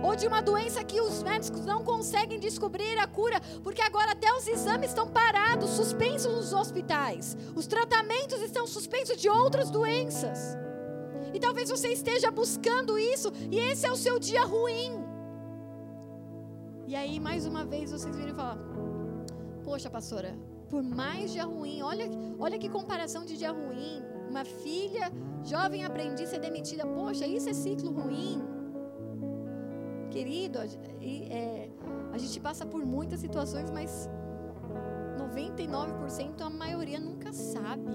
ou 0.03 0.15
de 0.15 0.27
uma 0.27 0.41
doença 0.41 0.85
que 0.85 1.01
os 1.01 1.23
médicos 1.23 1.65
não 1.65 1.83
conseguem 1.83 2.39
descobrir 2.39 2.99
a 2.99 3.07
cura, 3.07 3.41
porque 3.63 3.83
agora 3.83 4.13
até 4.13 4.33
os 4.33 4.47
exames 4.47 4.91
estão 4.91 5.09
parados, 5.09 5.71
suspensos 5.71 6.33
nos 6.35 6.53
hospitais. 6.53 7.37
Os 7.55 7.67
tratamentos 7.67 8.41
estão 8.43 8.67
suspensos 8.67 9.17
de 9.17 9.29
outras 9.29 9.71
doenças. 9.71 10.57
E 11.33 11.41
talvez 11.41 11.69
você 11.69 11.89
esteja 11.89 12.31
buscando 12.31 12.99
isso 12.99 13.33
e 13.51 13.59
esse 13.59 13.87
é 13.87 13.93
o 13.93 13.97
seu 13.97 14.19
dia 14.19 14.45
ruim. 14.45 15.05
E 16.87 16.97
aí, 16.97 17.21
mais 17.21 17.45
uma 17.45 17.65
vez, 17.65 17.91
vocês 17.91 18.17
viram 18.17 18.35
falar: 18.35 18.59
Poxa, 19.63 19.91
pastora, 19.91 20.35
por 20.69 20.83
mais 20.83 21.33
dia 21.33 21.45
ruim, 21.45 21.83
olha, 21.83 22.07
olha 22.39 22.59
que 22.59 22.69
comparação 22.69 23.25
de 23.25 23.37
dia 23.37 23.51
ruim. 23.51 24.03
Uma 24.29 24.45
filha, 24.45 25.11
jovem 25.43 25.85
aprendiz 25.85 26.29
ser 26.29 26.39
demitida. 26.39 26.87
Poxa, 26.87 27.27
isso 27.27 27.49
é 27.49 27.55
ciclo 27.55 27.91
ruim. 27.91 28.43
Querido, 30.11 30.59
é, 30.61 31.71
a 32.13 32.19
gente 32.19 32.39
passa 32.41 32.67
por 32.67 32.85
muitas 32.85 33.21
situações, 33.21 33.71
mas 33.71 34.09
99% 35.19 36.41
a 36.41 36.51
maioria 36.51 37.01
nunca 37.01 37.33
sabe. 37.33 37.93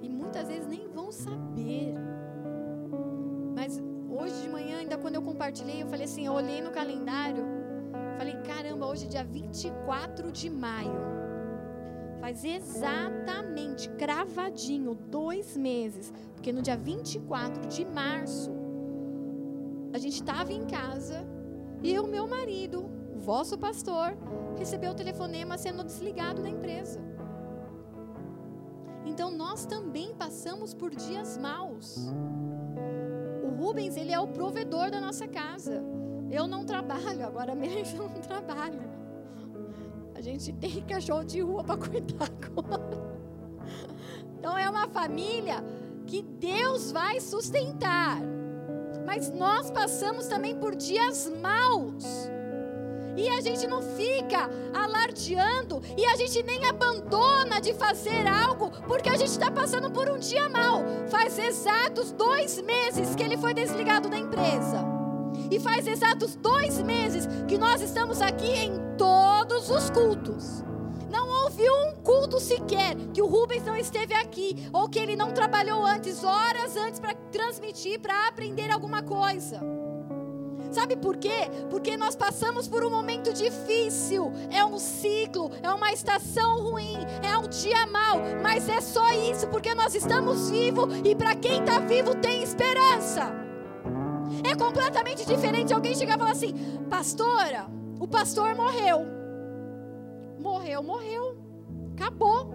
E 0.00 0.08
muitas 0.08 0.48
vezes 0.48 0.66
nem 0.66 0.88
vão 0.88 1.10
saber. 1.12 1.94
Mas 3.54 3.80
hoje 4.08 4.42
de 4.42 4.48
manhã, 4.48 4.78
ainda 4.78 4.96
quando 4.96 5.16
eu 5.16 5.22
compartilhei, 5.22 5.82
eu 5.82 5.88
falei 5.88 6.04
assim, 6.04 6.26
eu 6.26 6.32
olhei 6.32 6.60
no 6.60 6.70
calendário, 6.70 7.44
hoje 8.88 9.06
dia 9.06 9.22
24 9.22 10.32
de 10.32 10.48
maio. 10.48 10.98
Faz 12.20 12.42
exatamente, 12.42 13.88
cravadinho, 13.90 14.94
dois 14.94 15.56
meses. 15.56 16.12
Porque 16.34 16.52
no 16.52 16.62
dia 16.62 16.76
24 16.76 17.66
de 17.68 17.84
março, 17.84 18.50
a 19.92 19.98
gente 19.98 20.14
estava 20.14 20.52
em 20.52 20.64
casa 20.66 21.26
e 21.82 21.98
o 21.98 22.06
meu 22.06 22.26
marido, 22.26 22.90
o 23.14 23.20
vosso 23.20 23.58
pastor, 23.58 24.16
recebeu 24.56 24.92
o 24.92 24.94
telefonema 24.94 25.58
sendo 25.58 25.84
desligado 25.84 26.42
da 26.42 26.48
empresa. 26.48 26.98
Então 29.04 29.30
nós 29.30 29.66
também 29.66 30.14
passamos 30.14 30.72
por 30.72 30.94
dias 30.94 31.36
maus. 31.36 32.10
O 33.44 33.48
Rubens, 33.48 33.96
ele 33.96 34.12
é 34.12 34.18
o 34.18 34.28
provedor 34.28 34.90
da 34.90 35.00
nossa 35.00 35.28
casa. 35.28 35.97
Eu 36.30 36.46
não 36.46 36.64
trabalho, 36.64 37.26
agora 37.26 37.54
mesmo 37.54 38.04
não 38.04 38.20
trabalho. 38.20 38.80
A 40.14 40.20
gente 40.20 40.52
tem 40.52 40.80
cachorro 40.82 41.24
de 41.24 41.40
rua 41.40 41.64
para 41.64 41.76
cuidar 41.76 42.28
agora. 42.44 43.18
Então 44.38 44.56
é 44.58 44.68
uma 44.68 44.88
família 44.88 45.64
que 46.06 46.22
Deus 46.22 46.90
vai 46.90 47.20
sustentar. 47.20 48.18
Mas 49.06 49.30
nós 49.30 49.70
passamos 49.70 50.26
também 50.26 50.56
por 50.56 50.74
dias 50.74 51.30
maus. 51.40 52.04
E 53.16 53.28
a 53.28 53.40
gente 53.40 53.66
não 53.66 53.82
fica 53.82 54.48
alardeando 54.72 55.82
e 55.96 56.04
a 56.04 56.14
gente 56.14 56.40
nem 56.42 56.64
abandona 56.66 57.60
de 57.60 57.74
fazer 57.74 58.26
algo 58.28 58.70
porque 58.86 59.08
a 59.08 59.16
gente 59.16 59.30
está 59.30 59.50
passando 59.50 59.90
por 59.90 60.08
um 60.08 60.18
dia 60.18 60.48
mal. 60.48 60.82
Faz 61.08 61.38
exatos 61.38 62.12
dois 62.12 62.60
meses 62.62 63.16
que 63.16 63.22
ele 63.22 63.36
foi 63.36 63.54
desligado 63.54 64.08
da 64.08 64.18
empresa. 64.18 64.97
E 65.50 65.58
faz 65.58 65.86
exatos 65.86 66.36
dois 66.36 66.80
meses 66.82 67.26
que 67.46 67.56
nós 67.56 67.80
estamos 67.80 68.20
aqui 68.20 68.50
em 68.50 68.72
todos 68.96 69.70
os 69.70 69.90
cultos. 69.90 70.62
Não 71.10 71.44
houve 71.44 71.68
um 71.68 71.94
culto 72.02 72.38
sequer 72.38 72.94
que 73.14 73.22
o 73.22 73.26
Rubens 73.26 73.64
não 73.64 73.76
esteve 73.76 74.12
aqui, 74.12 74.68
ou 74.72 74.88
que 74.88 74.98
ele 74.98 75.16
não 75.16 75.32
trabalhou 75.32 75.84
antes, 75.84 76.22
horas 76.22 76.76
antes, 76.76 77.00
para 77.00 77.14
transmitir, 77.32 77.98
para 77.98 78.28
aprender 78.28 78.70
alguma 78.70 79.02
coisa. 79.02 79.60
Sabe 80.70 80.96
por 80.96 81.16
quê? 81.16 81.48
Porque 81.70 81.96
nós 81.96 82.14
passamos 82.14 82.68
por 82.68 82.84
um 82.84 82.90
momento 82.90 83.32
difícil, 83.32 84.30
é 84.50 84.62
um 84.62 84.78
ciclo, 84.78 85.50
é 85.62 85.70
uma 85.70 85.92
estação 85.92 86.62
ruim, 86.62 86.98
é 87.22 87.38
um 87.38 87.48
dia 87.48 87.86
mau, 87.86 88.20
mas 88.42 88.68
é 88.68 88.80
só 88.82 89.10
isso, 89.12 89.46
porque 89.48 89.74
nós 89.74 89.94
estamos 89.94 90.50
vivos 90.50 90.94
e 91.04 91.14
para 91.14 91.34
quem 91.34 91.60
está 91.60 91.78
vivo 91.78 92.14
tem 92.16 92.42
esperança. 92.42 93.47
É 94.44 94.54
completamente 94.54 95.24
diferente 95.26 95.72
alguém 95.72 95.94
chegar 95.94 96.16
e 96.16 96.18
falar 96.18 96.32
assim: 96.32 96.54
Pastora, 96.88 97.66
o 98.00 98.06
pastor 98.06 98.54
morreu. 98.54 99.06
Morreu, 100.38 100.82
morreu. 100.82 101.36
Acabou. 101.92 102.50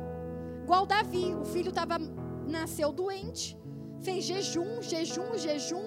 Igual 0.64 0.86
Davi, 0.86 1.36
o 1.36 1.44
filho 1.44 1.72
tava, 1.72 1.98
nasceu 2.48 2.92
doente, 2.92 3.58
fez 4.02 4.24
jejum, 4.24 4.82
jejum, 4.82 5.38
jejum. 5.38 5.84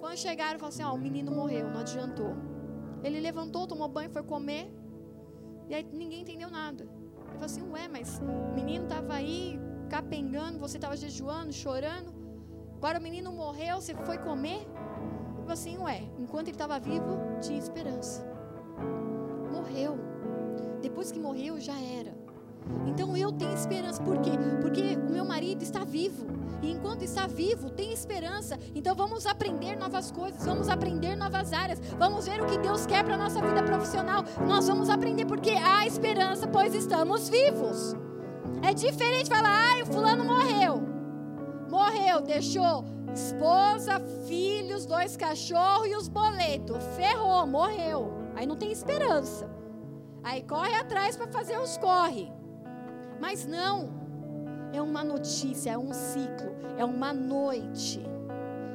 Quando 0.00 0.16
chegaram, 0.16 0.58
falaram 0.58 0.68
assim: 0.68 0.82
Ó, 0.82 0.94
o 0.94 0.98
menino 0.98 1.30
morreu, 1.30 1.70
não 1.70 1.80
adiantou. 1.80 2.34
Ele 3.04 3.20
levantou, 3.20 3.66
tomou 3.66 3.88
banho, 3.88 4.10
foi 4.10 4.22
comer. 4.22 4.72
E 5.68 5.74
aí 5.74 5.86
ninguém 5.92 6.22
entendeu 6.22 6.50
nada. 6.50 6.84
Ele 6.84 7.32
falou 7.32 7.44
assim: 7.44 7.62
Ué, 7.70 7.88
mas 7.88 8.20
o 8.20 8.54
menino 8.54 8.84
estava 8.84 9.14
aí 9.14 9.58
capengando, 9.88 10.58
você 10.58 10.76
estava 10.76 10.96
jejuando, 10.96 11.52
chorando. 11.52 12.15
Agora 12.76 12.98
o 12.98 13.02
menino 13.02 13.32
morreu, 13.32 13.80
você 13.80 13.94
foi 13.94 14.18
comer? 14.18 14.66
Falou 15.38 15.52
assim: 15.52 15.78
Ué, 15.78 16.02
enquanto 16.18 16.48
ele 16.48 16.54
estava 16.54 16.78
vivo, 16.78 17.18
tinha 17.40 17.58
esperança. 17.58 18.24
Morreu. 19.50 19.98
Depois 20.82 21.10
que 21.10 21.18
morreu, 21.18 21.58
já 21.58 21.78
era. 21.80 22.14
Então 22.86 23.16
eu 23.16 23.32
tenho 23.32 23.54
esperança. 23.54 24.02
Por 24.02 24.20
quê? 24.20 24.32
Porque 24.60 24.96
o 24.96 25.10
meu 25.10 25.24
marido 25.24 25.62
está 25.62 25.84
vivo. 25.84 26.26
E 26.62 26.70
enquanto 26.70 27.02
está 27.02 27.26
vivo, 27.26 27.70
tem 27.70 27.92
esperança. 27.92 28.58
Então 28.74 28.94
vamos 28.94 29.24
aprender 29.26 29.76
novas 29.76 30.10
coisas, 30.10 30.44
vamos 30.44 30.68
aprender 30.68 31.16
novas 31.16 31.52
áreas, 31.52 31.80
vamos 31.98 32.26
ver 32.26 32.42
o 32.42 32.46
que 32.46 32.58
Deus 32.58 32.86
quer 32.86 33.04
para 33.04 33.14
a 33.14 33.18
nossa 33.18 33.40
vida 33.40 33.62
profissional. 33.62 34.24
Nós 34.46 34.66
vamos 34.66 34.90
aprender 34.90 35.24
porque 35.24 35.50
há 35.50 35.86
esperança, 35.86 36.46
pois 36.46 36.74
estamos 36.74 37.28
vivos. 37.28 37.94
É 38.62 38.74
diferente 38.74 39.28
falar, 39.28 39.78
ah, 39.78 39.82
o 39.82 39.86
fulano 39.86 40.24
morreu. 40.24 40.95
Morreu, 41.68 42.20
deixou 42.20 42.84
Esposa, 43.16 43.98
filhos, 44.26 44.84
dois 44.84 45.16
cachorros 45.16 45.86
e 45.86 45.96
os 45.96 46.06
boletos. 46.06 46.84
Ferrou, 46.96 47.46
morreu. 47.46 48.12
Aí 48.34 48.46
não 48.46 48.56
tem 48.56 48.70
esperança. 48.70 49.48
Aí 50.22 50.42
corre 50.42 50.74
atrás 50.74 51.16
para 51.16 51.26
fazer 51.26 51.58
os 51.58 51.78
corre. 51.78 52.30
Mas 53.18 53.46
não. 53.46 53.88
É 54.72 54.82
uma 54.82 55.02
notícia, 55.02 55.70
é 55.70 55.78
um 55.78 55.94
ciclo, 55.94 56.54
é 56.76 56.84
uma 56.84 57.14
noite. 57.14 58.04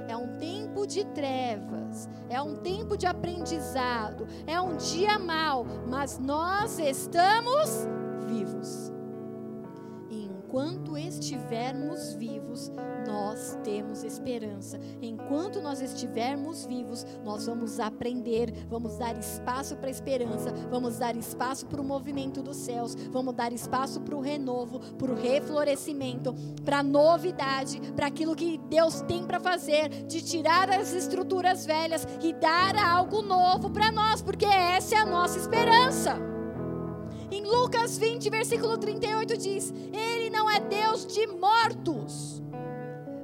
É 0.08 0.18
um 0.18 0.40
tempo 0.40 0.88
de 0.88 1.06
trevas, 1.06 2.10
é 2.28 2.42
um 2.42 2.56
tempo 2.56 2.98
de 2.98 3.06
aprendizado, 3.06 4.28
é 4.48 4.60
um 4.60 4.76
dia 4.76 5.18
mau, 5.18 5.66
mas 5.88 6.20
nós 6.20 6.80
estamos 6.80 7.88
vivos 8.28 8.91
enquanto 10.52 10.98
estivermos 10.98 12.14
vivos, 12.16 12.70
nós 13.08 13.58
temos 13.64 14.04
esperança. 14.04 14.78
Enquanto 15.02 15.62
nós 15.62 15.82
estivermos 15.82 16.66
vivos, 16.66 17.06
nós 17.24 17.46
vamos 17.46 17.80
aprender, 17.80 18.52
vamos 18.70 18.98
dar 18.98 19.18
espaço 19.18 19.78
para 19.78 19.88
a 19.88 19.92
esperança, 19.92 20.52
vamos 20.70 20.98
dar 20.98 21.16
espaço 21.16 21.66
para 21.68 21.80
o 21.80 21.86
movimento 21.86 22.44
dos 22.44 22.58
céus, 22.58 22.96
vamos 23.12 23.34
dar 23.34 23.54
espaço 23.54 24.02
para 24.02 24.14
o 24.14 24.20
renovo, 24.20 24.82
para 24.98 25.14
o 25.14 25.16
reflorescimento, 25.16 26.36
para 26.66 26.80
a 26.80 26.84
novidade, 26.84 27.80
para 27.96 28.08
aquilo 28.08 28.36
que 28.36 28.58
Deus 28.70 29.00
tem 29.04 29.26
para 29.26 29.40
fazer, 29.40 29.88
de 30.06 30.22
tirar 30.22 30.70
as 30.70 30.92
estruturas 30.92 31.66
velhas 31.66 32.06
e 32.22 32.34
dar 32.34 32.76
algo 32.76 33.22
novo 33.22 33.70
para 33.70 33.90
nós, 33.90 34.22
porque 34.22 34.46
essa 34.46 34.96
é 34.96 34.98
a 34.98 35.06
nossa 35.06 35.40
esperança. 35.40 36.31
Em 37.32 37.46
Lucas 37.46 37.98
20, 37.98 38.30
versículo 38.30 38.78
38 38.78 39.38
diz: 39.38 39.74
Ele 39.94 40.30
não 40.30 40.50
é 40.50 40.60
Deus 40.60 41.08
de 41.08 41.26
mortos, 41.28 42.44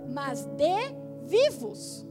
mas 0.10 0.46
de 0.46 0.96
vivos. 1.26 2.08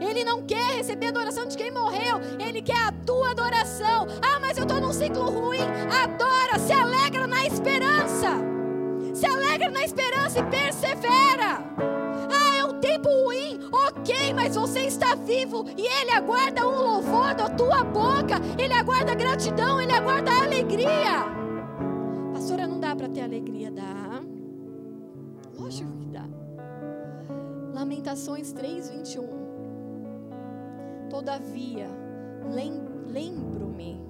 Ele 0.00 0.24
não 0.24 0.46
quer 0.46 0.76
receber 0.76 1.06
a 1.06 1.10
adoração 1.10 1.46
de 1.46 1.56
quem 1.56 1.70
morreu, 1.70 2.20
ele 2.38 2.62
quer 2.62 2.78
a 2.78 2.92
tua 2.92 3.32
adoração. 3.32 4.06
Ah, 4.22 4.38
mas 4.40 4.56
eu 4.56 4.62
estou 4.62 4.80
num 4.80 4.92
ciclo 4.92 5.28
ruim. 5.28 5.60
Adora, 5.60 6.58
se 6.58 6.72
alegra 6.72 7.26
na 7.26 7.44
esperança. 7.44 8.38
Se 9.12 9.26
alegra 9.26 9.68
na 9.68 9.84
esperança 9.84 10.38
e 10.38 10.42
persevera 10.44 11.99
tempo 12.80 13.08
ruim, 13.08 13.60
ok, 13.70 14.32
mas 14.34 14.56
você 14.56 14.80
está 14.80 15.14
vivo 15.14 15.66
e 15.76 15.86
Ele 15.86 16.10
aguarda 16.10 16.66
um 16.66 16.82
louvor 16.82 17.34
da 17.34 17.48
tua 17.48 17.84
boca, 17.84 18.40
Ele 18.58 18.72
aguarda 18.72 19.14
gratidão, 19.14 19.80
Ele 19.80 19.92
aguarda 19.92 20.30
alegria. 20.30 21.26
Pastora, 22.32 22.66
não 22.66 22.80
dá 22.80 22.96
para 22.96 23.08
ter 23.08 23.20
alegria, 23.20 23.70
dá? 23.70 24.20
Lógico 25.58 25.92
que 25.98 26.06
dá. 26.06 26.24
Lamentações 27.74 28.52
3, 28.52 28.90
21. 28.90 29.40
Todavia, 31.08 31.88
lembro-me 33.06 34.00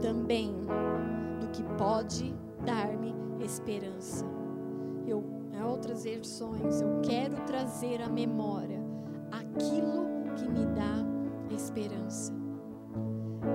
também 0.00 0.54
do 1.40 1.48
que 1.48 1.62
pode 1.76 2.34
dar-me 2.64 3.14
esperança. 3.40 4.24
Eu 5.06 5.22
outras 5.64 6.04
versões, 6.04 6.80
eu 6.80 7.00
quero 7.02 7.36
trazer 7.46 8.02
à 8.02 8.08
memória 8.08 8.80
aquilo 9.30 10.06
que 10.36 10.48
me 10.48 10.66
dá 10.66 11.08
esperança. 11.54 12.32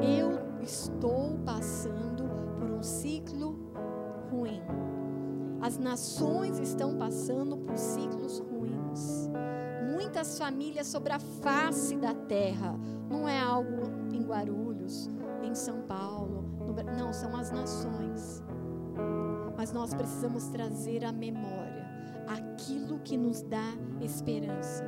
Eu 0.02 0.62
estou 0.62 1.38
passando 1.46 2.24
por 2.58 2.70
um 2.70 2.84
ciclo 2.84 3.72
ruim. 4.30 4.62
As 5.62 5.78
nações 5.78 6.60
estão 6.60 6.98
passando 6.98 7.58
por 7.58 7.78
ciclos 7.78 8.40
ruins. 8.40 9.30
Muitas 9.94 10.38
famílias 10.38 10.88
sobre 10.88 11.14
a 11.14 11.20
face 11.20 11.96
da 11.96 12.14
terra. 12.14 12.78
Não 13.10 13.28
é 13.28 13.40
algo 13.40 13.84
em 14.12 14.24
Guarulhos, 14.24 15.10
em 15.42 15.56
São 15.56 15.82
Paulo. 15.84 16.44
No... 16.60 16.74
não, 16.98 17.14
são 17.14 17.36
as 17.36 17.52
nações. 17.52 18.44
Mas 19.56 19.72
nós 19.72 19.94
precisamos 19.94 20.50
trazer 20.50 21.06
à 21.06 21.12
memória 21.12 21.73
aquilo 22.28 23.00
que 23.00 23.18
nos 23.18 23.42
dá 23.42 23.74
esperança. 24.02 24.84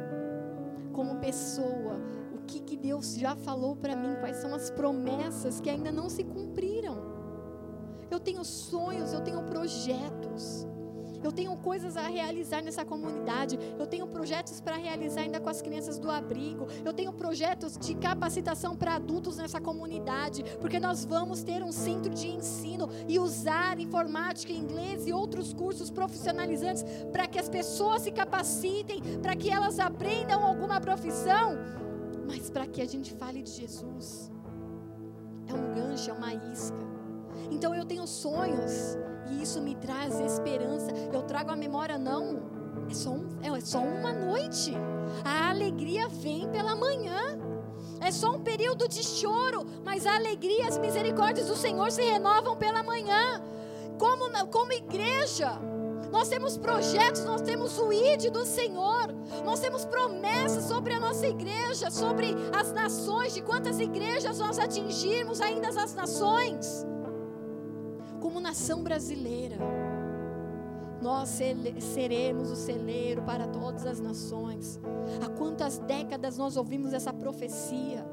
Como 0.93 1.19
pessoa, 1.19 1.99
o 2.33 2.45
que, 2.45 2.59
que 2.59 2.77
Deus 2.77 3.15
já 3.15 3.36
falou 3.36 3.75
para 3.75 3.95
mim, 3.95 4.15
quais 4.19 4.38
são 4.38 4.53
as 4.53 4.69
promessas 4.69 5.59
que 5.59 5.69
ainda 5.69 5.91
não 5.91 6.09
se 6.09 6.23
cumpriram. 6.23 7.15
Eu 8.09 8.19
tenho 8.19 8.43
sonhos, 8.43 9.13
eu 9.13 9.21
tenho 9.21 9.43
projetos. 9.43 10.67
Eu 11.24 11.32
tenho 11.32 11.55
coisas 11.57 11.97
a 11.97 12.07
realizar 12.07 12.61
nessa 12.61 12.86
comunidade. 12.86 13.57
Eu 13.80 13.88
tenho 13.88 14.07
projetos 14.07 14.61
para 14.61 14.76
realizar 14.76 15.22
ainda 15.22 15.39
com 15.39 15.49
as 15.49 15.61
crianças 15.61 15.97
do 15.97 16.09
abrigo. 16.09 16.68
Eu 16.84 16.93
tenho 16.93 17.11
projetos 17.13 17.78
de 17.78 17.95
capacitação 17.95 18.76
para 18.76 18.95
adultos 18.95 19.38
nessa 19.38 19.59
comunidade, 19.59 20.43
porque 20.59 20.80
nós 20.80 21.05
vamos 21.05 21.43
ter 21.43 21.63
um 21.63 21.72
centro 21.72 22.13
de 22.13 22.28
ensino 22.28 22.89
e 23.07 23.20
usar 23.20 23.80
informática, 23.80 24.51
inglês 24.51 25.07
e 25.07 25.13
outros 25.13 25.53
cursos 25.53 25.89
profissionalizantes 25.89 26.84
para 27.11 27.28
que 27.28 27.39
as 27.39 27.49
pessoas 27.49 28.03
se 28.03 28.11
capacitem, 28.11 29.01
para 29.22 29.36
que 29.36 29.49
elas 29.49 29.80
aprendam 29.80 30.43
alguma 30.43 30.80
profissão, 30.80 31.57
mas 32.28 32.49
para 32.49 32.66
que 32.66 32.82
a 32.82 32.86
gente 32.86 33.13
fale 33.13 33.41
de 33.41 33.51
Jesus. 33.51 34.32
É 35.47 35.53
um 35.53 35.74
gancho, 35.74 36.09
é 36.09 36.13
uma 36.13 36.34
isca. 36.34 37.05
Então 37.51 37.73
eu 37.73 37.86
tenho 37.86 38.05
sonhos 38.07 38.97
e 39.29 39.41
isso 39.41 39.61
me 39.61 39.75
traz 39.75 40.19
esperança. 40.19 40.91
Eu 41.11 41.23
trago 41.23 41.51
a 41.51 41.55
memória, 41.55 41.97
não, 41.97 42.41
é 42.89 42.93
só, 42.93 43.11
um, 43.11 43.25
é 43.41 43.61
só 43.61 43.79
uma 43.79 44.13
noite. 44.13 44.73
A 45.23 45.49
alegria 45.49 46.07
vem 46.07 46.49
pela 46.49 46.75
manhã. 46.75 47.39
É 48.01 48.11
só 48.11 48.36
um 48.36 48.41
período 48.41 48.88
de 48.88 49.03
choro, 49.03 49.65
mas 49.83 50.05
a 50.05 50.15
alegria, 50.15 50.67
as 50.67 50.77
misericórdias 50.77 51.47
do 51.47 51.55
Senhor 51.55 51.91
se 51.91 52.01
renovam 52.01 52.55
pela 52.55 52.83
manhã. 52.83 53.41
Como, 53.97 54.25
como 54.47 54.73
igreja, 54.73 55.57
nós 56.11 56.27
temos 56.27 56.57
projetos, 56.57 57.23
nós 57.23 57.41
temos 57.41 57.79
o 57.79 57.91
ID 57.91 58.29
do 58.29 58.45
Senhor, 58.45 59.13
nós 59.43 59.59
temos 59.59 59.86
promessas 59.86 60.65
sobre 60.65 60.93
a 60.93 60.99
nossa 60.99 61.25
igreja, 61.25 61.89
sobre 61.89 62.36
as 62.53 62.71
nações, 62.73 63.33
de 63.33 63.41
quantas 63.41 63.79
igrejas 63.79 64.39
nós 64.39 64.59
atingirmos 64.59 65.39
ainda 65.39 65.69
as 65.69 65.95
nações 65.95 66.86
como 68.26 68.39
nação 68.39 68.82
brasileira, 68.82 69.55
nós 70.99 71.30
seremos 71.80 72.49
o 72.49 72.55
celeiro 72.55 73.21
para 73.21 73.45
todas 73.45 73.86
as 73.86 73.99
nações. 73.99 74.80
Há 75.23 75.30
quantas 75.30 75.78
décadas 75.78 76.36
nós 76.36 76.57
ouvimos 76.57 76.91
essa 76.91 77.13
profecia 77.13 78.03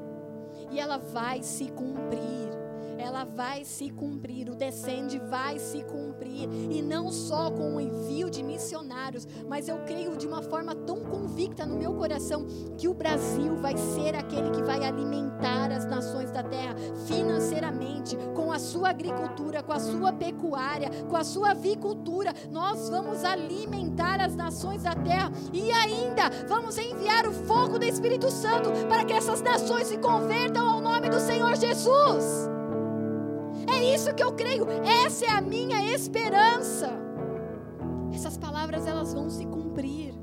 e 0.69 0.79
ela 0.79 0.99
vai 0.99 1.41
se 1.41 1.65
cumprir 1.71 2.62
ela 2.97 3.23
vai 3.23 3.63
se 3.63 3.89
cumprir, 3.89 4.49
o 4.49 4.55
descende 4.55 5.19
vai 5.19 5.59
se 5.59 5.83
cumprir, 5.83 6.49
e 6.71 6.81
não 6.81 7.11
só 7.11 7.51
com 7.51 7.75
o 7.75 7.81
envio 7.81 8.29
de 8.29 8.43
missionários, 8.43 9.27
mas 9.47 9.67
eu 9.67 9.77
creio 9.79 10.15
de 10.17 10.27
uma 10.27 10.41
forma 10.41 10.75
tão 10.75 11.01
convicta 11.01 11.65
no 11.65 11.77
meu 11.77 11.93
coração 11.93 12.45
que 12.77 12.87
o 12.87 12.93
Brasil 12.93 13.55
vai 13.57 13.77
ser 13.77 14.15
aquele 14.15 14.49
que 14.51 14.61
vai 14.61 14.83
alimentar 14.83 15.71
as 15.71 15.85
nações 15.85 16.31
da 16.31 16.43
terra 16.43 16.75
financeiramente, 17.05 18.17
com 18.35 18.51
a 18.51 18.59
sua 18.59 18.89
agricultura, 18.89 19.63
com 19.63 19.73
a 19.73 19.79
sua 19.79 20.13
pecuária, 20.13 20.89
com 21.09 21.15
a 21.15 21.23
sua 21.23 21.51
avicultura. 21.51 22.33
Nós 22.51 22.89
vamos 22.89 23.23
alimentar 23.23 24.21
as 24.21 24.35
nações 24.35 24.83
da 24.83 24.95
terra 24.95 25.31
e 25.51 25.71
ainda 25.71 26.29
vamos 26.47 26.77
enviar 26.77 27.27
o 27.27 27.31
fogo 27.31 27.79
do 27.79 27.85
Espírito 27.85 28.29
Santo 28.31 28.69
para 28.87 29.05
que 29.05 29.13
essas 29.13 29.41
nações 29.41 29.87
se 29.87 29.97
convertam 29.97 30.67
ao 30.67 30.81
nome 30.81 31.09
do 31.09 31.19
Senhor 31.19 31.55
Jesus. 31.55 32.52
É 33.67 33.93
isso 33.93 34.13
que 34.13 34.23
eu 34.23 34.33
creio. 34.33 34.65
Essa 35.05 35.25
é 35.25 35.29
a 35.29 35.41
minha 35.41 35.93
esperança. 35.93 36.91
Essas 38.13 38.37
palavras 38.37 38.85
elas 38.85 39.13
vão 39.13 39.29
se 39.29 39.45
cumprir. 39.45 40.13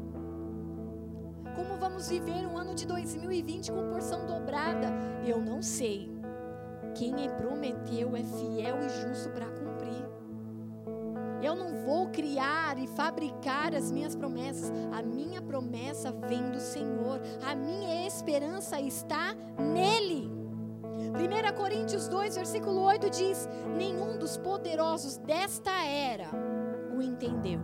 Como 1.54 1.76
vamos 1.78 2.08
viver 2.08 2.46
um 2.46 2.56
ano 2.56 2.74
de 2.74 2.86
2020 2.86 3.72
com 3.72 3.88
porção 3.90 4.26
dobrada? 4.26 4.88
Eu 5.26 5.40
não 5.40 5.62
sei. 5.62 6.10
Quem 6.94 7.14
prometeu 7.36 8.16
é 8.16 8.22
fiel 8.22 8.78
e 8.82 8.88
justo 8.88 9.30
para 9.30 9.46
cumprir. 9.46 10.08
Eu 11.42 11.54
não 11.54 11.84
vou 11.84 12.08
criar 12.08 12.78
e 12.78 12.86
fabricar 12.86 13.74
as 13.74 13.90
minhas 13.90 14.14
promessas. 14.14 14.70
A 14.92 15.02
minha 15.02 15.40
promessa 15.40 16.12
vem 16.12 16.50
do 16.50 16.60
Senhor. 16.60 17.20
A 17.42 17.54
minha 17.54 18.06
esperança 18.06 18.80
está 18.80 19.34
nele. 19.58 20.39
1 20.90 21.56
Coríntios 21.56 22.08
2, 22.08 22.36
versículo 22.36 22.82
8 22.82 23.10
diz: 23.10 23.48
Nenhum 23.76 24.18
dos 24.18 24.36
poderosos 24.36 25.16
desta 25.18 25.84
era 25.84 26.28
o 26.96 27.00
entendeu. 27.00 27.60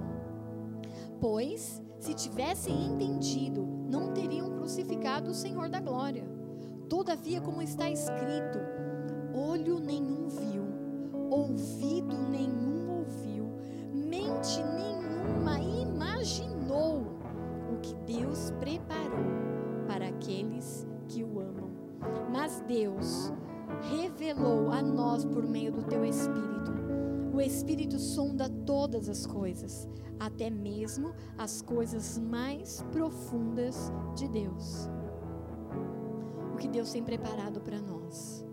Pois, 1.20 1.82
se 1.98 2.14
tivessem 2.14 2.86
entendido, 2.86 3.66
não 3.88 4.12
teriam 4.12 4.50
crucificado 4.50 5.30
o 5.30 5.34
Senhor 5.34 5.68
da 5.68 5.80
glória. 5.80 6.24
Todavia, 6.88 7.40
como 7.40 7.62
está 7.62 7.90
escrito, 7.90 8.58
olho 9.34 9.80
nenhum 9.80 10.28
viu, 10.28 10.64
ouvido 11.30 12.16
nenhum 12.16 12.98
ouviu, 12.98 13.50
mente 13.92 14.62
nenhuma 14.62 15.58
imaginou 15.58 17.18
o 17.72 17.80
que 17.80 17.94
Deus 17.94 18.52
mas 22.30 22.60
Deus 22.66 23.32
revelou 23.90 24.70
a 24.70 24.82
nós 24.82 25.24
por 25.24 25.46
meio 25.46 25.72
do 25.72 25.82
teu 25.82 26.04
Espírito. 26.04 26.72
O 27.32 27.40
Espírito 27.40 27.98
sonda 27.98 28.48
todas 28.48 29.08
as 29.08 29.26
coisas, 29.26 29.88
até 30.18 30.48
mesmo 30.48 31.12
as 31.36 31.60
coisas 31.60 32.18
mais 32.18 32.82
profundas 32.90 33.92
de 34.14 34.28
Deus. 34.28 34.88
O 36.54 36.56
que 36.56 36.68
Deus 36.68 36.90
tem 36.90 37.02
preparado 37.02 37.60
para 37.60 37.80
nós. 37.80 38.44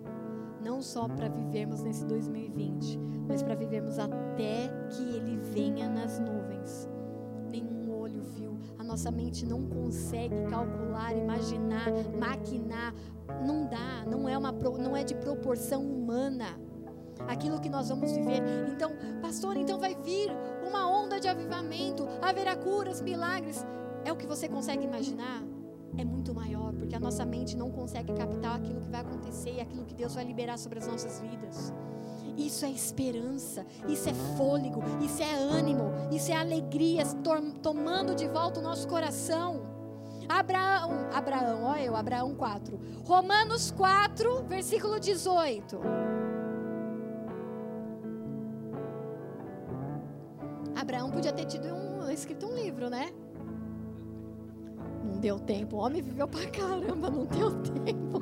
Não 0.62 0.82
só 0.82 1.08
para 1.08 1.30
vivermos 1.30 1.82
nesse 1.82 2.06
2020, 2.06 3.00
mas 3.28 3.42
para 3.42 3.56
vivermos 3.56 3.98
até 4.00 4.68
que 4.90 5.02
Ele 5.02 5.38
venha 5.38 5.90
nas 5.90 6.20
nuvens. 6.20 6.90
Nenhum 7.50 7.98
olho 7.98 8.22
viu, 8.22 8.58
a 8.78 8.84
nossa 8.84 9.12
mente 9.12 9.46
não 9.46 9.66
consegue 9.68 10.36
calcular, 10.50 11.16
imaginar, 11.16 11.90
maquinar 12.20 12.94
não 13.46 13.66
dá, 13.68 14.06
não 14.06 14.28
é, 14.28 14.38
uma, 14.38 14.52
não 14.52 14.96
é 14.96 15.04
de 15.04 15.16
proporção 15.16 15.82
humana 15.82 16.60
aquilo 17.28 17.60
que 17.60 17.70
nós 17.70 17.90
vamos 17.90 18.12
viver. 18.12 18.42
Então, 18.70 18.92
pastor, 19.22 19.58
então 19.58 19.80
vai 19.80 19.96
vir 19.96 20.32
uma 20.68 20.90
onda 20.90 21.20
de 21.20 21.28
avivamento, 21.28 22.08
haverá 22.22 22.56
curas, 22.56 23.02
milagres. 23.02 23.66
É 24.04 24.12
o 24.12 24.16
que 24.16 24.28
você 24.28 24.48
consegue 24.48 24.84
imaginar? 24.84 25.44
É 25.98 26.04
muito 26.04 26.34
maior, 26.34 26.74
porque 26.74 26.96
a 26.96 27.00
nossa 27.00 27.24
mente 27.24 27.56
não 27.56 27.70
consegue 27.70 28.12
captar 28.14 28.58
aquilo 28.58 28.82
que 28.82 28.90
vai 28.90 29.02
acontecer 29.02 29.54
e 29.54 29.62
aquilo 29.62 29.86
que 29.86 29.94
Deus 29.94 30.16
vai 30.16 30.26
liberar 30.26 30.58
sobre 30.58 30.80
as 30.80 30.88
nossas 30.88 31.20
vidas. 31.20 31.72
Isso 32.36 32.66
é 32.66 32.72
esperança, 32.72 33.64
isso 33.88 34.10
é 34.10 34.14
fôlego, 34.36 34.82
isso 35.06 35.22
é 35.22 35.36
ânimo, 35.36 35.92
isso 36.12 36.32
é 36.32 36.36
alegria 36.36 37.04
tomando 37.62 38.16
de 38.16 38.28
volta 38.28 38.60
o 38.60 38.64
nosso 38.64 38.88
coração. 38.88 39.73
Abraão, 40.34 41.10
Abraão, 41.14 41.64
olha 41.64 41.84
eu, 41.84 41.96
Abraão 41.96 42.34
4. 42.34 42.80
Romanos 43.06 43.70
4, 43.70 44.44
versículo 44.46 45.00
18. 45.00 45.80
Abraão 50.76 51.12
podia 51.12 51.32
ter 51.32 51.46
tido 51.46 51.68
um, 51.68 52.10
escrito 52.10 52.48
um 52.48 52.56
livro, 52.56 52.90
né? 52.90 53.12
Não 55.04 55.20
deu 55.20 55.40
tempo. 55.40 55.76
O 55.76 55.80
homem 55.80 56.02
viveu 56.02 56.28
pra 56.28 56.50
caramba, 56.50 57.12
não 57.12 57.26
deu 57.26 57.52
tempo. 57.62 58.20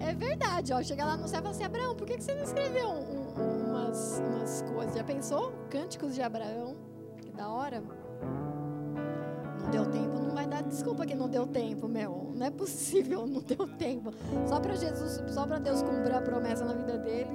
É 0.00 0.14
verdade, 0.14 0.72
ó. 0.72 0.82
Chega 0.82 1.04
lá 1.04 1.18
no 1.18 1.28
céu 1.28 1.40
e 1.40 1.42
fala 1.42 1.54
assim: 1.54 1.64
Abraão, 1.64 1.94
por 1.94 2.06
que 2.06 2.18
você 2.18 2.34
não 2.34 2.44
escreveu 2.44 2.88
um, 2.88 3.40
um, 3.40 3.70
umas, 3.70 4.20
umas 4.20 4.62
coisas? 4.62 4.94
Já 4.96 5.04
pensou? 5.04 5.52
Cânticos 5.68 6.14
de 6.14 6.22
Abraão. 6.22 6.76
Que 7.20 7.30
da 7.30 7.50
hora. 7.50 7.82
Deu 9.74 9.86
tempo, 9.90 10.20
não 10.20 10.34
vai 10.34 10.46
dar 10.46 10.62
desculpa 10.62 11.04
que 11.04 11.14
não 11.14 11.28
deu 11.28 11.46
tempo, 11.46 11.88
meu. 11.88 12.32
Não 12.34 12.46
é 12.46 12.50
possível, 12.50 13.26
não 13.26 13.40
deu 13.40 13.66
tempo. 13.76 14.12
Só 14.46 14.60
para 14.60 14.74
Jesus, 14.74 15.22
só 15.32 15.46
para 15.46 15.58
Deus 15.58 15.82
cumprir 15.82 16.14
a 16.14 16.20
promessa 16.20 16.64
na 16.64 16.74
vida 16.74 16.96
dele. 16.98 17.30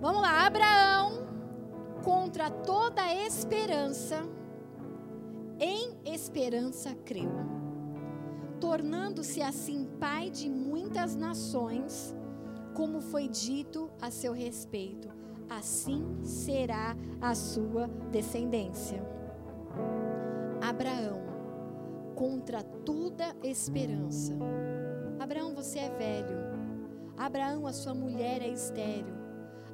Vamos 0.00 0.20
lá, 0.20 0.46
Abraão 0.46 1.24
contra 2.04 2.50
toda 2.50 3.14
esperança, 3.14 4.22
em 5.58 5.96
esperança 6.04 6.94
creu, 7.02 7.32
tornando-se 8.60 9.40
assim 9.40 9.88
pai 9.98 10.28
de 10.28 10.50
muitas 10.50 11.16
nações, 11.16 12.14
como 12.74 13.00
foi 13.00 13.26
dito 13.26 13.90
a 14.02 14.10
seu 14.10 14.34
respeito, 14.34 15.08
assim 15.48 16.18
será 16.22 16.94
a 17.22 17.34
sua 17.34 17.88
descendência. 18.12 19.02
Abraão, 20.66 21.20
contra 22.14 22.62
toda 22.62 23.36
esperança. 23.42 24.32
Abraão, 25.20 25.54
você 25.54 25.78
é 25.78 25.90
velho. 25.90 26.38
Abraão, 27.18 27.66
a 27.66 27.72
sua 27.74 27.92
mulher 27.92 28.40
é 28.40 28.48
estéril. 28.48 29.14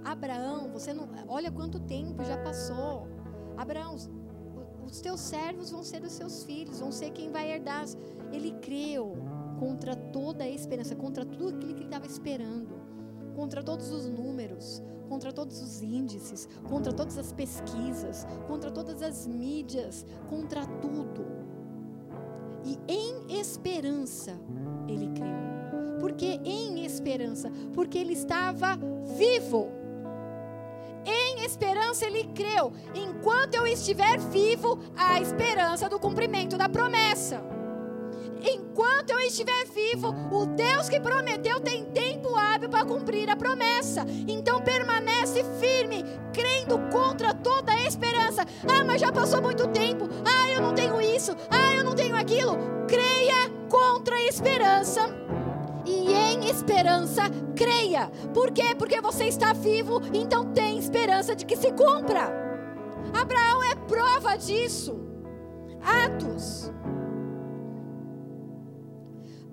Abraão, 0.05 0.68
você 0.72 0.93
não. 0.93 1.09
Olha 1.28 1.49
quanto 1.49 1.78
tempo 1.78 2.24
já 2.24 2.36
passou. 2.38 3.07
Abraão, 3.57 3.95
os 4.84 5.01
teus 5.01 5.20
servos 5.20 5.70
vão 5.70 5.84
ser 5.84 6.03
os 6.03 6.11
seus 6.11 6.43
filhos, 6.43 6.80
vão 6.80 6.91
ser 6.91 7.12
quem 7.12 7.30
vai 7.30 7.53
herdar. 7.53 7.84
Ele 8.32 8.51
creu 8.59 9.14
contra 9.61 9.95
toda 9.95 10.43
a 10.43 10.51
esperança, 10.51 10.97
contra 10.97 11.24
tudo 11.24 11.55
aquilo 11.55 11.72
que 11.72 11.82
ele 11.82 11.84
estava 11.84 12.07
esperando, 12.07 12.74
contra 13.36 13.62
todos 13.62 13.93
os 13.93 14.09
números, 14.09 14.82
contra 15.11 15.31
todos 15.33 15.61
os 15.61 15.83
índices, 15.83 16.49
contra 16.69 16.93
todas 16.93 17.19
as 17.19 17.33
pesquisas, 17.33 18.27
contra 18.47 18.71
todas 18.71 19.03
as 19.03 19.27
mídias, 19.27 20.07
contra 20.31 20.65
tudo. 20.65 21.27
E 22.65 22.79
em 22.89 23.39
esperança 23.39 24.39
ele 24.89 25.09
creu. 25.09 25.99
Por 26.01 26.13
que 26.13 26.41
em 26.45 26.87
esperança? 26.87 27.51
Porque 27.75 27.99
ele 27.99 28.15
estava 28.15 28.79
vivo 29.19 29.81
esperança 31.51 32.07
ele 32.07 32.25
creu. 32.35 32.73
Enquanto 32.95 33.55
eu 33.55 33.67
estiver 33.67 34.19
vivo, 34.19 34.79
há 34.97 35.21
esperança 35.21 35.89
do 35.89 35.99
cumprimento 35.99 36.57
da 36.57 36.69
promessa. 36.69 37.43
Enquanto 38.43 39.11
eu 39.11 39.20
estiver 39.20 39.66
vivo, 39.66 40.14
o 40.30 40.47
Deus 40.47 40.88
que 40.88 41.01
prometeu 41.01 41.61
tem 41.61 41.84
tempo 41.86 42.34
hábil 42.36 42.68
para 42.68 42.84
cumprir 42.84 43.28
a 43.28 43.36
promessa. 43.36 44.05
Então 44.26 44.61
permanece 44.61 45.45
firme, 45.59 46.05
crendo 46.32 46.78
contra 46.91 47.34
toda 47.34 47.72
a 47.72 47.86
esperança. 47.86 48.45
Ah, 48.68 48.84
mas 48.84 49.01
já 49.01 49.12
passou 49.12 49.43
muito 49.43 49.68
tempo. 49.68 50.09
Ah, 50.24 50.51
eu 50.51 50.62
não 50.62 50.74
tenho 50.74 51.01
isso. 51.01 51.36
Ah, 51.51 51.74
eu 51.74 51.84
não 51.84 51.95
tenho 51.95 52.16
aquilo. 52.16 52.57
Creia 52.88 53.51
contra 53.68 54.16
a 54.16 54.22
esperança 54.24 55.01
e 55.86 56.12
em 56.12 56.49
esperança 56.49 57.22
creia. 57.57 58.11
Por 58.32 58.51
quê? 58.51 58.74
Porque 58.76 59.01
você 59.01 59.24
está 59.24 59.53
vivo, 59.53 60.01
então 60.12 60.53
tem 60.53 60.78
esperança 60.78 61.34
de 61.34 61.45
que 61.45 61.57
se 61.57 61.72
cumpra. 61.72 62.32
Abraão 63.12 63.62
é 63.64 63.74
prova 63.74 64.36
disso. 64.36 65.01
Atos 65.82 66.72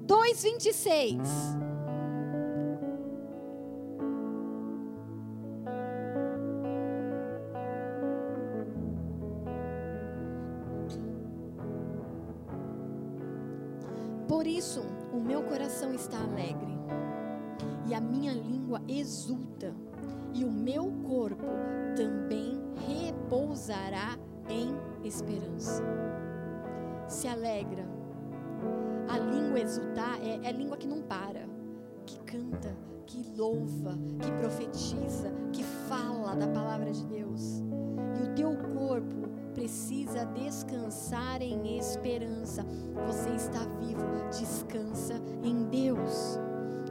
2:26 0.08 1.58
Por 14.28 14.48
isso, 14.48 14.82
o 15.12 15.20
meu 15.20 15.44
coração 15.44 15.94
está 15.94 16.18
alegre 16.20 16.78
e 17.86 17.94
a 17.94 18.00
minha 18.00 18.34
língua 18.34 18.82
exulta, 18.88 19.74
e 20.34 20.44
o 20.44 20.52
meu 20.52 20.92
corpo 21.08 21.48
também 21.96 22.62
repousará 22.88 24.18
em 24.50 24.76
esperança. 25.06 25.84
Se 27.08 27.28
alegra. 27.28 27.88
Língua 29.32 29.60
exultar 29.60 30.20
é, 30.22 30.48
é 30.48 30.52
língua 30.52 30.78
que 30.78 30.88
não 30.88 31.02
para, 31.02 31.48
que 32.06 32.20
canta, 32.20 32.76
que 33.06 33.24
louva, 33.36 33.98
que 34.22 34.32
profetiza, 34.34 35.32
que 35.52 35.64
fala 35.64 36.36
da 36.36 36.48
palavra 36.48 36.92
de 36.92 37.06
Deus. 37.06 37.64
E 38.20 38.24
o 38.24 38.36
teu 38.36 38.56
corpo 38.74 39.28
precisa 39.54 40.26
descansar 40.26 41.42
em 41.42 41.78
esperança. 41.78 42.66
Você 43.08 43.30
está 43.30 43.60
vivo, 43.80 44.30
descansa 44.30 45.16
em 45.44 45.64
Deus. 45.66 46.40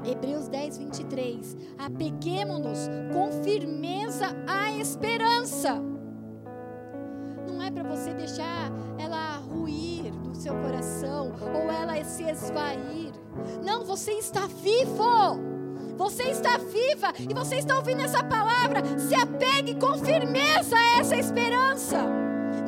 Hebreus 0.05 0.49
10, 0.49 0.79
23. 0.79 1.57
Apeguemos-nos 1.79 2.89
com 3.13 3.31
firmeza 3.43 4.27
à 4.47 4.73
esperança. 4.73 5.81
Não 7.47 7.63
é 7.63 7.71
para 7.71 7.85
você 7.85 8.13
deixar 8.15 8.71
ela 8.99 9.36
seu 10.47 10.55
coração 10.55 11.33
ou 11.53 11.73
ela 11.73 12.03
se 12.05 12.23
esvair. 12.23 13.13
Não, 13.65 13.85
você 13.85 14.13
está 14.13 14.47
vivo. 14.47 15.57
Você 15.97 16.25
está 16.25 16.57
viva 16.59 17.13
e 17.19 17.35
você 17.35 17.57
está 17.57 17.77
ouvindo 17.77 18.03
essa 18.03 18.23
palavra. 18.23 18.81
Se 18.97 19.15
apegue 19.15 19.75
com 19.75 19.99
firmeza 19.99 20.77
a 20.77 21.01
essa 21.01 21.17
esperança. 21.17 21.99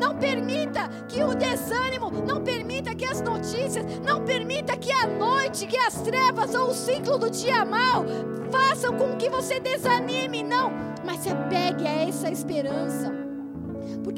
Não 0.01 0.17
permita 0.17 0.89
que 1.09 1.23
o 1.23 1.35
desânimo, 1.35 2.11
não 2.11 2.43
permita 2.43 2.95
que 2.95 3.05
as 3.05 3.21
notícias, 3.21 3.85
não 4.05 4.25
permita 4.25 4.77
que 4.77 4.91
a 4.91 5.07
noite, 5.07 5.67
que 5.67 5.77
as 5.77 6.01
trevas 6.03 6.55
ou 6.55 6.71
o 6.71 6.75
ciclo 6.75 7.17
do 7.19 7.31
dia 7.31 7.65
mal 7.65 8.05
façam 8.51 8.97
com 8.97 9.17
que 9.17 9.29
você 9.29 9.61
desanime, 9.61 10.43
não, 10.43 10.73
mas 11.05 11.21
se 11.21 11.29
apegue 11.29 11.87
a 11.87 12.09
essa 12.09 12.31
esperança. 12.31 13.28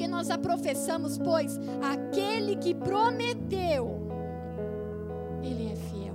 Porque 0.00 0.08
nós 0.10 0.30
a 0.30 0.38
professamos, 0.38 1.18
pois 1.18 1.60
aquele 1.82 2.56
que 2.56 2.74
prometeu, 2.74 4.00
ele 5.42 5.70
é 5.70 5.76
fiel. 5.76 6.14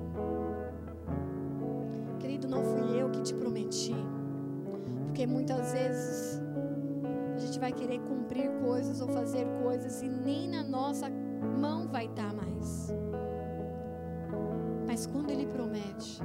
Querido, 2.17 2.47
não 2.47 2.63
fui 2.63 2.99
eu 2.99 3.11
que 3.11 3.21
te 3.21 3.35
prometi. 3.35 3.93
Porque 5.05 5.27
muitas 5.27 5.71
vezes 5.71 6.41
gente 7.55 7.59
vai 7.59 7.71
querer 7.71 7.99
cumprir 7.99 8.49
coisas 8.59 8.99
ou 9.01 9.07
fazer 9.07 9.45
coisas 9.61 10.01
e 10.01 10.09
nem 10.09 10.49
na 10.49 10.63
nossa 10.63 11.07
mão 11.07 11.87
vai 11.87 12.07
estar 12.07 12.33
mais. 12.33 12.91
Mas 14.87 15.05
quando 15.05 15.29
Ele 15.29 15.45
promete, 15.45 16.23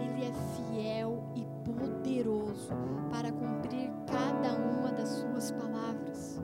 Ele 0.00 0.24
é 0.24 0.32
fiel 0.54 1.24
e 1.34 1.44
poderoso 1.68 2.70
para 3.10 3.32
cumprir 3.32 3.90
cada 4.06 4.54
uma 4.54 4.92
das 4.92 5.08
suas 5.08 5.50
palavras. 5.50 6.40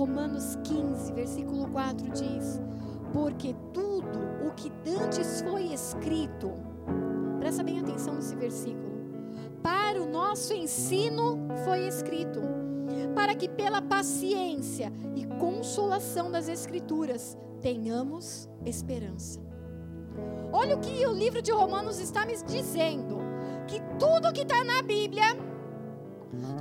Romanos 0.00 0.56
15, 0.64 1.12
versículo 1.12 1.68
4 1.68 2.08
diz: 2.08 2.58
Porque 3.12 3.54
tudo 3.70 4.18
o 4.46 4.50
que 4.52 4.70
dantes 4.82 5.42
foi 5.42 5.74
escrito, 5.74 6.52
presta 7.38 7.62
bem 7.62 7.80
atenção 7.80 8.14
nesse 8.14 8.34
versículo, 8.34 8.90
para 9.62 10.00
o 10.00 10.06
nosso 10.06 10.54
ensino 10.54 11.46
foi 11.66 11.86
escrito, 11.86 12.40
para 13.14 13.34
que 13.34 13.46
pela 13.46 13.82
paciência 13.82 14.90
e 15.14 15.26
consolação 15.38 16.30
das 16.30 16.48
Escrituras 16.48 17.36
tenhamos 17.60 18.48
esperança. 18.64 19.38
Olha 20.50 20.76
o 20.76 20.80
que 20.80 21.04
o 21.04 21.12
livro 21.12 21.42
de 21.42 21.52
Romanos 21.52 22.00
está 22.00 22.24
me 22.24 22.34
dizendo: 22.42 23.18
que 23.68 23.78
tudo 23.98 24.32
que 24.32 24.44
está 24.44 24.64
na 24.64 24.80
Bíblia, 24.80 25.36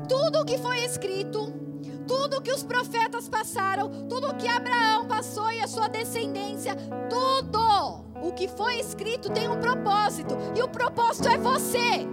tudo 0.10 0.42
o 0.42 0.46
que 0.46 0.58
foi 0.58 0.84
escrito, 0.84 1.69
tudo 2.10 2.42
que 2.42 2.52
os 2.52 2.64
profetas 2.64 3.30
passaram, 3.30 4.08
tudo 4.10 4.34
que 4.34 4.48
Abraão 4.48 5.06
passou 5.06 5.52
e 5.52 5.62
a 5.62 5.68
sua 5.68 5.88
descendência, 5.88 6.76
tudo 7.08 8.04
o 8.28 8.32
que 8.34 8.48
foi 8.48 8.80
escrito 8.80 9.32
tem 9.32 9.48
um 9.48 9.60
propósito, 9.60 10.36
e 10.58 10.62
o 10.64 10.68
propósito 10.68 11.30
é 11.30 11.38
você. 11.38 12.08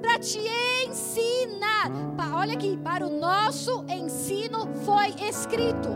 Para 0.00 0.18
te 0.18 0.40
ensinar. 0.86 1.90
Olha 2.32 2.54
aqui, 2.54 2.78
para 2.78 3.06
o 3.06 3.10
nosso 3.10 3.84
ensino 3.86 4.66
foi 4.86 5.08
escrito. 5.28 5.90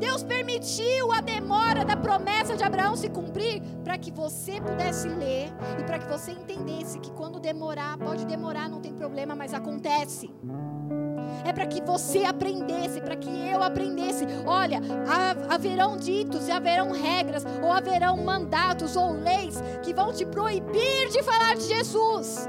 Deus 0.00 0.24
permitiu 0.24 1.12
a 1.12 1.20
demora 1.20 1.84
da 1.84 1.96
promessa 1.96 2.56
de 2.56 2.64
Abraão 2.64 2.96
se 2.96 3.08
cumprir 3.08 3.62
para 3.84 3.96
que 3.96 4.10
você 4.10 4.60
pudesse 4.60 5.08
ler 5.08 5.52
e 5.78 5.84
para 5.84 6.00
que 6.00 6.08
você 6.08 6.32
entendesse 6.32 6.98
que 6.98 7.12
quando 7.12 7.38
demorar, 7.38 7.96
pode 7.98 8.26
demorar, 8.26 8.68
não 8.68 8.80
tem 8.80 8.92
problema, 8.92 9.36
mas 9.36 9.54
acontece. 9.54 10.28
É 11.44 11.52
para 11.52 11.66
que 11.66 11.80
você 11.82 12.24
aprendesse, 12.24 13.00
para 13.00 13.16
que 13.16 13.28
eu 13.28 13.62
aprendesse. 13.62 14.26
Olha, 14.46 14.80
haverão 15.48 15.96
ditos 15.96 16.48
e 16.48 16.50
haverão 16.50 16.92
regras, 16.92 17.44
ou 17.62 17.72
haverão 17.72 18.16
mandatos 18.16 18.96
ou 18.96 19.12
leis 19.12 19.60
que 19.82 19.94
vão 19.94 20.12
te 20.12 20.24
proibir 20.24 21.08
de 21.10 21.22
falar 21.22 21.56
de 21.56 21.64
Jesus. 21.64 22.48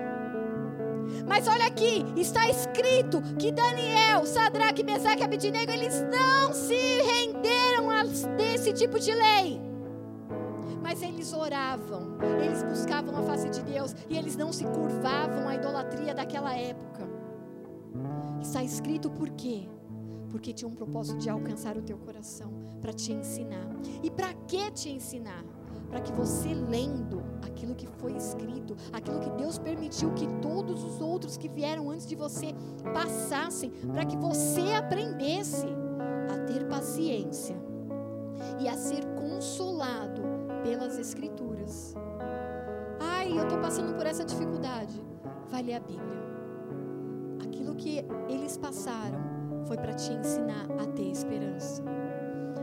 Mas 1.27 1.47
olha 1.47 1.65
aqui, 1.65 2.05
está 2.17 2.49
escrito 2.49 3.21
que 3.39 3.51
Daniel, 3.51 4.25
Sadraque, 4.25 4.83
Mesaque 4.83 5.21
e 5.21 5.23
Abidinego, 5.23 5.71
eles 5.71 6.01
não 6.01 6.53
se 6.53 7.01
renderam 7.01 7.89
a 7.89 8.03
desse 8.35 8.73
tipo 8.73 8.99
de 8.99 9.13
lei. 9.13 9.61
Mas 10.81 11.01
eles 11.01 11.31
oravam, 11.31 12.17
eles 12.43 12.63
buscavam 12.63 13.15
a 13.15 13.21
face 13.21 13.49
de 13.49 13.63
Deus 13.63 13.95
e 14.09 14.17
eles 14.17 14.35
não 14.35 14.51
se 14.51 14.65
curvavam 14.65 15.47
à 15.47 15.55
idolatria 15.55 16.13
daquela 16.13 16.53
época. 16.53 17.10
Está 18.41 18.63
escrito 18.63 19.09
por 19.09 19.29
quê? 19.31 19.67
Porque 20.29 20.53
tinha 20.53 20.67
um 20.67 20.73
propósito 20.73 21.19
de 21.19 21.29
alcançar 21.29 21.77
o 21.77 21.81
teu 21.81 21.97
coração, 21.97 22.51
para 22.81 22.93
te 22.93 23.11
ensinar. 23.11 23.67
E 24.01 24.09
para 24.09 24.33
que 24.33 24.71
te 24.71 24.89
ensinar? 24.89 25.43
para 25.91 25.99
que 25.99 26.11
você 26.13 26.53
lendo 26.53 27.21
aquilo 27.45 27.75
que 27.75 27.85
foi 27.85 28.13
escrito, 28.13 28.77
aquilo 28.93 29.19
que 29.19 29.29
Deus 29.31 29.59
permitiu 29.59 30.13
que 30.13 30.25
todos 30.41 30.85
os 30.85 31.01
outros 31.01 31.35
que 31.35 31.49
vieram 31.49 31.91
antes 31.91 32.07
de 32.07 32.15
você 32.15 32.55
passassem, 32.93 33.69
para 33.91 34.05
que 34.05 34.15
você 34.15 34.71
aprendesse 34.71 35.67
a 36.33 36.37
ter 36.45 36.65
paciência 36.67 37.57
e 38.61 38.69
a 38.69 38.77
ser 38.77 39.05
consolado 39.19 40.21
pelas 40.63 40.97
Escrituras. 40.97 41.93
Ai, 42.99 43.37
eu 43.37 43.43
estou 43.43 43.59
passando 43.59 43.93
por 43.93 44.05
essa 44.05 44.23
dificuldade. 44.23 45.01
Vai 45.49 45.61
ler 45.61 45.73
a 45.73 45.79
Bíblia. 45.81 46.20
Aquilo 47.43 47.75
que 47.75 48.03
eles 48.29 48.57
passaram 48.57 49.19
foi 49.65 49.77
para 49.77 49.93
te 49.93 50.11
ensinar 50.11 50.67
a 50.79 50.85
ter 50.87 51.09
esperança 51.09 51.83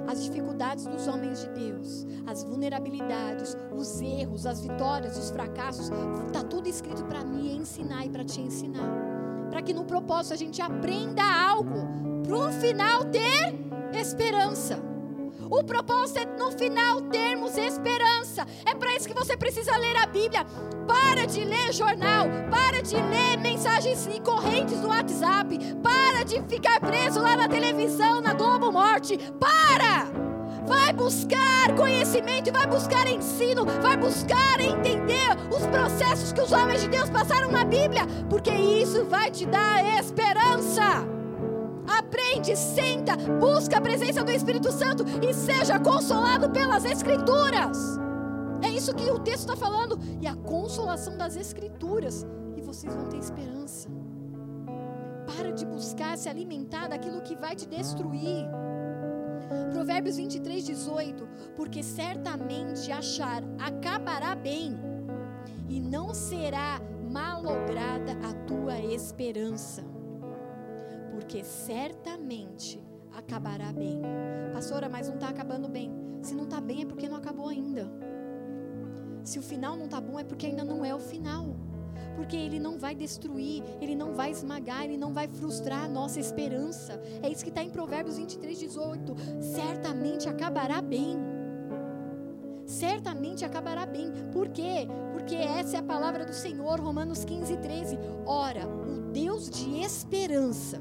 as 0.08 0.24
dificuldades 0.24 0.86
dos 0.86 1.06
homens 1.06 1.42
de 1.42 1.48
Deus, 1.50 2.06
as 2.26 2.42
vulnerabilidades, 2.42 3.54
os 3.70 4.00
erros, 4.00 4.46
as 4.46 4.62
vitórias, 4.62 5.18
os 5.18 5.30
fracassos, 5.30 5.90
está 6.26 6.42
tudo 6.42 6.66
escrito 6.66 7.04
para 7.04 7.22
me 7.22 7.54
ensinar 7.54 8.06
e 8.06 8.08
para 8.08 8.24
te 8.24 8.40
ensinar. 8.40 8.90
Para 9.50 9.60
que 9.60 9.74
no 9.74 9.84
propósito 9.84 10.32
a 10.32 10.36
gente 10.36 10.62
aprenda 10.62 11.22
algo, 11.22 11.86
para 12.26 12.36
o 12.36 12.50
final 12.52 13.04
ter 13.04 13.54
esperança. 13.92 14.82
O 15.50 15.64
propósito 15.64 16.18
é 16.18 16.26
no 16.26 16.50
final 16.52 17.00
termos 17.02 17.56
esperança. 17.56 18.46
É 18.66 18.74
para 18.74 18.94
isso 18.94 19.08
que 19.08 19.14
você 19.14 19.36
precisa 19.36 19.76
ler 19.78 19.96
a 19.96 20.06
Bíblia. 20.06 20.44
Para 20.86 21.26
de 21.26 21.42
ler 21.44 21.72
jornal, 21.72 22.26
para 22.50 22.82
de 22.82 22.96
ler 22.96 23.38
mensagens 23.38 24.06
e 24.06 24.20
correntes 24.20 24.80
no 24.80 24.88
WhatsApp, 24.88 25.58
para 25.82 26.22
de 26.22 26.42
ficar 26.42 26.80
preso 26.80 27.20
lá 27.20 27.36
na 27.36 27.48
televisão, 27.48 28.20
na 28.20 28.34
Globo 28.34 28.70
Morte. 28.70 29.18
Para! 29.38 30.06
Vai 30.66 30.92
buscar 30.92 31.74
conhecimento 31.76 32.52
vai 32.52 32.66
buscar 32.66 33.06
ensino, 33.06 33.64
vai 33.80 33.96
buscar 33.96 34.60
entender 34.60 35.30
os 35.50 35.66
processos 35.66 36.30
que 36.30 36.42
os 36.42 36.52
homens 36.52 36.82
de 36.82 36.88
Deus 36.88 37.08
passaram 37.08 37.50
na 37.50 37.64
Bíblia, 37.64 38.06
porque 38.28 38.50
isso 38.50 39.06
vai 39.06 39.30
te 39.30 39.46
dar 39.46 39.82
esperança 39.98 41.17
aprende, 41.88 42.54
senta, 42.56 43.16
busca 43.16 43.78
a 43.78 43.80
presença 43.80 44.22
do 44.22 44.30
Espírito 44.30 44.70
Santo 44.70 45.04
e 45.26 45.32
seja 45.32 45.78
consolado 45.78 46.50
pelas 46.50 46.84
Escrituras. 46.84 47.98
É 48.62 48.68
isso 48.68 48.94
que 48.94 49.10
o 49.10 49.18
texto 49.18 49.40
está 49.40 49.56
falando. 49.56 49.98
E 50.20 50.26
a 50.26 50.34
consolação 50.34 51.16
das 51.16 51.36
Escrituras. 51.36 52.26
E 52.56 52.60
vocês 52.60 52.94
vão 52.94 53.06
ter 53.06 53.18
esperança. 53.18 53.88
Para 55.26 55.52
de 55.52 55.64
buscar 55.64 56.16
se 56.18 56.28
alimentar 56.28 56.88
daquilo 56.88 57.22
que 57.22 57.36
vai 57.36 57.54
te 57.54 57.66
destruir. 57.66 58.46
Provérbios 59.72 60.16
23, 60.16 60.64
18. 60.64 61.28
Porque 61.54 61.82
certamente 61.82 62.90
achar 62.90 63.42
acabará 63.58 64.34
bem, 64.34 64.76
e 65.68 65.80
não 65.80 66.14
será 66.14 66.80
malograda 67.10 68.12
a 68.26 68.32
tua 68.46 68.78
esperança 68.78 69.97
porque 71.18 71.42
certamente 71.42 72.80
acabará 73.12 73.72
bem. 73.72 74.00
Pastora, 74.52 74.88
mas 74.88 75.08
não 75.08 75.16
está 75.16 75.28
acabando 75.28 75.68
bem. 75.68 75.90
Se 76.22 76.32
não 76.32 76.44
está 76.44 76.60
bem 76.60 76.82
é 76.82 76.86
porque 76.86 77.08
não 77.08 77.16
acabou 77.16 77.48
ainda. 77.48 77.90
Se 79.24 79.36
o 79.36 79.42
final 79.42 79.76
não 79.76 79.86
está 79.86 80.00
bom 80.00 80.20
é 80.20 80.22
porque 80.22 80.46
ainda 80.46 80.62
não 80.62 80.84
é 80.84 80.94
o 80.94 81.00
final. 81.00 81.56
Porque 82.14 82.36
ele 82.36 82.60
não 82.60 82.78
vai 82.78 82.94
destruir, 82.94 83.64
ele 83.80 83.96
não 83.96 84.14
vai 84.14 84.30
esmagar, 84.30 84.84
ele 84.84 84.96
não 84.96 85.12
vai 85.12 85.26
frustrar 85.26 85.86
a 85.86 85.88
nossa 85.88 86.20
esperança. 86.20 87.00
É 87.20 87.28
isso 87.28 87.42
que 87.42 87.50
está 87.50 87.64
em 87.64 87.70
Provérbios 87.70 88.16
23, 88.16 88.56
18. 88.56 89.16
Certamente 89.40 90.28
acabará 90.28 90.80
bem. 90.80 91.18
Certamente 92.64 93.44
acabará 93.44 93.86
bem. 93.86 94.12
Por 94.32 94.50
quê? 94.50 94.86
Porque 95.12 95.34
essa 95.34 95.78
é 95.78 95.80
a 95.80 95.82
palavra 95.82 96.24
do 96.24 96.32
Senhor, 96.32 96.78
Romanos 96.78 97.24
15, 97.24 97.56
13. 97.56 97.98
Ora, 98.24 98.68
o 98.68 99.10
Deus 99.10 99.50
de 99.50 99.80
esperança 99.80 100.80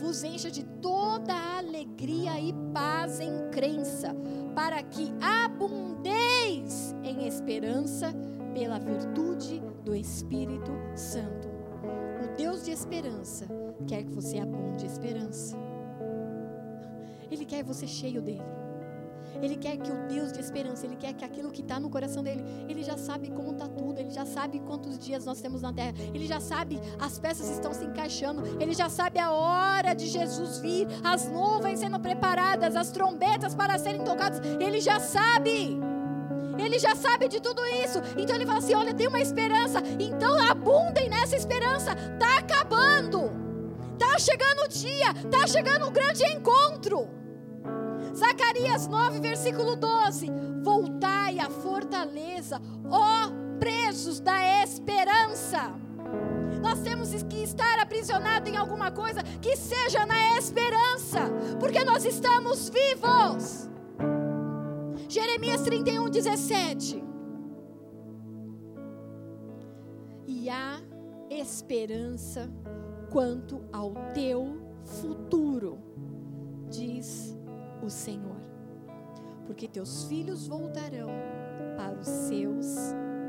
vos 0.00 0.24
encha 0.24 0.50
de 0.50 0.64
toda 0.64 1.34
alegria 1.58 2.40
e 2.40 2.52
paz 2.72 3.20
em 3.20 3.50
crença, 3.50 4.14
para 4.54 4.82
que 4.82 5.12
abundeis 5.20 6.94
em 7.04 7.26
esperança 7.26 8.12
pela 8.54 8.78
virtude 8.78 9.62
do 9.84 9.94
Espírito 9.94 10.72
Santo. 10.94 11.48
O 12.24 12.36
Deus 12.36 12.64
de 12.64 12.70
esperança 12.70 13.46
quer 13.86 14.02
que 14.02 14.10
você 14.10 14.38
abunde 14.38 14.86
esperança. 14.86 15.56
Ele 17.30 17.44
quer 17.44 17.62
você 17.62 17.86
cheio 17.86 18.22
dele. 18.22 18.59
Ele 19.42 19.56
quer 19.56 19.76
que 19.76 19.90
o 19.90 20.06
Deus 20.08 20.32
de 20.32 20.40
esperança, 20.40 20.86
Ele 20.86 20.96
quer 20.96 21.12
que 21.14 21.24
aquilo 21.24 21.50
que 21.50 21.60
está 21.60 21.78
no 21.78 21.88
coração 21.88 22.22
dele, 22.22 22.44
Ele 22.68 22.82
já 22.82 22.96
sabe 22.96 23.30
como 23.30 23.52
está 23.52 23.68
tudo, 23.68 23.98
Ele 23.98 24.10
já 24.10 24.26
sabe 24.26 24.60
quantos 24.60 24.98
dias 24.98 25.24
nós 25.24 25.40
temos 25.40 25.62
na 25.62 25.72
terra, 25.72 25.94
Ele 26.14 26.26
já 26.26 26.40
sabe 26.40 26.80
as 26.98 27.18
peças 27.18 27.48
estão 27.48 27.72
se 27.72 27.84
encaixando, 27.84 28.42
Ele 28.60 28.74
já 28.74 28.88
sabe 28.88 29.18
a 29.18 29.30
hora 29.30 29.94
de 29.94 30.06
Jesus 30.06 30.58
vir, 30.58 30.86
as 31.04 31.28
nuvens 31.28 31.80
sendo 31.80 31.98
preparadas, 31.98 32.76
as 32.76 32.90
trombetas 32.90 33.54
para 33.54 33.78
serem 33.78 34.02
tocadas, 34.04 34.40
Ele 34.60 34.80
já 34.80 34.98
sabe. 35.00 35.78
Ele 36.58 36.78
já 36.78 36.94
sabe 36.94 37.28
de 37.28 37.40
tudo 37.40 37.64
isso. 37.66 37.98
Então 38.18 38.36
ele 38.36 38.44
fala 38.44 38.58
assim: 38.58 38.74
olha, 38.74 38.92
tem 38.92 39.08
uma 39.08 39.20
esperança. 39.20 39.82
Então 39.98 40.38
abundem 40.38 41.08
nessa 41.08 41.36
esperança. 41.36 41.92
Está 41.92 42.38
acabando. 42.38 43.30
Está 43.94 44.18
chegando 44.18 44.64
o 44.64 44.68
dia. 44.68 45.10
Está 45.24 45.46
chegando 45.46 45.86
um 45.86 45.92
grande 45.92 46.24
encontro. 46.24 47.19
Zacarias 48.14 48.86
9, 48.86 49.20
versículo 49.20 49.76
12: 49.76 50.30
Voltai 50.62 51.38
à 51.38 51.48
fortaleza, 51.48 52.60
ó 52.90 53.30
presos 53.58 54.20
da 54.20 54.62
esperança. 54.62 55.72
Nós 56.62 56.80
temos 56.80 57.10
que 57.24 57.42
estar 57.42 57.78
aprisionados 57.78 58.50
em 58.50 58.56
alguma 58.56 58.90
coisa 58.90 59.22
que 59.40 59.56
seja 59.56 60.04
na 60.06 60.38
esperança, 60.38 61.30
porque 61.58 61.84
nós 61.84 62.04
estamos 62.04 62.70
vivos. 62.70 63.68
Jeremias 65.08 65.62
31, 65.62 66.08
17. 66.08 67.10
e 70.40 70.48
há 70.48 70.80
esperança 71.28 72.50
quanto 73.10 73.60
ao 73.70 73.92
teu 74.14 74.58
futuro, 74.84 75.78
diz 76.70 77.36
o 77.82 77.90
Senhor. 77.90 78.36
Porque 79.46 79.66
teus 79.66 80.04
filhos 80.04 80.46
voltarão 80.46 81.10
para 81.76 81.98
os 81.98 82.06
seus 82.06 82.66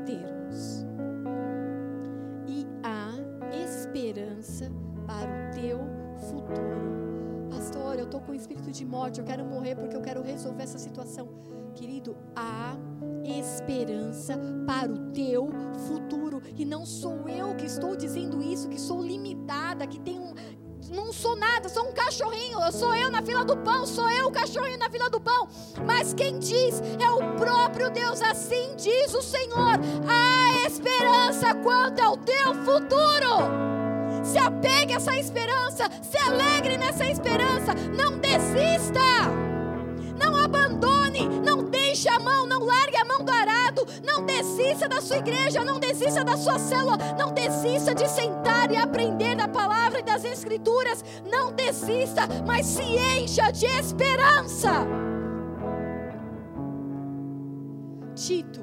termos. 0.06 0.86
E 2.46 2.66
há 2.82 3.10
esperança 3.56 4.70
para 5.06 5.28
o 5.28 5.60
teu 5.60 5.78
futuro. 6.30 7.02
Pastor, 7.50 7.98
eu 7.98 8.04
estou 8.04 8.20
com 8.20 8.34
espírito 8.34 8.70
de 8.70 8.84
morte, 8.84 9.20
eu 9.20 9.24
quero 9.24 9.44
morrer 9.44 9.74
porque 9.74 9.96
eu 9.96 10.00
quero 10.00 10.22
resolver 10.22 10.62
essa 10.62 10.78
situação. 10.78 11.28
Querido, 11.74 12.16
há 12.34 12.76
esperança 13.24 14.38
para 14.66 14.90
o 14.90 15.12
teu 15.12 15.48
futuro. 15.86 16.42
E 16.56 16.64
não 16.64 16.84
sou 16.84 17.28
eu 17.28 17.54
que 17.54 17.66
estou 17.66 17.96
dizendo 17.96 18.42
isso, 18.42 18.68
que 18.68 18.80
sou 18.80 19.02
limitada, 19.02 19.86
que 19.86 20.00
tenho 20.00 20.34
não 20.90 21.12
sou 21.12 21.36
nada, 21.36 21.68
sou 21.68 21.88
um 21.88 21.92
cachorrinho. 21.92 22.58
Sou 22.72 22.94
eu 22.94 23.10
na 23.10 23.22
fila 23.22 23.44
do 23.44 23.56
pão, 23.56 23.86
sou 23.86 24.08
eu 24.10 24.28
o 24.28 24.32
cachorrinho 24.32 24.78
na 24.78 24.90
fila 24.90 25.08
do 25.10 25.20
pão. 25.20 25.48
Mas 25.86 26.14
quem 26.14 26.38
diz 26.38 26.82
é 27.00 27.10
o 27.10 27.34
próprio 27.36 27.90
Deus. 27.90 28.20
Assim 28.22 28.74
diz 28.76 29.14
o 29.14 29.22
Senhor: 29.22 29.78
há 30.08 30.66
esperança 30.66 31.54
quanto 31.54 32.00
ao 32.00 32.16
teu 32.16 32.54
futuro. 32.64 33.72
Se 34.24 34.38
apegue 34.38 34.92
a 34.92 34.96
essa 34.96 35.16
esperança, 35.16 35.90
se 36.00 36.16
alegre 36.16 36.76
nessa 36.76 37.04
esperança, 37.06 37.74
não 37.74 38.18
desista, 38.18 39.00
não 40.22 40.36
abandone, 40.36 41.28
não 41.44 41.64
deixe 41.64 42.08
a 42.08 42.18
mão, 42.18 42.46
não 42.46 42.64
largue 42.64 42.96
a 42.96 43.04
mão 43.04 43.24
do 43.24 43.32
arado, 43.32 43.84
não 44.04 44.24
desista 44.24 44.88
da 44.88 45.00
sua 45.00 45.18
igreja, 45.18 45.64
não 45.64 45.80
desista 45.80 46.24
da 46.24 46.36
sua 46.36 46.58
célula, 46.58 46.96
não 47.18 47.32
desista 47.32 47.94
de 47.94 48.08
sentar 48.08 48.70
e 48.70 48.76
aprender 48.76 49.34
da 49.34 49.48
palavra 49.48 49.98
e 49.98 50.02
das 50.02 50.24
escrituras, 50.24 51.04
não 51.28 51.52
desista, 51.52 52.22
mas 52.46 52.66
se 52.66 52.82
encha 52.82 53.50
de 53.50 53.66
esperança. 53.66 54.86
Tito. 58.14 58.62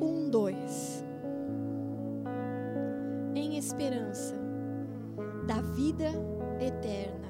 1, 0.00 0.30
2 0.30 1.04
Em 3.34 3.58
esperança 3.58 4.34
da 5.46 5.60
vida 5.60 6.10
eterna, 6.60 7.21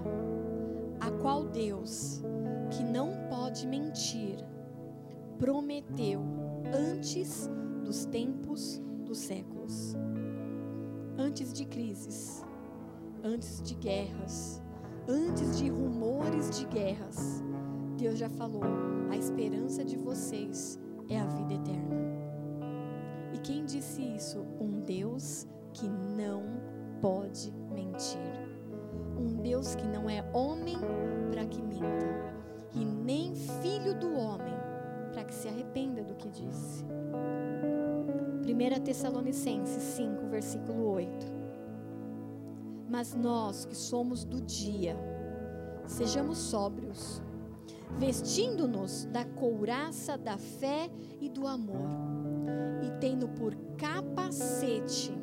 a 1.03 1.11
qual 1.11 1.45
Deus, 1.49 2.23
que 2.71 2.85
não 2.85 3.27
pode 3.29 3.67
mentir, 3.67 4.37
prometeu 5.37 6.23
antes 6.73 7.51
dos 7.85 8.05
tempos 8.05 8.81
dos 9.05 9.19
séculos, 9.19 9.97
antes 11.19 11.53
de 11.53 11.65
crises, 11.65 12.45
antes 13.25 13.61
de 13.63 13.75
guerras, 13.75 14.63
antes 15.09 15.59
de 15.59 15.69
rumores 15.69 16.57
de 16.57 16.67
guerras. 16.67 17.43
Deus 17.99 18.17
já 18.17 18.29
falou: 18.31 18.63
a 19.11 19.17
esperança 19.17 19.85
de 19.85 19.97
vocês 19.97 20.79
é 21.09 21.19
a 21.19 21.27
vida 21.27 21.55
eterna. 21.55 21.97
E 23.35 23.39
quem 23.39 23.65
disse 23.65 24.01
isso? 24.03 24.47
Um 24.61 24.81
Deus 24.83 25.49
que 25.73 25.89
não 25.89 26.45
pode 27.01 27.53
mentir. 27.73 28.52
Um 29.23 29.37
Deus 29.37 29.77
que 29.77 29.87
não 29.87 30.11
é 30.11 30.25
homem 30.33 30.77
para 31.31 31.47
que 31.47 31.63
minta, 31.63 32.35
e 32.75 32.85
nem 32.85 33.37
filho 33.37 33.95
do 33.95 34.13
homem 34.15 34.53
para 35.13 35.23
que 35.23 35.33
se 35.33 35.47
arrependa 35.47 36.03
do 36.03 36.15
que 36.17 36.29
disse. 36.29 36.85
1 38.45 38.83
Tessalonicenses 38.83 39.81
5, 39.81 40.27
versículo 40.27 40.91
8. 40.91 41.27
Mas 42.89 43.15
nós 43.15 43.65
que 43.65 43.77
somos 43.77 44.25
do 44.25 44.41
dia, 44.41 44.97
sejamos 45.87 46.39
sóbrios, 46.39 47.23
vestindo-nos 47.99 49.05
da 49.05 49.25
couraça 49.25 50.19
da 50.19 50.37
fé 50.37 50.91
e 51.21 51.29
do 51.29 51.47
amor, 51.47 51.89
e 52.83 52.91
tendo 52.99 53.29
por 53.29 53.55
capacete 53.79 55.15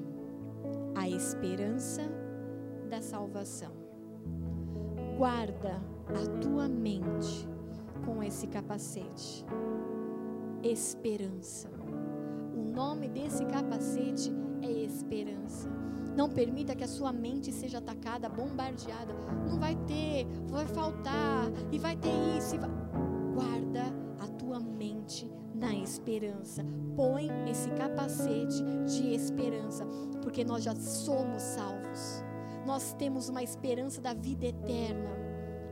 a 0.95 1.09
esperança 1.09 2.03
da 2.89 3.01
salvação. 3.01 3.78
Guarda 5.19 5.81
a 6.07 6.39
tua 6.39 6.69
mente 6.69 7.45
com 8.05 8.23
esse 8.23 8.47
capacete. 8.47 9.45
Esperança. 10.63 11.69
O 12.55 12.63
nome 12.63 13.09
desse 13.09 13.43
capacete 13.43 14.31
é 14.61 14.71
esperança. 14.71 15.67
Não 16.15 16.29
permita 16.29 16.73
que 16.73 16.85
a 16.85 16.87
sua 16.87 17.11
mente 17.11 17.51
seja 17.51 17.79
atacada, 17.79 18.29
bombardeada. 18.29 19.13
Não 19.45 19.59
vai 19.59 19.75
ter, 19.85 20.25
vai 20.47 20.65
faltar, 20.65 21.51
e 21.69 21.77
vai 21.77 21.97
ter 21.97 22.37
isso. 22.37 22.57
Vai... 22.57 22.69
Guarda 23.33 23.93
a 24.21 24.27
tua 24.37 24.61
mente 24.61 25.29
na 25.53 25.73
esperança. 25.75 26.63
Põe 26.95 27.29
esse 27.49 27.69
capacete 27.71 28.63
de 28.85 29.13
esperança, 29.13 29.85
porque 30.21 30.45
nós 30.45 30.63
já 30.63 30.73
somos 30.77 31.41
salvos. 31.41 32.18
Nós 32.69 32.93
temos 32.93 33.29
uma 33.29 33.41
esperança 33.41 33.99
da 33.99 34.13
vida 34.13 34.45
eterna 34.45 35.09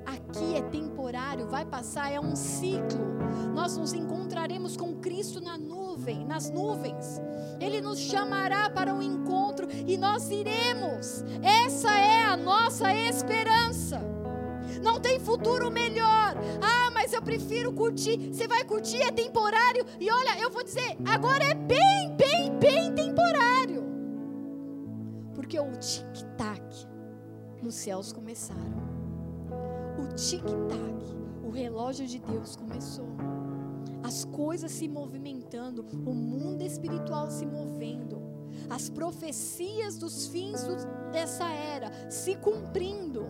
aqui 0.07 0.55
é 0.55 0.61
temporário, 0.61 1.47
vai 1.47 1.65
passar, 1.65 2.11
é 2.11 2.19
um 2.19 2.35
ciclo. 2.35 3.05
Nós 3.53 3.77
nos 3.77 3.93
encontraremos 3.93 4.75
com 4.75 4.95
Cristo 4.95 5.39
na 5.41 5.57
nuvem, 5.57 6.25
nas 6.25 6.49
nuvens. 6.49 7.21
Ele 7.59 7.81
nos 7.81 7.99
chamará 7.99 8.69
para 8.69 8.93
um 8.93 9.01
encontro 9.01 9.67
e 9.85 9.97
nós 9.97 10.31
iremos. 10.31 11.23
Essa 11.43 11.91
é 11.99 12.23
a 12.23 12.35
nossa 12.35 12.91
esperança. 12.93 14.01
Não 14.81 14.99
tem 14.99 15.19
futuro 15.19 15.69
melhor. 15.69 16.35
Ah, 16.61 16.89
mas 16.93 17.13
eu 17.13 17.21
prefiro 17.21 17.73
curtir. 17.73 18.31
Você 18.31 18.47
vai 18.47 18.63
curtir, 18.63 19.01
é 19.01 19.11
temporário. 19.11 19.85
E 19.99 20.09
olha, 20.09 20.39
eu 20.39 20.49
vou 20.49 20.63
dizer, 20.63 20.97
agora 21.05 21.43
é 21.43 21.53
bem, 21.53 22.15
bem, 22.17 22.57
bem 22.57 22.95
temporário. 22.95 23.86
Porque 25.47 25.61
o 25.61 25.71
tic-tac 25.77 26.61
nos 27.63 27.73
céus 27.75 28.11
começaram 28.11 28.83
o 29.97 30.13
tic-tac, 30.13 31.15
o 31.41 31.49
relógio 31.49 32.05
de 32.05 32.19
Deus 32.19 32.57
começou. 32.57 33.07
As 34.03 34.25
coisas 34.25 34.69
se 34.73 34.89
movimentando, 34.89 35.85
o 36.05 36.13
mundo 36.13 36.63
espiritual 36.63 37.31
se 37.31 37.45
movendo, 37.45 38.21
as 38.69 38.89
profecias 38.89 39.97
dos 39.97 40.27
fins 40.27 40.67
dessa 41.13 41.49
era 41.49 42.11
se 42.11 42.35
cumprindo. 42.35 43.27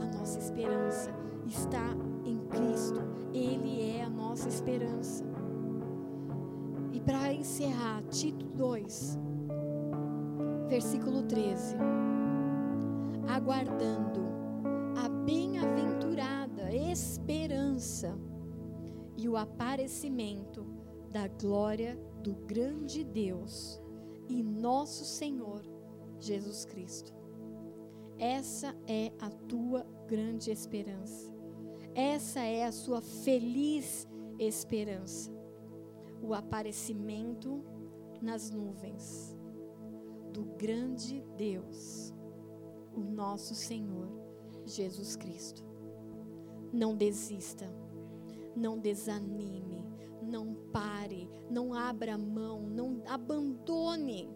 A 0.00 0.06
nossa 0.16 0.38
esperança 0.38 1.10
está 1.46 1.94
em 2.24 2.38
Cristo, 2.46 3.02
Ele 3.34 3.90
é 3.90 4.04
a 4.04 4.08
nossa 4.08 4.48
esperança. 4.48 5.22
E 6.94 6.98
para 6.98 7.30
encerrar, 7.30 8.02
Tito 8.04 8.46
2, 8.46 9.25
versículo 10.68 11.22
13 11.22 11.76
aguardando 13.28 14.26
a 14.96 15.08
bem-aventurada 15.08 16.72
esperança 16.74 18.18
e 19.16 19.28
o 19.28 19.36
aparecimento 19.36 20.66
da 21.10 21.28
glória 21.28 21.96
do 22.22 22.34
grande 22.34 23.04
Deus 23.04 23.80
e 24.28 24.42
nosso 24.42 25.04
Senhor 25.04 25.62
Jesus 26.18 26.64
Cristo. 26.64 27.14
Essa 28.18 28.74
é 28.86 29.12
a 29.20 29.30
tua 29.30 29.86
grande 30.08 30.50
esperança. 30.50 31.32
Essa 31.94 32.40
é 32.40 32.64
a 32.64 32.72
sua 32.72 33.00
feliz 33.00 34.08
esperança. 34.38 35.30
O 36.22 36.34
aparecimento 36.34 37.62
nas 38.20 38.50
nuvens 38.50 39.36
do 40.36 40.44
grande 40.58 41.24
Deus 41.38 42.12
o 42.94 43.00
nosso 43.00 43.54
Senhor 43.54 44.06
Jesus 44.66 45.16
Cristo. 45.16 45.64
Não 46.70 46.94
desista, 46.94 47.66
não 48.54 48.78
desanime, 48.78 49.82
não 50.20 50.54
pare, 50.70 51.26
não 51.50 51.72
abra 51.72 52.18
mão, 52.18 52.60
não 52.60 53.02
abandone. 53.06 54.28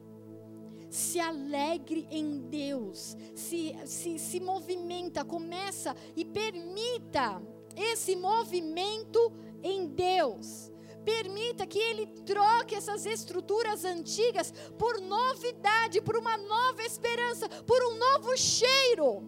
Se 0.89 1.21
alegre 1.21 2.09
em 2.11 2.49
Deus, 2.49 3.15
se, 3.35 3.77
se, 3.85 4.19
se 4.19 4.41
movimenta, 4.41 5.23
começa 5.23 5.95
e 6.17 6.25
permita 6.25 7.43
esse 7.77 8.17
movimento 8.17 9.33
em 9.63 9.87
Deus. 9.87 10.73
Permita 11.05 11.67
que 11.67 11.79
Ele 11.79 12.07
troque 12.25 12.75
essas 12.75 13.07
estruturas 13.07 13.85
antigas 13.85 14.53
por 14.79 15.01
novidade, 15.01 16.01
por 16.01 16.17
uma 16.17 16.37
nova 16.37 16.83
esperança, 16.83 17.49
por 17.49 17.83
um 17.83 17.99
novo 17.99 18.37
cheiro, 18.37 19.23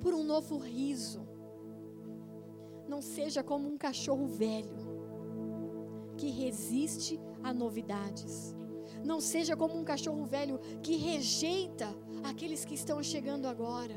por 0.00 0.14
um 0.14 0.24
novo 0.24 0.58
riso. 0.58 1.26
Não 2.88 3.00
seja 3.00 3.42
como 3.42 3.68
um 3.68 3.76
cachorro 3.76 4.26
velho, 4.26 4.88
que 6.16 6.28
resiste 6.30 7.20
a 7.42 7.54
novidades. 7.54 8.56
Não 9.04 9.20
seja 9.20 9.56
como 9.56 9.76
um 9.78 9.84
cachorro 9.84 10.24
velho 10.24 10.58
que 10.82 10.96
rejeita 10.96 11.94
aqueles 12.24 12.64
que 12.64 12.74
estão 12.74 13.02
chegando 13.02 13.46
agora. 13.46 13.94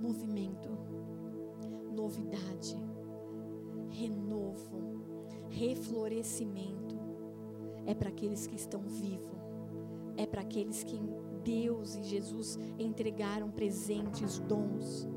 Movimento, 0.00 0.70
novidade, 1.92 2.76
renovo, 3.90 5.02
reflorescimento 5.48 6.98
é 7.86 7.94
para 7.94 8.08
aqueles 8.08 8.46
que 8.46 8.56
estão 8.56 8.80
vivos, 8.82 9.38
é 10.16 10.26
para 10.26 10.42
aqueles 10.42 10.82
que 10.84 10.98
Deus 11.42 11.96
e 11.96 12.02
Jesus 12.02 12.58
entregaram 12.78 13.50
presentes, 13.50 14.38
dons. 14.40 15.08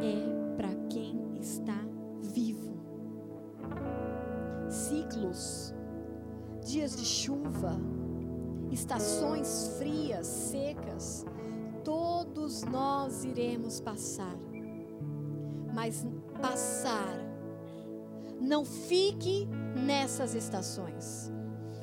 É 0.00 0.56
para 0.56 0.74
quem 0.88 1.38
está 1.38 1.78
vivo. 2.20 2.74
Ciclos, 4.68 5.74
dias 6.64 6.96
de 6.96 7.04
chuva, 7.04 7.78
estações 8.72 9.76
frias, 9.78 10.26
secas, 10.26 11.24
todos 11.84 12.62
nós 12.64 13.24
iremos 13.24 13.80
passar. 13.80 14.36
Mas 15.74 16.06
passar, 16.40 17.18
não 18.40 18.64
fique 18.64 19.48
nessas 19.74 20.34
estações. 20.34 21.32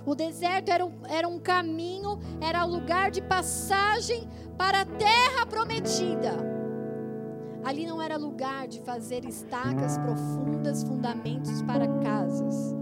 O 0.06 0.16
deserto 0.16 0.70
era 0.70 0.86
um, 0.86 0.94
era 1.08 1.28
um 1.28 1.38
caminho, 1.38 2.18
era 2.40 2.64
lugar 2.64 3.12
de 3.12 3.22
passagem 3.22 4.28
para 4.58 4.82
a 4.82 4.86
terra 4.86 5.46
prometida. 5.46 6.32
Ali 7.64 7.86
não 7.86 8.02
era 8.02 8.18
lugar 8.18 8.68
de 8.68 8.80
fazer 8.82 9.26
estacas 9.26 9.98
profundas, 9.98 10.84
fundamentos 10.84 11.62
para 11.64 11.88
casas. 12.00 12.74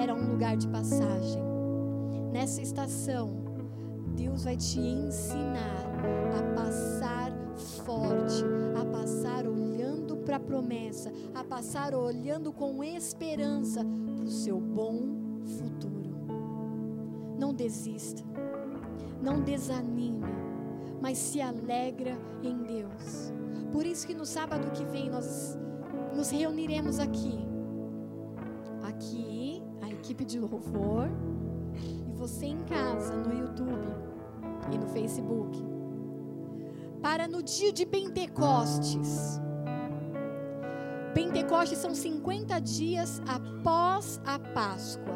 Era 0.00 0.14
um 0.14 0.30
lugar 0.30 0.56
de 0.56 0.68
passagem. 0.68 1.42
Nessa 2.32 2.62
estação, 2.62 3.44
Deus 4.16 4.44
vai 4.44 4.56
te 4.56 4.80
ensinar 4.80 5.84
a 6.38 6.54
passar 6.54 7.32
forte, 7.84 8.42
a 8.80 8.84
passar 8.86 9.46
olhando 9.46 9.61
para 10.22 10.36
a 10.36 10.40
promessa, 10.40 11.12
a 11.34 11.44
passar 11.44 11.94
olhando 11.94 12.52
com 12.52 12.82
esperança 12.82 13.84
para 14.16 14.24
o 14.24 14.30
seu 14.30 14.60
bom 14.60 15.00
futuro. 15.58 16.12
Não 17.38 17.52
desista, 17.52 18.22
não 19.20 19.40
desanime, 19.40 20.22
mas 21.00 21.18
se 21.18 21.40
alegra 21.40 22.16
em 22.42 22.56
Deus. 22.62 23.32
Por 23.72 23.84
isso 23.84 24.06
que 24.06 24.14
no 24.14 24.24
sábado 24.24 24.70
que 24.70 24.84
vem 24.84 25.10
nós 25.10 25.58
nos 26.14 26.30
reuniremos 26.30 26.98
aqui. 26.98 27.38
Aqui, 28.82 29.62
a 29.80 29.90
equipe 29.90 30.24
de 30.24 30.38
louvor 30.38 31.08
e 32.08 32.12
você 32.12 32.46
em 32.46 32.62
casa, 32.64 33.16
no 33.16 33.32
YouTube 33.32 33.72
e 34.72 34.78
no 34.78 34.86
Facebook. 34.88 35.58
Para 37.00 37.26
no 37.26 37.42
dia 37.42 37.72
de 37.72 37.84
Pentecostes. 37.84 39.40
Pentecostes 41.14 41.78
são 41.78 41.94
50 41.94 42.58
dias 42.60 43.20
após 43.26 44.20
a 44.24 44.38
Páscoa. 44.38 45.14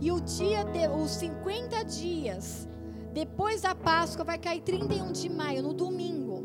E 0.00 0.10
o 0.10 0.20
dia 0.20 0.64
de, 0.64 0.88
os 0.88 1.10
50 1.12 1.84
dias 1.84 2.68
depois 3.12 3.62
da 3.62 3.74
Páscoa 3.74 4.24
vai 4.24 4.38
cair 4.38 4.60
31 4.60 5.10
de 5.10 5.30
maio, 5.30 5.62
no 5.62 5.72
domingo. 5.72 6.44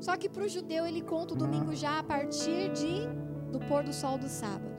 Só 0.00 0.16
que 0.16 0.30
para 0.30 0.44
o 0.44 0.48
judeu 0.48 0.86
ele 0.86 1.02
conta 1.02 1.34
o 1.34 1.36
domingo 1.36 1.74
já 1.74 1.98
a 1.98 2.02
partir 2.02 2.72
de 2.72 3.06
do 3.52 3.60
pôr 3.60 3.82
do 3.82 3.92
sol 3.92 4.16
do 4.16 4.28
sábado. 4.28 4.70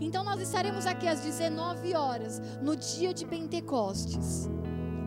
Então 0.00 0.22
nós 0.22 0.40
estaremos 0.40 0.86
aqui 0.86 1.08
às 1.08 1.20
19 1.20 1.94
horas, 1.94 2.40
no 2.62 2.76
dia 2.76 3.12
de 3.12 3.26
Pentecostes, 3.26 4.48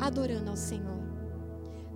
adorando 0.02 0.50
ao 0.50 0.58
Senhor, 0.58 1.02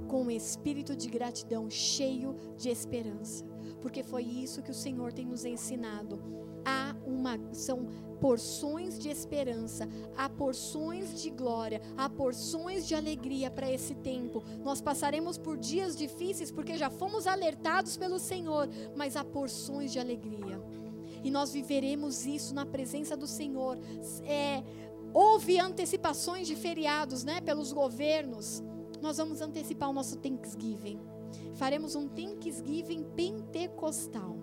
com 0.07 0.23
um 0.23 0.31
espírito 0.31 0.95
de 0.95 1.09
gratidão, 1.09 1.69
cheio 1.69 2.35
de 2.55 2.69
esperança, 2.69 3.43
porque 3.81 4.03
foi 4.03 4.23
isso 4.23 4.61
que 4.61 4.71
o 4.71 4.75
Senhor 4.75 5.13
tem 5.13 5.25
nos 5.25 5.45
ensinado. 5.45 6.19
Há 6.65 6.95
uma 7.05 7.39
são 7.53 7.87
porções 8.19 8.97
de 8.99 9.09
esperança, 9.09 9.87
há 10.15 10.27
porções 10.27 11.21
de 11.21 11.29
glória, 11.29 11.81
há 11.95 12.09
porções 12.09 12.87
de 12.87 12.95
alegria 12.95 13.49
para 13.49 13.71
esse 13.71 13.95
tempo. 13.95 14.43
Nós 14.63 14.81
passaremos 14.81 15.37
por 15.37 15.57
dias 15.57 15.95
difíceis 15.95 16.51
porque 16.51 16.77
já 16.77 16.89
fomos 16.89 17.27
alertados 17.27 17.95
pelo 17.95 18.19
Senhor, 18.19 18.67
mas 18.95 19.15
há 19.15 19.23
porções 19.23 19.91
de 19.91 19.99
alegria. 19.99 20.61
E 21.23 21.31
nós 21.31 21.51
viveremos 21.51 22.25
isso 22.25 22.53
na 22.53 22.65
presença 22.65 23.15
do 23.15 23.27
Senhor. 23.27 23.77
É, 24.23 24.63
houve 25.13 25.59
antecipações 25.59 26.47
de 26.47 26.55
feriados, 26.55 27.23
né, 27.23 27.41
pelos 27.41 27.71
governos. 27.71 28.63
Nós 29.01 29.17
vamos 29.17 29.41
antecipar 29.41 29.89
o 29.89 29.93
nosso 29.93 30.17
Thanksgiving. 30.17 30.99
Faremos 31.57 31.95
um 31.95 32.07
Thanksgiving 32.07 33.03
pentecostal 33.15 34.37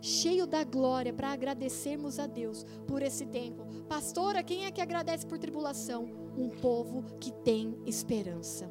cheio 0.00 0.46
da 0.46 0.62
glória 0.64 1.12
para 1.12 1.32
agradecermos 1.32 2.18
a 2.18 2.26
Deus 2.26 2.64
por 2.86 3.02
esse 3.02 3.26
tempo. 3.26 3.66
Pastora, 3.88 4.42
quem 4.42 4.64
é 4.64 4.70
que 4.70 4.80
agradece 4.80 5.26
por 5.26 5.38
tribulação? 5.38 6.04
Um 6.36 6.48
povo 6.48 7.02
que 7.18 7.32
tem 7.32 7.76
esperança. 7.84 8.70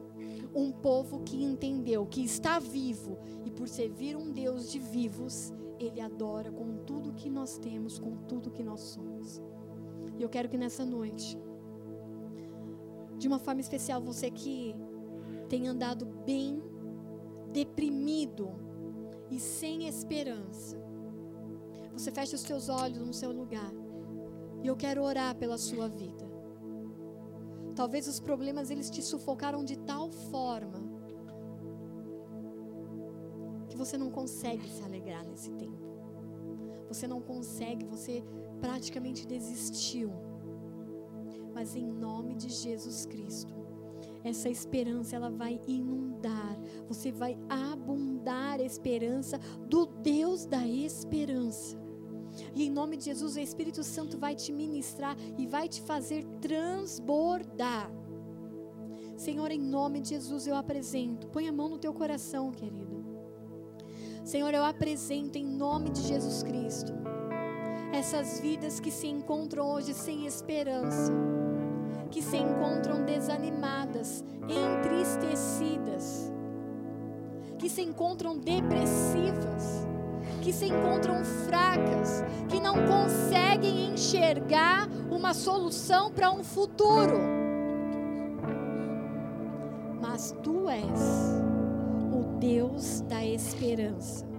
Um 0.56 0.72
povo 0.72 1.20
que 1.24 1.44
entendeu 1.44 2.06
que 2.06 2.24
está 2.24 2.60
vivo 2.60 3.18
e 3.46 3.52
por 3.52 3.68
servir 3.68 4.16
um 4.16 4.32
Deus 4.32 4.72
de 4.72 4.80
vivos, 4.80 5.54
ele 5.78 6.00
adora 6.00 6.52
com 6.52 6.78
tudo 6.78 7.14
que 7.14 7.30
nós 7.30 7.58
temos, 7.58 8.00
com 8.00 8.16
tudo 8.16 8.52
que 8.52 8.64
nós 8.64 8.80
somos. 8.82 9.42
E 10.18 10.24
eu 10.24 10.30
quero 10.30 10.50
que 10.50 10.58
nessa 10.58 10.86
noite, 10.86 11.38
de 13.18 13.28
uma 13.28 13.38
forma 13.38 13.62
especial, 13.62 14.02
você 14.02 14.32
que 14.32 14.74
tem 15.50 15.68
andado 15.68 16.06
bem 16.06 16.64
deprimido 17.58 18.50
e 19.32 19.40
sem 19.40 19.88
esperança, 19.88 20.78
você 21.92 22.12
fecha 22.12 22.36
os 22.36 22.42
seus 22.42 22.70
olhos 22.70 23.00
no 23.00 23.14
seu 23.22 23.32
lugar. 23.32 23.72
E 24.64 24.68
eu 24.68 24.76
quero 24.76 25.02
orar 25.02 25.34
pela 25.36 25.58
sua 25.58 25.88
vida. 25.90 26.26
Talvez 27.76 28.08
os 28.08 28.20
problemas 28.20 28.70
eles 28.70 28.92
te 28.92 29.02
sufocaram 29.02 29.64
de 29.64 29.76
tal 29.76 30.12
forma 30.12 30.80
que 33.70 33.76
você 33.76 33.98
não 33.98 34.12
consegue 34.12 34.68
se 34.70 34.84
alegrar 34.84 35.26
nesse 35.26 35.52
tempo. 35.54 35.88
Você 36.88 37.08
não 37.08 37.20
consegue, 37.20 37.86
você 37.86 38.24
praticamente 38.62 39.26
desistiu. 39.26 40.12
Mas 41.56 41.76
em 41.76 41.88
nome 41.88 42.36
de 42.36 42.50
Jesus 42.50 43.08
Cristo, 43.08 43.57
essa 44.24 44.50
esperança 44.50 45.16
ela 45.16 45.30
vai 45.30 45.60
inundar, 45.68 46.58
você 46.88 47.12
vai 47.12 47.38
abundar 47.50 48.60
a 48.60 48.64
esperança 48.64 49.40
do 49.68 49.86
Deus 49.86 50.46
da 50.46 50.66
esperança. 50.66 51.78
E 52.54 52.66
em 52.66 52.70
nome 52.70 52.98
de 52.98 53.06
Jesus, 53.06 53.36
o 53.36 53.40
Espírito 53.40 53.84
Santo 53.84 54.18
vai 54.18 54.36
te 54.36 54.52
ministrar 54.52 55.18
e 55.38 55.48
vai 55.48 55.68
te 55.68 55.82
fazer 55.82 56.24
transbordar. 56.40 57.92
Senhor, 59.16 59.50
em 59.50 59.60
nome 59.60 60.02
de 60.02 60.10
Jesus 60.10 60.46
eu 60.46 60.56
apresento. 60.56 61.28
Põe 61.28 61.48
a 61.48 61.52
mão 61.52 61.70
no 61.70 61.80
teu 61.80 61.94
coração, 61.94 62.52
querido. 62.52 63.04
Senhor, 64.24 64.54
eu 64.54 64.64
apresento 64.64 65.38
em 65.38 65.46
nome 65.46 65.90
de 65.90 66.02
Jesus 66.02 66.44
Cristo 66.44 66.94
essas 67.94 68.40
vidas 68.40 68.80
que 68.80 68.92
se 68.92 69.08
encontram 69.08 69.72
hoje 69.72 69.94
sem 69.94 70.26
esperança, 70.26 71.12
que 72.18 72.24
se 72.24 72.36
encontram 72.36 73.06
desanimadas, 73.06 74.26
entristecidas, 74.50 76.34
que 77.60 77.70
se 77.70 77.84
encontram 77.84 78.40
depressivas 78.40 79.86
que 80.42 80.52
se 80.52 80.66
encontram 80.66 81.24
fracas, 81.46 82.24
que 82.50 82.60
não 82.60 82.74
conseguem 82.88 83.94
enxergar 83.94 84.88
uma 85.12 85.34
solução 85.34 86.12
para 86.12 86.32
um 86.32 86.44
futuro. 86.44 87.20
Mas 90.02 90.36
tu 90.42 90.68
és 90.70 91.38
o 92.12 92.40
Deus 92.40 93.02
da 93.02 93.24
esperança. 93.24 94.37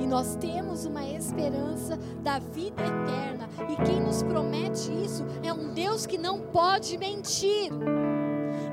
E 0.00 0.06
nós 0.06 0.36
temos 0.36 0.84
uma 0.84 1.04
esperança 1.04 1.98
da 2.22 2.38
vida 2.38 2.82
eterna. 2.82 3.48
E 3.68 3.76
quem 3.84 4.00
nos 4.00 4.22
promete 4.22 4.92
isso 5.04 5.24
é 5.42 5.52
um 5.52 5.72
Deus 5.72 6.06
que 6.06 6.18
não 6.18 6.40
pode 6.40 6.96
mentir. 6.98 7.70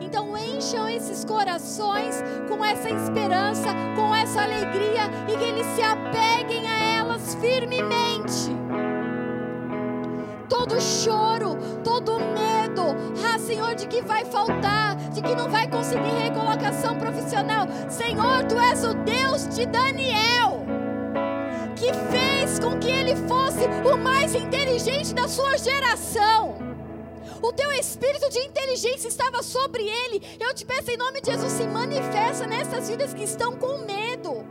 Então 0.01 0.37
encham 0.37 0.87
esses 0.87 1.25
corações 1.25 2.23
com 2.47 2.63
essa 2.63 2.89
esperança, 2.89 3.69
com 3.95 4.13
essa 4.13 4.43
alegria 4.43 5.09
e 5.27 5.37
que 5.37 5.43
eles 5.43 5.65
se 5.67 5.81
apeguem 5.81 6.67
a 6.67 6.97
elas 6.97 7.35
firmemente. 7.35 8.53
Todo 10.47 10.79
choro, 10.79 11.57
todo 11.83 12.19
medo, 12.19 12.95
ah 13.25 13.39
Senhor, 13.39 13.73
de 13.73 13.87
que 13.87 14.01
vai 14.01 14.23
faltar, 14.23 14.95
de 14.95 15.21
que 15.21 15.35
não 15.35 15.49
vai 15.49 15.67
conseguir 15.67 16.11
recolocação 16.21 16.95
profissional. 16.95 17.65
Senhor, 17.89 18.43
tu 18.43 18.59
és 18.59 18.83
o 18.83 18.93
Deus 18.93 19.47
de 19.47 19.65
Daniel, 19.65 20.52
com 22.63 22.79
que 22.79 22.89
ele 22.89 23.13
fosse 23.27 23.65
o 23.85 23.97
mais 23.97 24.33
inteligente 24.33 25.13
da 25.13 25.27
sua 25.27 25.57
geração. 25.57 26.55
O 27.41 27.51
teu 27.51 27.69
espírito 27.73 28.29
de 28.29 28.39
inteligência 28.39 29.09
estava 29.09 29.43
sobre 29.43 29.83
ele. 29.83 30.21
Eu 30.39 30.53
te 30.53 30.65
peço 30.65 30.89
em 30.89 30.95
nome 30.95 31.19
de 31.19 31.29
Jesus, 31.29 31.51
se 31.51 31.67
manifesta 31.67 32.47
nessas 32.47 32.87
vidas 32.87 33.13
que 33.13 33.23
estão 33.23 33.57
com 33.57 33.79
medo 33.79 34.45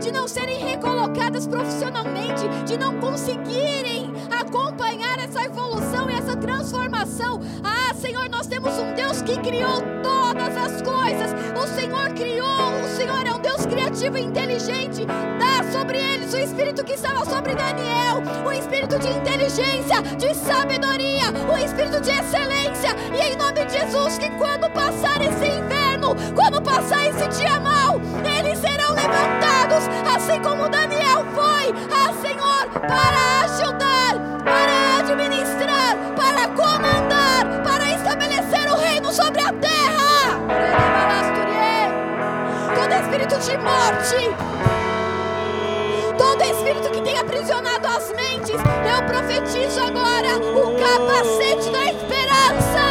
de 0.00 0.10
não 0.10 0.26
serem 0.26 0.58
recolocadas 0.58 1.46
profissionalmente, 1.46 2.48
de 2.66 2.76
não 2.76 2.98
conseguirem 2.98 4.10
acompanhar 4.46 5.18
essa 5.18 5.44
evolução 5.44 6.08
e 6.08 6.14
essa 6.14 6.36
transformação. 6.36 7.40
Ah, 7.64 7.92
Senhor, 7.94 8.28
nós 8.28 8.46
temos 8.46 8.78
um 8.78 8.94
Deus 8.94 9.20
que 9.22 9.36
criou 9.38 9.82
todas 10.02 10.56
as 10.56 10.82
coisas. 10.82 11.32
O 11.60 11.66
Senhor 11.74 12.10
criou, 12.14 12.80
o 12.84 12.96
Senhor 12.96 13.26
é 13.26 13.34
um 13.34 13.40
Deus 13.40 13.66
criativo 13.66 14.16
e 14.16 14.22
inteligente. 14.22 15.04
Dá 15.04 15.64
sobre 15.72 15.98
eles 15.98 16.32
o 16.32 16.38
espírito 16.38 16.84
que 16.84 16.92
estava 16.92 17.24
sobre 17.24 17.54
Daniel, 17.54 18.22
o 18.46 18.52
espírito 18.52 18.98
de 18.98 19.08
inteligência, 19.08 20.00
de 20.16 20.32
sabedoria, 20.34 21.24
o 21.52 21.58
espírito 21.58 22.00
de 22.00 22.10
excelência. 22.10 22.94
E 23.14 23.32
em 23.32 23.36
nome 23.36 23.64
de 23.64 23.72
Jesus, 23.72 24.18
que 24.18 24.30
quando 24.30 24.70
passar 24.70 25.20
esse 25.22 25.46
inverno, 25.46 26.14
quando 26.34 26.62
passar 26.62 27.08
esse 27.08 27.26
dia 27.38 27.58
mal, 27.58 28.00
eles 28.38 28.58
serão 28.58 28.94
levantados, 28.94 29.88
assim 30.14 30.40
como 30.40 30.68
Daniel 30.68 31.24
foi, 31.34 31.74
ah 31.92 32.12
Senhor, 32.22 32.68
para 32.80 33.36
ajudar, 33.44 34.45
para 34.46 34.98
administrar, 35.00 35.96
para 36.16 36.48
comandar, 36.54 37.62
para 37.64 37.90
estabelecer 37.90 38.70
o 38.72 38.76
reino 38.76 39.12
sobre 39.12 39.42
a 39.42 39.52
terra. 39.52 40.40
Todo 42.74 42.92
espírito 42.94 43.38
de 43.40 43.58
morte, 43.58 44.30
todo 46.16 46.42
espírito 46.42 46.90
que 46.90 47.00
tem 47.02 47.18
aprisionado 47.18 47.86
as 47.88 48.10
mentes, 48.12 48.54
eu 48.54 49.02
profetizo 49.06 49.80
agora 49.80 50.38
o 50.38 50.76
capacete 50.78 51.70
da 51.70 51.84
esperança. 51.90 52.86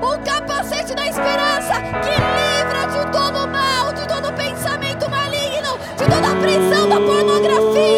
O 0.00 0.18
capacete 0.24 0.94
da 0.94 1.06
esperança 1.06 1.74
que 2.02 2.14
livra 2.16 2.86
de 2.86 3.12
todo 3.12 3.46
mal, 3.48 3.92
de 3.92 4.06
todo 4.08 4.32
pensamento 4.34 5.10
maligno, 5.10 5.78
de 5.96 6.04
toda 6.04 6.36
prisão 6.40 6.88
da 6.88 6.96
pornografia, 6.96 7.97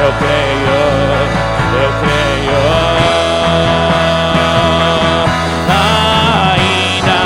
Eu 0.00 0.12
creio, 0.12 0.78
eu 1.74 1.90
creio. 2.00 2.62
Ainda 6.54 7.20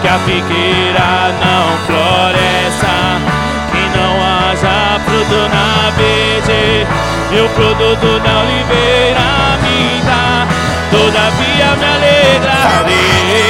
que 0.00 0.08
a 0.08 0.18
figueira 0.20 1.10
não 1.42 1.64
floresça, 1.86 2.94
que 3.72 3.82
não 3.98 4.12
haja 4.22 4.78
fruto 5.04 5.40
na 5.48 5.68
verde, 5.96 6.86
e 7.32 7.34
o 7.40 7.48
produto 7.48 8.08
da 8.20 8.34
oliveira 8.38 9.28
me 9.62 10.00
dá. 10.06 10.46
Todavia 10.92 11.68
me 11.76 11.86
alegrarei, 11.96 13.46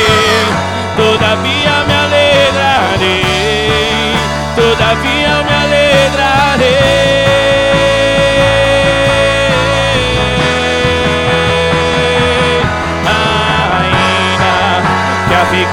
todavia 0.96 1.74
me 1.86 1.94
alegrarei, 2.04 3.26
todavia 4.56 5.34
me 5.44 5.52
alegrarei. 5.62 7.05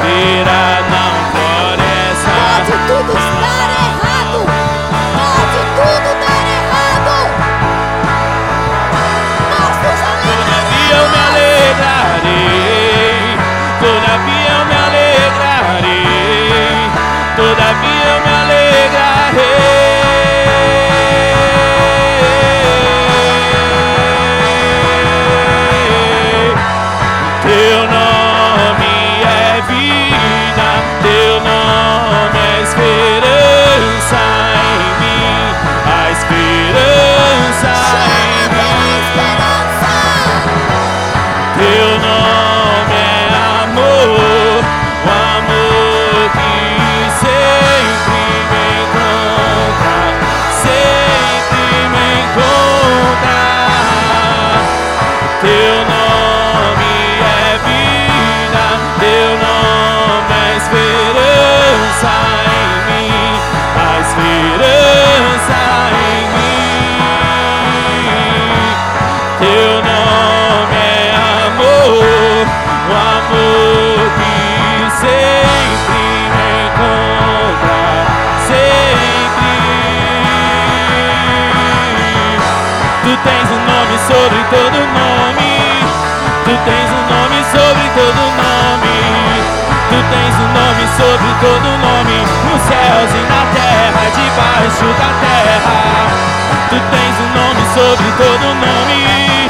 Figueira 0.02 0.73
sobre 84.08 84.44
todo 84.52 84.78
nome, 84.80 85.54
tu 86.46 86.54
tens 86.66 86.90
um 86.92 87.04
nome 87.08 87.40
sobre 87.52 87.88
todo 87.96 88.22
nome, 88.36 89.04
Tu 89.94 90.00
tens 90.10 90.36
um 90.40 90.50
nome 90.58 90.88
sobre 90.98 91.32
todo 91.40 91.70
nome, 91.78 92.18
nos 92.50 92.62
céus 92.64 93.12
e 93.14 93.24
na 93.30 93.46
terra, 93.54 94.10
debaixo 94.10 94.86
da 94.98 95.10
terra. 95.22 96.08
Tu 96.70 96.80
tens 96.90 97.16
um 97.22 97.30
nome 97.38 97.64
sobre 97.78 98.10
todo 98.18 98.46
nome. 98.58 99.50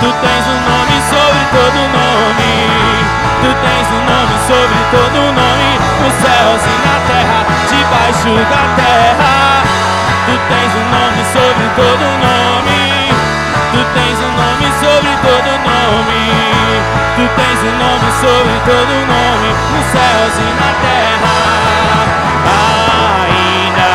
Tu 0.00 0.08
tens 0.24 0.46
um 0.46 0.60
nome 0.64 0.96
sobre 1.04 1.44
todo 1.52 1.78
nome. 1.92 2.54
Tu 3.42 3.50
tens 3.60 3.88
um 3.92 4.02
nome 4.08 4.36
sobre 4.48 4.80
todo 4.90 5.20
nome, 5.36 5.70
nos 6.00 6.14
céus 6.24 6.62
e 6.64 6.76
na 6.80 6.96
terra, 7.12 7.46
debaixo 7.68 8.32
da 8.48 8.82
terra. 8.82 9.73
Sobre 18.24 18.56
todo 18.64 18.92
nome, 19.04 19.50
nos 19.72 19.84
céus 19.92 20.34
e 20.38 20.48
na 20.56 20.70
terra. 20.80 21.36
Ainda 23.28 23.92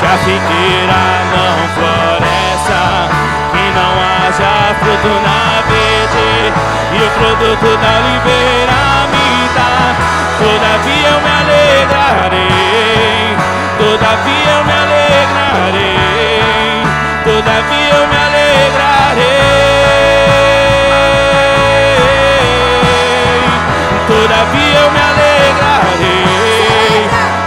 que 0.00 0.06
a 0.06 0.16
figueira 0.18 1.02
não 1.32 1.56
floresça, 1.72 2.82
que 3.52 3.64
não 3.72 3.92
haja 4.04 4.52
fruto 4.80 5.12
na 5.24 5.40
verde, 5.64 6.30
e 6.92 6.98
o 7.00 7.08
produto 7.16 7.68
da 7.80 7.90
oliveira 8.00 8.80
me 9.12 9.28
dá. 9.56 9.76
Todavia 10.38 11.08
eu 11.08 11.18
me 11.24 11.32
alegrarei, 11.40 13.24
todavia 13.78 14.50
eu 14.50 14.62
me 14.64 14.74
alegrarei, 14.84 16.04
todavia 17.24 17.94
eu 17.94 18.04
me 18.08 18.16
alegrarei. 18.16 18.43
Eu 24.76 24.90
me 24.90 25.00
alegrarei. 25.10 26.24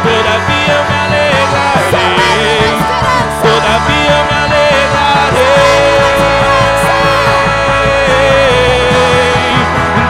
Todavia 0.03 0.73
eu 0.73 0.83
me 0.89 0.95
alegrarei. 1.05 2.71
Todavia 3.41 4.11
eu 4.17 4.23
me 4.25 4.35
alegrarei. 4.43 5.57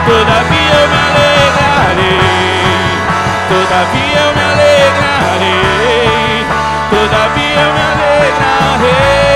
Todavia 0.06 0.74
eu 0.74 0.86
me 0.88 0.98
alegrarei. 1.08 2.18
Todavia 3.48 4.20
eu 4.20 4.30
me 4.34 4.42
alegrarei. 4.50 5.66
Todavia 6.90 7.60
eu 7.60 7.70
me 7.72 7.82
alegrarei. 7.92 9.27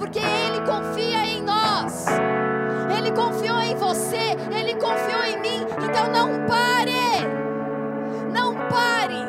Porque 0.00 0.18
Ele 0.18 0.60
confia 0.62 1.26
em 1.26 1.42
nós. 1.42 2.06
Ele 2.96 3.12
confiou 3.12 3.60
em 3.60 3.76
você, 3.76 4.34
Ele 4.50 4.74
confiou 4.76 5.22
em 5.24 5.38
mim. 5.40 5.66
Então 5.84 6.10
não 6.10 6.46
pare. 6.46 6.90
Não 8.32 8.54
pare. 8.68 9.20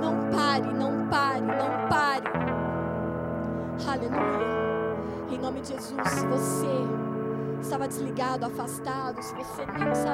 Não 0.00 0.28
pare, 0.30 0.74
não 0.74 1.06
pare, 1.08 1.40
não 1.40 1.88
pare. 1.88 2.24
Aleluia. 3.86 4.52
Em 5.30 5.38
nome 5.38 5.60
de 5.60 5.68
Jesus, 5.68 6.08
se 6.08 6.26
você 6.26 6.66
estava 7.60 7.86
desligado, 7.86 8.44
afastado, 8.44 9.22
se 9.22 9.32
você 9.34 9.64
nem 9.78 9.94
sabia 9.94 10.11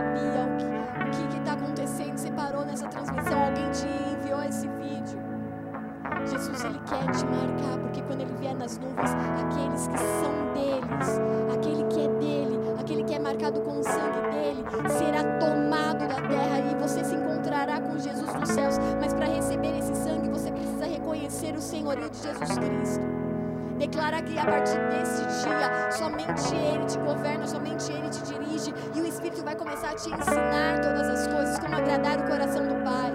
a 24.38 24.44
partir 24.44 24.78
desse 24.88 25.24
dia, 25.42 25.90
somente 25.90 26.54
Ele 26.54 26.84
te 26.86 26.98
governa, 26.98 27.46
somente 27.46 27.92
Ele 27.92 28.08
te 28.08 28.22
dirige, 28.22 28.74
e 28.94 29.00
o 29.00 29.06
Espírito 29.06 29.42
vai 29.42 29.54
começar 29.54 29.90
a 29.90 29.94
te 29.94 30.08
ensinar 30.10 30.80
todas 30.80 31.08
as 31.08 31.26
coisas, 31.26 31.58
como 31.58 31.74
agradar 31.74 32.18
o 32.18 32.22
coração 32.28 32.66
do 32.66 32.74
Pai. 32.84 33.12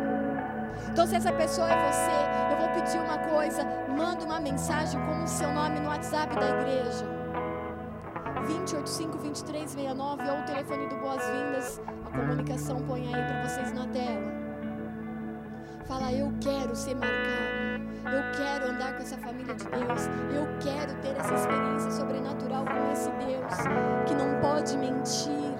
Então, 0.91 1.08
se 1.08 1.16
essa 1.16 1.32
pessoa 1.32 1.68
é 1.68 1.91
você, 1.91 2.52
eu 2.52 2.58
vou 2.58 2.70
pedir 2.70 3.00
uma 3.00 3.18
coisa: 3.18 3.66
manda 3.98 4.24
uma 4.24 4.40
mensagem 4.40 5.00
com 5.02 5.24
o 5.24 5.28
seu 5.28 5.52
nome 5.52 5.80
no 5.80 5.90
WhatsApp 5.90 6.36
da 6.36 6.50
igreja. 6.50 7.06
285 8.45 9.18
2369 9.18 10.30
ou 10.30 10.40
o 10.40 10.44
telefone 10.44 10.88
do 10.90 10.95
Boas-Vindas. 10.98 11.82
A 12.06 12.18
comunicação 12.18 12.82
põe 12.84 13.08
aí 13.08 13.24
para 13.24 13.48
vocês 13.48 13.72
na 13.72 13.88
tela. 13.88 14.44
Fala, 15.88 16.12
eu 16.12 16.32
quero 16.40 16.76
ser 16.76 16.95
marcado. 16.95 17.73
Eu 18.06 18.22
quero 18.36 18.72
andar 18.72 18.94
com 18.96 19.02
essa 19.02 19.18
família 19.18 19.56
de 19.56 19.64
Deus. 19.66 20.08
Eu 20.34 20.46
quero 20.60 20.94
ter 21.02 21.18
essa 21.18 21.34
experiência 21.34 21.92
sobrenatural 21.92 22.66
com 22.66 22.92
esse 22.92 23.10
Deus 23.12 23.54
que 24.06 24.14
não 24.14 24.42
pode 24.42 24.78
mentir, 24.78 25.56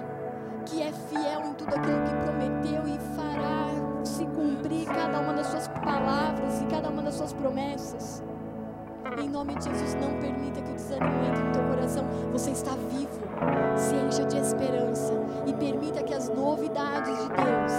que 0.66 0.82
é 0.82 0.92
fiel 0.92 1.40
em 1.46 1.54
tudo 1.54 1.74
aquilo 1.74 2.02
que 2.02 2.14
prometeu 2.22 2.86
e 2.86 2.98
fará 3.16 4.04
se 4.04 4.26
cumprir 4.26 4.86
cada 4.86 5.20
uma 5.20 5.32
das 5.32 5.46
suas 5.46 5.68
palavras 5.68 6.60
e 6.60 6.66
cada 6.66 6.90
uma 6.90 7.02
das 7.02 7.14
suas 7.14 7.32
promessas. 7.32 8.22
Em 9.18 9.28
nome 9.28 9.54
de 9.54 9.64
Jesus, 9.64 9.94
não 9.94 10.18
permita 10.20 10.60
que 10.60 10.70
o 10.70 10.74
desânimo 10.74 11.24
entre 11.24 11.42
no 11.42 11.52
teu 11.52 11.62
coração. 11.64 12.04
Você 12.32 12.50
está 12.50 12.72
vivo. 12.90 13.24
Se 13.76 13.94
encha 13.94 14.24
de 14.24 14.36
esperança 14.36 15.12
e 15.46 15.52
permita 15.54 16.02
que 16.02 16.12
as 16.12 16.28
novidades 16.28 17.16
de 17.16 17.28
Deus 17.28 17.72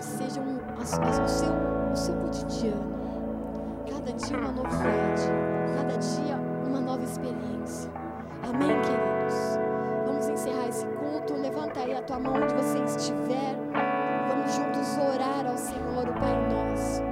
sejam 0.00 0.44
o 1.24 1.28
seu, 1.28 1.71
o 1.92 1.96
seu 1.96 2.14
cotidiano. 2.14 2.92
Cada 3.88 4.12
dia 4.12 4.38
uma 4.38 4.52
novidade, 4.52 5.22
cada 5.76 5.98
dia 5.98 6.36
uma 6.66 6.80
nova 6.80 7.04
experiência. 7.04 7.90
Amém, 8.42 8.80
queridos? 8.80 9.58
Vamos 10.06 10.28
encerrar 10.28 10.68
esse 10.68 10.86
culto. 10.86 11.34
Levanta 11.34 11.80
aí 11.80 11.94
a 11.94 12.02
tua 12.02 12.18
mão 12.18 12.34
onde 12.34 12.54
você 12.54 12.82
estiver. 12.84 13.56
Vamos 14.28 14.54
juntos 14.54 14.96
orar 14.96 15.46
ao 15.46 15.58
Senhor, 15.58 16.08
o 16.08 16.12
Pai 16.14 16.48
nosso. 16.50 17.02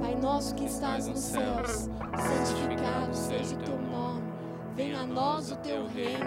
Pai 0.00 0.14
nosso 0.16 0.54
que 0.54 0.64
estás 0.64 1.06
nos 1.06 1.18
céus, 1.18 1.90
santificado 2.16 3.14
seja 3.14 3.54
o 3.56 3.58
teu 3.58 3.78
nome. 3.78 4.22
Venha 4.74 5.00
a 5.00 5.06
nós 5.06 5.52
o 5.52 5.56
teu 5.56 5.86
reino. 5.86 6.24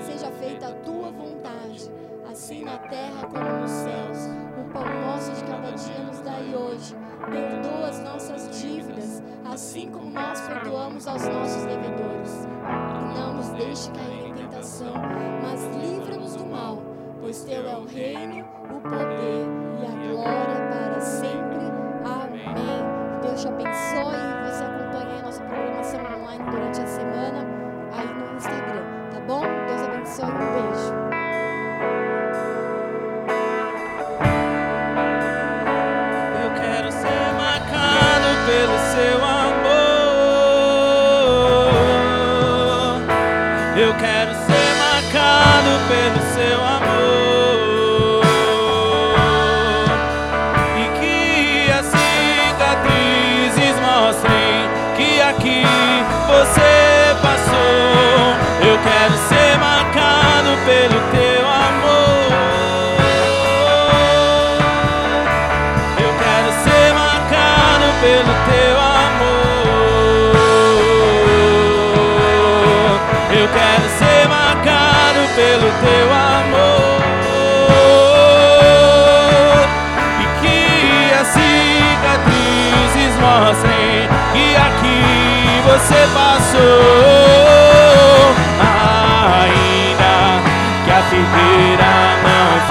Seja 0.00 0.30
feita 0.30 0.68
a 0.68 0.72
tua 0.74 1.10
vontade, 1.10 1.90
assim 2.30 2.64
na 2.64 2.78
terra 2.78 3.26
como 3.26 3.60
nos 3.60 3.70
céus. 3.70 4.45
O 4.58 4.64
pão 4.72 4.84
nosso 5.02 5.32
de 5.32 5.44
cada 5.44 5.70
dia 5.72 5.98
nos 5.98 6.20
dai 6.20 6.54
hoje. 6.54 6.96
Perdoa 7.30 7.88
as 7.88 8.00
nossas 8.00 8.58
dívidas, 8.58 9.22
assim 9.44 9.90
como 9.90 10.10
nós 10.10 10.40
perdoamos 10.40 11.06
aos 11.06 11.28
nossos 11.28 11.64
devedores. 11.64 12.48
E 12.64 13.18
não 13.18 13.34
nos 13.34 13.48
deixe 13.50 13.90
cair 13.90 14.30
em 14.30 14.34
tentação, 14.34 14.94
mas 15.42 15.62
livra-nos 15.76 16.36
do 16.36 16.46
mal, 16.46 16.82
pois 17.20 17.44
teu 17.44 17.68
é 17.68 17.76
o 17.76 17.84
reino, 17.84 18.46
o 18.64 18.80
poder 18.80 19.46
e 19.82 19.86
a 19.86 20.14
glória 20.14 20.68
para 20.70 21.00
sempre. 21.00 21.45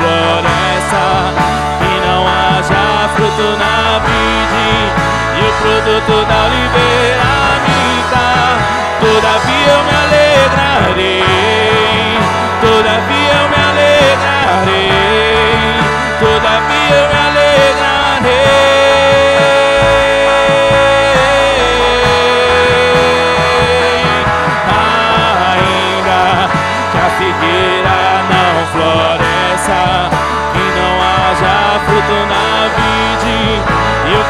Não 0.05 0.41
floresça 0.41 1.03
e 1.81 1.93
não 2.05 2.21
haja 2.27 3.09
fruto 3.15 3.47
na 3.57 3.99
vide 3.99 4.69
e 5.35 5.41
o 5.41 5.51
produto 5.61 6.15
da 6.27 6.37
oliveira 6.45 7.33
minta. 7.65 8.25
Todavia 8.99 9.67
eu 9.67 9.81
me 9.83 9.93
alegrarei, 10.03 11.14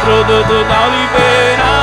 o 0.06 0.24
produto 0.24 0.64
da 0.66 0.86
oliveira 0.86 1.75